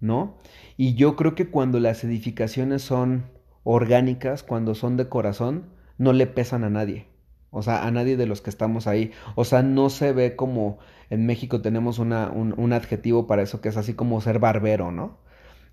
¿no? 0.00 0.38
Y 0.76 0.94
yo 0.94 1.14
creo 1.16 1.34
que 1.34 1.50
cuando 1.50 1.78
las 1.78 2.02
edificaciones 2.02 2.82
son 2.82 3.26
orgánicas, 3.62 4.42
cuando 4.42 4.74
son 4.74 4.96
de 4.96 5.08
corazón, 5.08 5.66
no 5.98 6.12
le 6.12 6.26
pesan 6.26 6.64
a 6.64 6.70
nadie. 6.70 7.06
O 7.54 7.62
sea, 7.62 7.86
a 7.86 7.90
nadie 7.90 8.16
de 8.16 8.26
los 8.26 8.40
que 8.42 8.50
estamos 8.50 8.86
ahí. 8.86 9.12
O 9.36 9.44
sea, 9.44 9.62
no 9.62 9.90
se 9.90 10.12
ve 10.12 10.36
como 10.36 10.78
en 11.10 11.26
México 11.26 11.60
tenemos 11.62 11.98
una, 11.98 12.30
un, 12.30 12.54
un 12.58 12.72
adjetivo 12.72 13.26
para 13.26 13.42
eso 13.42 13.60
que 13.60 13.68
es 13.70 13.76
así 13.76 13.94
como 13.94 14.20
ser 14.20 14.38
barbero, 14.38 14.90
¿no? 14.92 15.18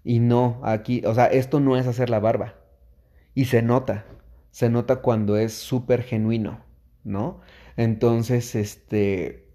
Y 0.04 0.20
no, 0.20 0.60
aquí, 0.64 1.04
o 1.06 1.14
sea, 1.16 1.26
esto 1.28 1.60
no 1.60 1.78
es 1.78 1.88
hacer 1.88 2.10
la 2.10 2.20
barba. 2.20 2.56
Y 3.36 3.46
se 3.46 3.62
nota, 3.62 4.06
se 4.52 4.70
nota 4.70 4.98
cuando 5.02 5.38
es 5.38 5.54
súper 5.54 6.04
genuino, 6.04 6.62
¿no? 7.04 7.42
Entonces, 7.78 8.56
este, 8.56 9.46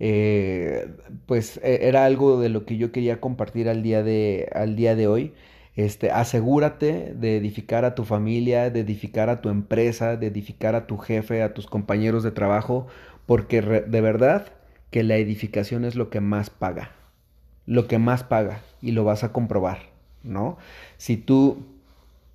eh, 0.00 0.96
pues 1.26 1.58
e, 1.62 1.88
era 1.88 2.04
algo 2.06 2.40
de 2.40 2.48
lo 2.48 2.66
que 2.66 2.76
yo 2.76 2.92
quería 2.92 3.20
compartir 3.20 3.68
al 3.68 3.82
día 3.82 4.02
de, 4.02 4.48
al 4.54 4.76
día 4.76 4.96
de 4.96 5.06
hoy. 5.06 5.34
Este, 5.74 6.10
asegúrate 6.10 7.14
de 7.14 7.36
edificar 7.36 7.84
a 7.84 7.94
tu 7.94 8.04
familia, 8.04 8.70
de 8.70 8.80
edificar 8.80 9.30
a 9.30 9.40
tu 9.40 9.48
empresa, 9.48 10.16
de 10.16 10.26
edificar 10.26 10.74
a 10.74 10.86
tu 10.86 10.98
jefe, 10.98 11.42
a 11.42 11.54
tus 11.54 11.66
compañeros 11.66 12.22
de 12.22 12.30
trabajo, 12.30 12.88
porque 13.24 13.62
de 13.62 14.00
verdad 14.00 14.52
que 14.90 15.02
la 15.02 15.16
edificación 15.16 15.84
es 15.84 15.94
lo 15.94 16.10
que 16.10 16.20
más 16.20 16.50
paga, 16.50 16.92
lo 17.64 17.88
que 17.88 17.98
más 17.98 18.22
paga 18.22 18.60
y 18.82 18.92
lo 18.92 19.04
vas 19.04 19.24
a 19.24 19.32
comprobar, 19.32 19.78
¿no? 20.22 20.58
Si 20.98 21.16
tú, 21.16 21.64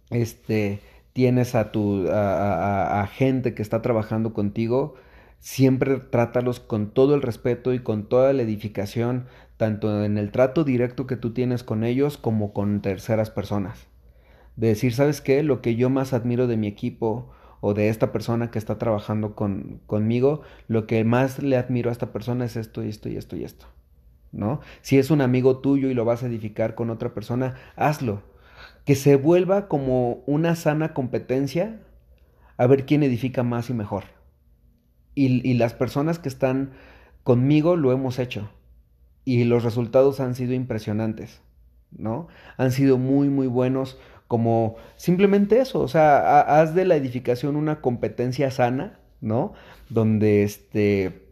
este, 0.09 0.79
tienes 1.13 1.53
a 1.53 1.71
tu, 1.71 2.09
a, 2.09 3.01
a 3.01 3.07
gente 3.07 3.53
que 3.53 3.61
está 3.61 3.83
trabajando 3.83 4.33
contigo, 4.33 4.95
siempre 5.39 5.99
trátalos 5.99 6.59
con 6.59 6.89
todo 6.89 7.13
el 7.13 7.21
respeto 7.21 7.73
y 7.73 7.79
con 7.79 8.09
toda 8.09 8.33
la 8.33 8.41
edificación, 8.41 9.27
tanto 9.57 10.03
en 10.05 10.17
el 10.17 10.31
trato 10.31 10.63
directo 10.63 11.07
que 11.07 11.17
tú 11.17 11.33
tienes 11.33 11.63
con 11.63 11.83
ellos 11.83 12.17
como 12.17 12.53
con 12.53 12.81
terceras 12.81 13.31
personas. 13.31 13.87
De 14.55 14.67
decir, 14.67 14.93
¿sabes 14.93 15.19
qué? 15.21 15.43
Lo 15.43 15.61
que 15.61 15.75
yo 15.75 15.89
más 15.89 16.13
admiro 16.13 16.47
de 16.47 16.57
mi 16.57 16.67
equipo 16.67 17.31
o 17.59 17.73
de 17.73 17.89
esta 17.89 18.11
persona 18.11 18.51
que 18.51 18.59
está 18.59 18.77
trabajando 18.77 19.35
con, 19.35 19.81
conmigo, 19.87 20.41
lo 20.67 20.85
que 20.85 21.03
más 21.03 21.41
le 21.41 21.57
admiro 21.57 21.89
a 21.89 21.93
esta 21.93 22.11
persona 22.13 22.45
es 22.45 22.55
esto 22.55 22.83
y 22.83 22.89
esto 22.89 23.09
y 23.09 23.17
esto 23.17 23.35
y 23.35 23.43
esto. 23.43 23.65
¿No? 24.31 24.61
Si 24.81 24.99
es 24.99 25.09
un 25.09 25.21
amigo 25.21 25.59
tuyo 25.59 25.89
y 25.89 25.93
lo 25.93 26.05
vas 26.05 26.21
a 26.21 26.27
edificar 26.27 26.75
con 26.75 26.89
otra 26.89 27.13
persona, 27.13 27.55
hazlo. 27.75 28.21
Que 28.85 28.95
se 28.95 29.15
vuelva 29.15 29.67
como 29.67 30.23
una 30.27 30.55
sana 30.55 30.93
competencia 30.93 31.81
a 32.57 32.67
ver 32.67 32.85
quién 32.85 33.03
edifica 33.03 33.43
más 33.43 33.69
y 33.69 33.73
mejor. 33.73 34.03
Y, 35.15 35.47
y 35.49 35.53
las 35.55 35.73
personas 35.73 36.19
que 36.19 36.29
están 36.29 36.71
conmigo 37.23 37.75
lo 37.75 37.91
hemos 37.91 38.19
hecho. 38.19 38.49
Y 39.27 39.43
los 39.43 39.65
resultados 39.65 40.21
han 40.21 40.35
sido 40.35 40.53
impresionantes, 40.53 41.41
¿no? 41.91 42.29
Han 42.55 42.71
sido 42.71 42.97
muy, 42.97 43.27
muy 43.27 43.47
buenos 43.47 43.99
como 44.29 44.77
simplemente 44.95 45.59
eso, 45.59 45.81
o 45.81 45.89
sea, 45.89 46.39
haz 46.39 46.73
de 46.73 46.85
la 46.85 46.95
edificación 46.95 47.57
una 47.57 47.81
competencia 47.81 48.49
sana, 48.51 49.01
¿no? 49.19 49.51
Donde 49.89 50.43
este, 50.43 51.23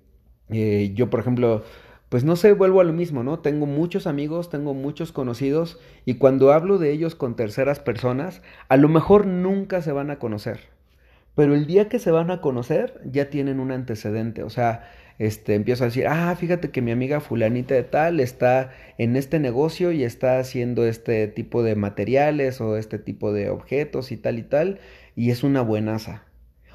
eh, 0.49 0.91
yo 0.93 1.09
por 1.09 1.21
ejemplo, 1.21 1.63
pues 2.09 2.25
no 2.25 2.35
sé, 2.35 2.51
vuelvo 2.51 2.81
a 2.81 2.83
lo 2.83 2.91
mismo, 2.91 3.23
¿no? 3.23 3.39
Tengo 3.39 3.65
muchos 3.65 4.07
amigos, 4.07 4.49
tengo 4.49 4.73
muchos 4.73 5.13
conocidos 5.13 5.79
y 6.03 6.15
cuando 6.15 6.51
hablo 6.51 6.77
de 6.77 6.91
ellos 6.91 7.15
con 7.15 7.37
terceras 7.37 7.79
personas, 7.79 8.41
a 8.67 8.75
lo 8.75 8.89
mejor 8.89 9.25
nunca 9.25 9.81
se 9.81 9.93
van 9.93 10.11
a 10.11 10.19
conocer, 10.19 10.59
pero 11.33 11.55
el 11.55 11.65
día 11.65 11.87
que 11.87 11.99
se 11.99 12.11
van 12.11 12.29
a 12.29 12.41
conocer 12.41 12.99
ya 13.09 13.29
tienen 13.29 13.61
un 13.61 13.71
antecedente, 13.71 14.43
o 14.43 14.49
sea, 14.49 14.83
este, 15.17 15.55
empiezo 15.55 15.83
a 15.83 15.87
decir, 15.87 16.07
ah, 16.07 16.35
fíjate 16.35 16.71
que 16.71 16.81
mi 16.81 16.91
amiga 16.91 17.19
fulanita 17.19 17.73
de 17.73 17.83
tal 17.83 18.19
está 18.19 18.71
en 18.97 19.15
este 19.15 19.39
negocio 19.39 19.91
y 19.91 20.03
está 20.03 20.39
haciendo 20.39 20.85
este 20.85 21.27
tipo 21.27 21.63
de 21.63 21.75
materiales 21.75 22.59
o 22.61 22.77
este 22.77 22.99
tipo 22.99 23.31
de 23.31 23.49
objetos 23.49 24.11
y 24.11 24.17
tal 24.17 24.39
y 24.39 24.43
tal, 24.43 24.79
y 25.15 25.31
es 25.31 25.43
una 25.43 25.61
buenaza. 25.61 26.23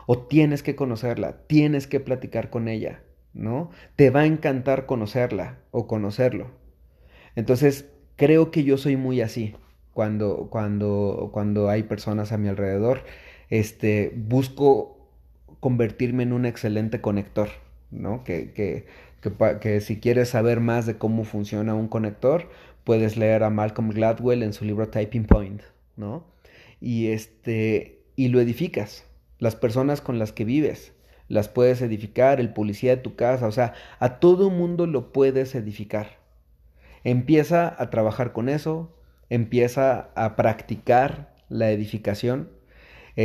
O 0.06 0.26
tienes 0.26 0.62
que 0.62 0.74
conocerla, 0.74 1.46
tienes 1.46 1.86
que 1.86 2.00
platicar 2.00 2.50
con 2.50 2.68
ella, 2.68 3.02
¿no? 3.32 3.70
Te 3.96 4.10
va 4.10 4.20
a 4.20 4.26
encantar 4.26 4.86
conocerla 4.86 5.58
o 5.70 5.86
conocerlo. 5.86 6.50
Entonces, 7.36 7.90
creo 8.16 8.50
que 8.50 8.64
yo 8.64 8.76
soy 8.76 8.96
muy 8.96 9.20
así 9.20 9.54
cuando, 9.92 10.48
cuando, 10.50 11.30
cuando 11.32 11.68
hay 11.68 11.82
personas 11.82 12.32
a 12.32 12.38
mi 12.38 12.48
alrededor. 12.48 13.04
Este, 13.50 14.12
busco 14.16 15.10
convertirme 15.60 16.22
en 16.22 16.32
un 16.32 16.46
excelente 16.46 17.00
conector. 17.00 17.48
¿No? 17.90 18.24
Que, 18.24 18.52
que, 18.52 18.86
que, 19.60 19.80
si 19.80 20.00
quieres 20.00 20.30
saber 20.30 20.60
más 20.60 20.86
de 20.86 20.98
cómo 20.98 21.24
funciona 21.24 21.74
un 21.74 21.88
conector, 21.88 22.48
puedes 22.84 23.16
leer 23.16 23.42
a 23.42 23.50
Malcolm 23.50 23.90
Gladwell 23.90 24.42
en 24.42 24.52
su 24.52 24.64
libro 24.64 24.88
Typing 24.88 25.24
Point, 25.24 25.62
¿no? 25.96 26.24
Y, 26.80 27.08
este, 27.08 28.02
y 28.16 28.28
lo 28.28 28.40
edificas. 28.40 29.04
Las 29.38 29.56
personas 29.56 30.00
con 30.00 30.18
las 30.18 30.32
que 30.32 30.44
vives, 30.44 30.92
las 31.28 31.48
puedes 31.48 31.80
edificar, 31.82 32.40
el 32.40 32.52
policía 32.52 32.96
de 32.96 33.02
tu 33.02 33.14
casa, 33.14 33.46
o 33.46 33.52
sea, 33.52 33.74
a 33.98 34.18
todo 34.18 34.50
mundo 34.50 34.86
lo 34.86 35.12
puedes 35.12 35.54
edificar. 35.54 36.18
Empieza 37.04 37.74
a 37.78 37.90
trabajar 37.90 38.32
con 38.32 38.48
eso, 38.48 38.94
empieza 39.30 40.10
a 40.14 40.36
practicar 40.36 41.34
la 41.48 41.70
edificación 41.70 42.50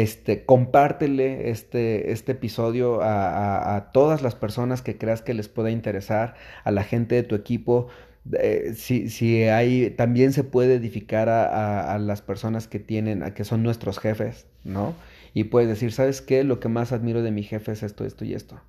este, 0.01 0.43
compártele 0.43 1.49
este, 1.51 2.11
este 2.11 2.33
episodio 2.33 2.99
a, 3.01 3.91
todas 3.93 4.21
las 4.21 4.35
personas 4.35 4.81
que 4.81 4.97
creas 4.97 5.21
que 5.21 5.33
les 5.33 5.47
pueda 5.47 5.71
interesar, 5.71 6.35
a 6.65 6.71
la 6.71 6.83
gente 6.83 7.15
de 7.15 7.23
tu 7.23 7.33
equipo. 7.33 7.87
Eh, 8.33 8.73
si, 8.75 9.09
si, 9.09 9.43
hay, 9.43 9.91
también 9.91 10.33
se 10.33 10.43
puede 10.43 10.75
edificar 10.75 11.29
a, 11.29 11.97
las 11.97 12.21
personas 12.21 12.67
que 12.67 12.79
tienen, 12.79 13.23
a 13.23 13.33
que 13.33 13.45
son 13.45 13.63
nuestros 13.63 13.99
jefes, 13.99 14.47
¿no? 14.65 14.93
Y 15.33 15.45
puedes 15.45 15.69
decir, 15.69 15.93
¿sabes 15.93 16.21
qué? 16.21 16.43
Lo 16.43 16.59
que 16.59 16.67
más 16.67 16.91
admiro 16.91 17.21
de 17.21 17.31
mi 17.31 17.43
jefe 17.43 17.71
es 17.71 17.81
esto, 17.81 18.03
esto 18.03 18.25
y 18.25 18.33
esto. 18.33 18.59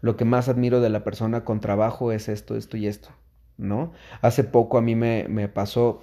Lo 0.00 0.16
que 0.16 0.24
más 0.24 0.48
admiro 0.48 0.80
de 0.80 0.90
la 0.90 1.04
persona 1.04 1.44
con 1.44 1.60
trabajo 1.60 2.10
es 2.10 2.28
esto, 2.28 2.56
esto 2.56 2.76
y 2.76 2.88
esto, 2.88 3.10
¿no? 3.58 3.92
Hace 4.22 4.42
poco 4.42 4.76
a 4.76 4.82
mí 4.82 4.96
me 4.96 5.48
pasó 5.48 6.02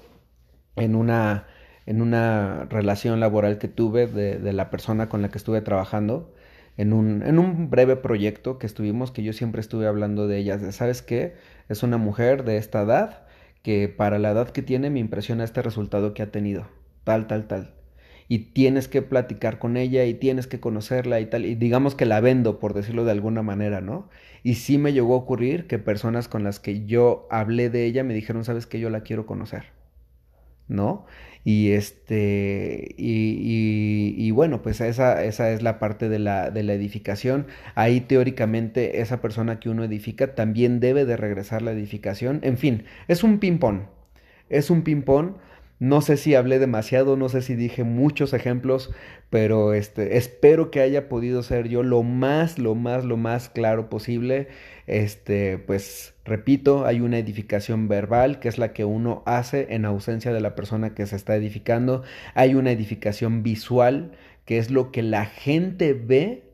en 0.77 0.95
una, 0.95 1.45
en 1.91 2.01
una 2.01 2.67
relación 2.69 3.19
laboral 3.19 3.57
que 3.57 3.67
tuve 3.67 4.07
de, 4.07 4.53
la 4.53 4.69
persona 4.69 5.09
con 5.09 5.21
la 5.21 5.27
que 5.27 5.37
estuve 5.37 5.59
trabajando, 5.59 6.33
en 6.77 6.93
un, 6.93 7.21
en 7.21 7.37
un, 7.37 7.69
breve 7.69 7.97
proyecto 7.97 8.57
que 8.59 8.65
estuvimos, 8.65 9.11
que 9.11 9.23
yo 9.23 9.33
siempre 9.33 9.59
estuve 9.59 9.87
hablando 9.87 10.25
de 10.29 10.37
ella, 10.37 10.57
de, 10.57 10.71
¿sabes 10.71 11.01
qué? 11.01 11.35
Es 11.67 11.83
una 11.83 11.97
mujer 11.97 12.45
de 12.45 12.55
esta 12.55 12.83
edad 12.83 13.23
que 13.61 13.89
para 13.89 14.19
la 14.19 14.31
edad 14.31 14.51
que 14.51 14.61
tiene 14.61 14.89
me 14.89 15.01
impresiona 15.01 15.43
este 15.43 15.61
resultado 15.61 16.13
que 16.13 16.23
ha 16.23 16.31
tenido, 16.31 16.69
tal, 17.03 17.27
tal, 17.27 17.47
tal. 17.49 17.73
Y 18.29 18.53
tienes 18.53 18.87
que 18.87 19.01
platicar 19.01 19.59
con 19.59 19.75
ella 19.75 20.05
y 20.05 20.13
tienes 20.13 20.47
que 20.47 20.61
conocerla 20.61 21.19
y 21.19 21.25
tal, 21.25 21.43
y 21.45 21.55
digamos 21.55 21.93
que 21.93 22.05
la 22.05 22.21
vendo, 22.21 22.57
por 22.57 22.73
decirlo 22.73 23.03
de 23.03 23.11
alguna 23.11 23.41
manera, 23.41 23.81
¿no? 23.81 24.07
Y 24.43 24.55
sí 24.55 24.77
me 24.77 24.93
llegó 24.93 25.15
a 25.15 25.17
ocurrir 25.17 25.67
que 25.67 25.77
personas 25.77 26.29
con 26.29 26.45
las 26.45 26.61
que 26.61 26.85
yo 26.85 27.27
hablé 27.29 27.69
de 27.69 27.83
ella 27.83 28.05
me 28.05 28.13
dijeron, 28.13 28.45
¿sabes 28.45 28.65
qué? 28.65 28.79
Yo 28.79 28.89
la 28.89 29.01
quiero 29.01 29.25
conocer, 29.25 29.65
¿no? 30.69 31.05
Y 31.43 31.71
este, 31.71 32.93
y, 32.97 34.13
y, 34.17 34.31
bueno, 34.31 34.61
pues 34.61 34.79
esa, 34.81 35.23
esa 35.23 35.51
es 35.51 35.63
la 35.63 35.79
parte 35.79 36.07
de 36.07 36.19
la, 36.19 36.51
de 36.51 36.63
la 36.63 36.73
edificación. 36.73 37.47
Ahí 37.75 38.01
teóricamente 38.01 39.01
esa 39.01 39.21
persona 39.21 39.59
que 39.59 39.69
uno 39.69 39.83
edifica 39.83 40.35
también 40.35 40.79
debe 40.79 41.05
de 41.05 41.17
regresar 41.17 41.61
la 41.61 41.71
edificación. 41.71 42.39
En 42.43 42.57
fin, 42.57 42.85
es 43.07 43.23
un 43.23 43.39
ping-pong. 43.39 43.83
Es 44.49 44.69
un 44.69 44.83
ping-pong 44.83 45.33
no 45.81 46.01
sé 46.01 46.15
si 46.15 46.35
hablé 46.35 46.59
demasiado, 46.59 47.17
no 47.17 47.27
sé 47.27 47.41
si 47.41 47.55
dije 47.55 47.83
muchos 47.83 48.33
ejemplos, 48.33 48.91
pero 49.31 49.73
este, 49.73 50.17
espero 50.17 50.69
que 50.69 50.79
haya 50.79 51.09
podido 51.09 51.41
ser 51.41 51.69
yo 51.69 51.81
lo 51.81 52.03
más, 52.03 52.59
lo 52.59 52.75
más, 52.75 53.03
lo 53.03 53.17
más 53.17 53.49
claro 53.49 53.89
posible. 53.89 54.47
Este, 54.87 55.57
pues 55.57 56.15
repito, 56.25 56.85
hay 56.85 57.01
una 57.01 57.17
edificación 57.17 57.87
verbal 57.87 58.39
que 58.39 58.47
es 58.47 58.57
la 58.57 58.73
que 58.73 58.85
uno 58.85 59.23
hace 59.25 59.73
en 59.73 59.85
ausencia 59.85 60.33
de 60.33 60.41
la 60.41 60.55
persona 60.55 60.93
que 60.93 61.05
se 61.05 61.15
está 61.15 61.35
edificando. 61.35 62.03
Hay 62.33 62.55
una 62.55 62.71
edificación 62.71 63.43
visual 63.43 64.11
que 64.45 64.57
es 64.57 64.71
lo 64.71 64.91
que 64.91 65.03
la 65.03 65.25
gente 65.25 65.93
ve 65.93 66.51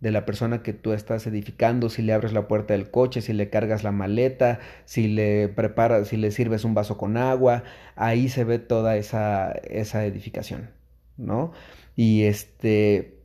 de 0.00 0.10
la 0.12 0.24
persona 0.24 0.62
que 0.62 0.72
tú 0.72 0.92
estás 0.92 1.26
edificando, 1.26 1.90
si 1.90 2.02
le 2.02 2.12
abres 2.12 2.32
la 2.32 2.46
puerta 2.46 2.74
del 2.74 2.90
coche, 2.90 3.20
si 3.20 3.32
le 3.32 3.50
cargas 3.50 3.82
la 3.82 3.90
maleta, 3.92 4.60
si 4.84 5.08
le 5.08 5.48
preparas, 5.48 6.08
si 6.08 6.16
le 6.16 6.30
sirves 6.30 6.64
un 6.64 6.74
vaso 6.74 6.96
con 6.96 7.16
agua, 7.16 7.64
ahí 7.96 8.28
se 8.28 8.44
ve 8.44 8.58
toda 8.58 8.96
esa, 8.96 9.50
esa 9.50 10.04
edificación, 10.04 10.70
¿no? 11.16 11.52
Y 11.96 12.24
este, 12.24 13.17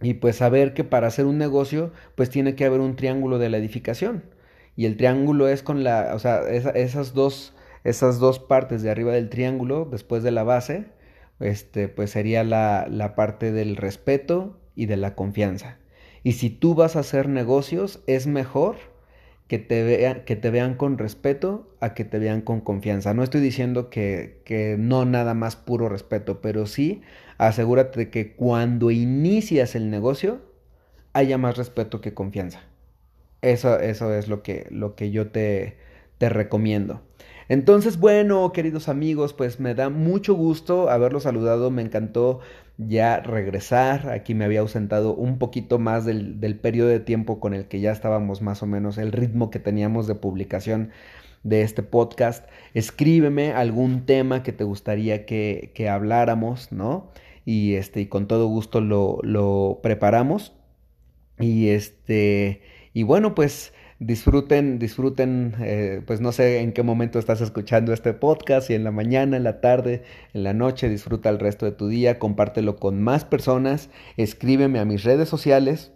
y 0.00 0.14
pues 0.14 0.36
saber 0.36 0.74
que 0.74 0.84
para 0.84 1.08
hacer 1.08 1.26
un 1.26 1.38
negocio, 1.38 1.92
pues 2.14 2.30
tiene 2.30 2.54
que 2.54 2.64
haber 2.64 2.80
un 2.80 2.96
triángulo 2.96 3.38
de 3.38 3.48
la 3.50 3.58
edificación. 3.58 4.24
Y 4.76 4.86
el 4.86 4.96
triángulo 4.96 5.48
es 5.48 5.62
con 5.62 5.82
la, 5.82 6.12
o 6.14 6.18
sea, 6.18 6.40
esas 6.48 7.14
dos, 7.14 7.54
esas 7.84 8.18
dos 8.18 8.38
partes 8.38 8.82
de 8.82 8.90
arriba 8.90 9.12
del 9.12 9.28
triángulo, 9.28 9.88
después 9.90 10.22
de 10.22 10.30
la 10.30 10.44
base, 10.44 10.86
este, 11.40 11.88
pues 11.88 12.10
sería 12.10 12.44
la, 12.44 12.86
la 12.88 13.14
parte 13.16 13.52
del 13.52 13.76
respeto 13.76 14.60
y 14.76 14.86
de 14.86 14.96
la 14.96 15.14
confianza. 15.16 15.78
Y 16.22 16.32
si 16.32 16.50
tú 16.50 16.74
vas 16.74 16.94
a 16.96 17.00
hacer 17.00 17.28
negocios, 17.28 18.02
es 18.06 18.26
mejor 18.26 18.76
que 19.48 19.58
te, 19.58 19.82
vean, 19.82 20.24
que 20.24 20.36
te 20.36 20.50
vean 20.50 20.74
con 20.74 20.98
respeto 20.98 21.74
a 21.80 21.94
que 21.94 22.04
te 22.04 22.18
vean 22.18 22.42
con 22.42 22.60
confianza. 22.60 23.14
No 23.14 23.22
estoy 23.22 23.40
diciendo 23.40 23.90
que, 23.90 24.42
que 24.44 24.76
no 24.78 25.04
nada 25.06 25.34
más 25.34 25.56
puro 25.56 25.88
respeto, 25.88 26.40
pero 26.40 26.66
sí 26.66 27.02
asegúrate 27.38 27.98
de 27.98 28.10
que 28.10 28.34
cuando 28.34 28.90
inicias 28.90 29.74
el 29.74 29.90
negocio 29.90 30.40
haya 31.14 31.38
más 31.38 31.56
respeto 31.56 32.00
que 32.00 32.14
confianza. 32.14 32.60
Eso, 33.42 33.78
eso 33.80 34.14
es 34.14 34.28
lo 34.28 34.42
que, 34.42 34.66
lo 34.70 34.94
que 34.94 35.10
yo 35.10 35.30
te, 35.30 35.76
te 36.18 36.28
recomiendo. 36.28 37.02
Entonces, 37.48 37.98
bueno, 37.98 38.52
queridos 38.52 38.88
amigos, 38.88 39.32
pues 39.32 39.58
me 39.60 39.74
da 39.74 39.88
mucho 39.88 40.34
gusto 40.34 40.90
haberlos 40.90 41.22
saludado, 41.22 41.70
me 41.70 41.82
encantó 41.82 42.40
ya 42.78 43.20
regresar, 43.20 44.10
aquí 44.10 44.34
me 44.34 44.44
había 44.44 44.60
ausentado 44.60 45.14
un 45.14 45.38
poquito 45.38 45.78
más 45.78 46.04
del, 46.04 46.40
del 46.40 46.58
periodo 46.58 46.88
de 46.88 47.00
tiempo 47.00 47.40
con 47.40 47.52
el 47.54 47.66
que 47.66 47.80
ya 47.80 47.90
estábamos 47.92 48.40
más 48.40 48.62
o 48.62 48.66
menos, 48.66 48.98
el 48.98 49.12
ritmo 49.12 49.50
que 49.50 49.58
teníamos 49.58 50.06
de 50.06 50.14
publicación 50.14 50.90
de 51.42 51.62
este 51.62 51.82
podcast. 51.82 52.48
Escríbeme 52.74 53.52
algún 53.52 54.06
tema 54.06 54.42
que 54.42 54.52
te 54.52 54.64
gustaría 54.64 55.26
que, 55.26 55.72
que 55.74 55.88
habláramos, 55.88 56.72
¿no? 56.72 57.10
Y, 57.44 57.74
este, 57.74 58.00
y 58.02 58.06
con 58.06 58.28
todo 58.28 58.46
gusto 58.46 58.80
lo, 58.80 59.18
lo 59.22 59.80
preparamos. 59.82 60.54
Y 61.38 61.68
este, 61.68 62.62
y 62.92 63.04
bueno, 63.04 63.34
pues 63.34 63.72
disfruten, 64.00 64.78
disfruten, 64.78 65.56
eh, 65.60 66.02
pues 66.06 66.20
no 66.20 66.32
sé 66.32 66.60
en 66.60 66.72
qué 66.72 66.82
momento 66.82 67.18
estás 67.18 67.40
escuchando 67.40 67.92
este 67.92 68.12
podcast, 68.14 68.68
si 68.68 68.74
en 68.74 68.84
la 68.84 68.90
mañana, 68.90 69.36
en 69.36 69.44
la 69.44 69.60
tarde, 69.60 70.02
en 70.34 70.44
la 70.44 70.54
noche, 70.54 70.88
disfruta 70.88 71.28
el 71.28 71.38
resto 71.38 71.66
de 71.66 71.72
tu 71.72 71.88
día, 71.88 72.18
compártelo 72.18 72.76
con 72.76 73.02
más 73.02 73.24
personas, 73.24 73.90
escríbeme 74.16 74.78
a 74.78 74.84
mis 74.84 75.04
redes 75.04 75.28
sociales. 75.28 75.92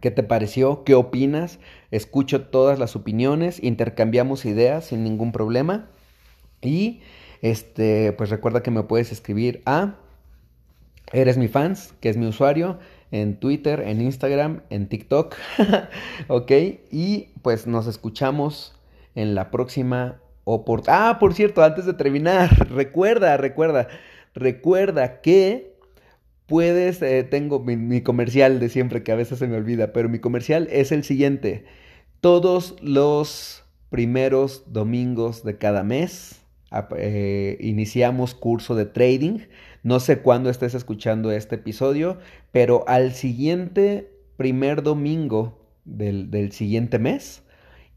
¿Qué 0.00 0.10
te 0.10 0.22
pareció? 0.22 0.84
¿Qué 0.84 0.94
opinas? 0.94 1.58
Escucho 1.90 2.42
todas 2.48 2.78
las 2.78 2.96
opiniones, 2.96 3.62
intercambiamos 3.62 4.44
ideas 4.44 4.86
sin 4.86 5.02
ningún 5.02 5.32
problema. 5.32 5.88
Y 6.60 7.00
este, 7.40 8.12
pues 8.12 8.28
recuerda 8.28 8.62
que 8.62 8.70
me 8.70 8.82
puedes 8.82 9.10
escribir 9.10 9.62
a 9.64 9.96
Eres 11.12 11.38
mi 11.38 11.46
fans, 11.46 11.94
que 12.00 12.08
es 12.08 12.16
mi 12.16 12.26
usuario, 12.26 12.78
en 13.10 13.38
Twitter, 13.38 13.80
en 13.80 14.00
Instagram, 14.00 14.62
en 14.70 14.88
TikTok. 14.88 15.34
ok, 16.28 16.52
y 16.90 17.28
pues 17.42 17.66
nos 17.66 17.86
escuchamos 17.86 18.74
en 19.14 19.34
la 19.34 19.50
próxima 19.50 20.20
oportunidad. 20.44 21.10
Ah, 21.10 21.18
por 21.18 21.34
cierto, 21.34 21.62
antes 21.62 21.86
de 21.86 21.94
terminar, 21.94 22.68
recuerda, 22.70 23.36
recuerda, 23.36 23.88
recuerda 24.34 25.20
que 25.20 25.76
puedes, 26.46 27.02
eh, 27.02 27.24
tengo 27.24 27.60
mi, 27.60 28.00
comercial 28.02 28.60
de 28.60 28.68
siempre 28.68 29.02
que 29.02 29.12
a 29.12 29.16
veces 29.16 29.38
se 29.38 29.46
me 29.46 29.56
olvida, 29.56 29.92
pero 29.92 30.08
mi 30.08 30.18
comercial 30.18 30.68
es 30.70 30.92
el 30.92 31.04
siguiente. 31.04 31.64
Todos 32.20 32.76
los 32.80 33.64
primeros 33.90 34.72
domingos 34.72 35.44
de 35.44 35.58
cada 35.58 35.82
mes 35.82 36.42
eh, 36.96 37.56
iniciamos 37.60 38.34
curso 38.34 38.74
de 38.74 38.86
trading. 38.86 39.40
No 39.82 40.00
sé 40.00 40.18
cuándo 40.18 40.50
estés 40.50 40.74
escuchando 40.74 41.30
este 41.30 41.56
episodio, 41.56 42.18
pero 42.52 42.84
al 42.88 43.12
siguiente 43.12 44.10
primer 44.36 44.82
domingo 44.82 45.60
del, 45.84 46.52
siguiente 46.52 46.98
mes 46.98 47.42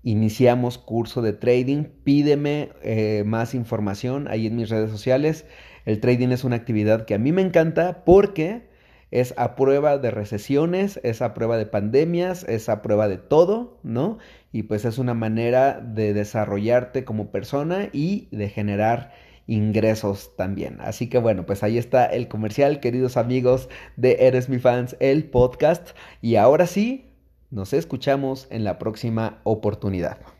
iniciamos 0.03 0.77
curso 0.77 1.21
de 1.21 1.33
trading. 1.33 1.85
Pídeme 2.03 2.69
eh, 2.83 3.23
más 3.25 3.53
información 3.53 4.27
ahí 4.27 4.47
en 4.47 4.55
mis 4.55 4.69
redes 4.69 4.91
sociales. 4.91 5.45
El 5.85 5.99
trading 5.99 6.29
es 6.29 6.43
una 6.43 6.55
actividad 6.55 7.05
que 7.05 7.15
a 7.15 7.19
mí 7.19 7.31
me 7.31 7.41
encanta 7.41 8.03
porque 8.05 8.68
es 9.11 9.33
a 9.37 9.55
prueba 9.55 9.97
de 9.97 10.11
recesiones, 10.11 10.99
es 11.03 11.21
a 11.21 11.33
prueba 11.33 11.57
de 11.57 11.65
pandemias, 11.65 12.43
es 12.47 12.69
a 12.69 12.81
prueba 12.81 13.07
de 13.07 13.17
todo, 13.17 13.79
¿no? 13.83 14.17
Y 14.51 14.63
pues 14.63 14.85
es 14.85 14.97
una 14.97 15.13
manera 15.13 15.79
de 15.79 16.13
desarrollarte 16.13 17.03
como 17.05 17.31
persona 17.31 17.89
y 17.91 18.27
de 18.31 18.49
generar 18.49 19.11
ingresos 19.47 20.35
también. 20.37 20.77
Así 20.79 21.09
que 21.09 21.17
bueno, 21.17 21.45
pues 21.45 21.63
ahí 21.63 21.77
está 21.77 22.05
el 22.05 22.27
comercial, 22.27 22.79
queridos 22.79 23.17
amigos 23.17 23.69
de 23.97 24.17
Eres 24.27 24.47
mi 24.47 24.59
fans, 24.59 24.95
el 24.99 25.25
podcast. 25.25 25.89
Y 26.21 26.35
ahora 26.35 26.67
sí, 26.67 27.11
nos 27.49 27.73
escuchamos 27.73 28.47
en 28.51 28.63
la 28.63 28.77
próxima 28.77 29.39
oportunidad. 29.43 30.38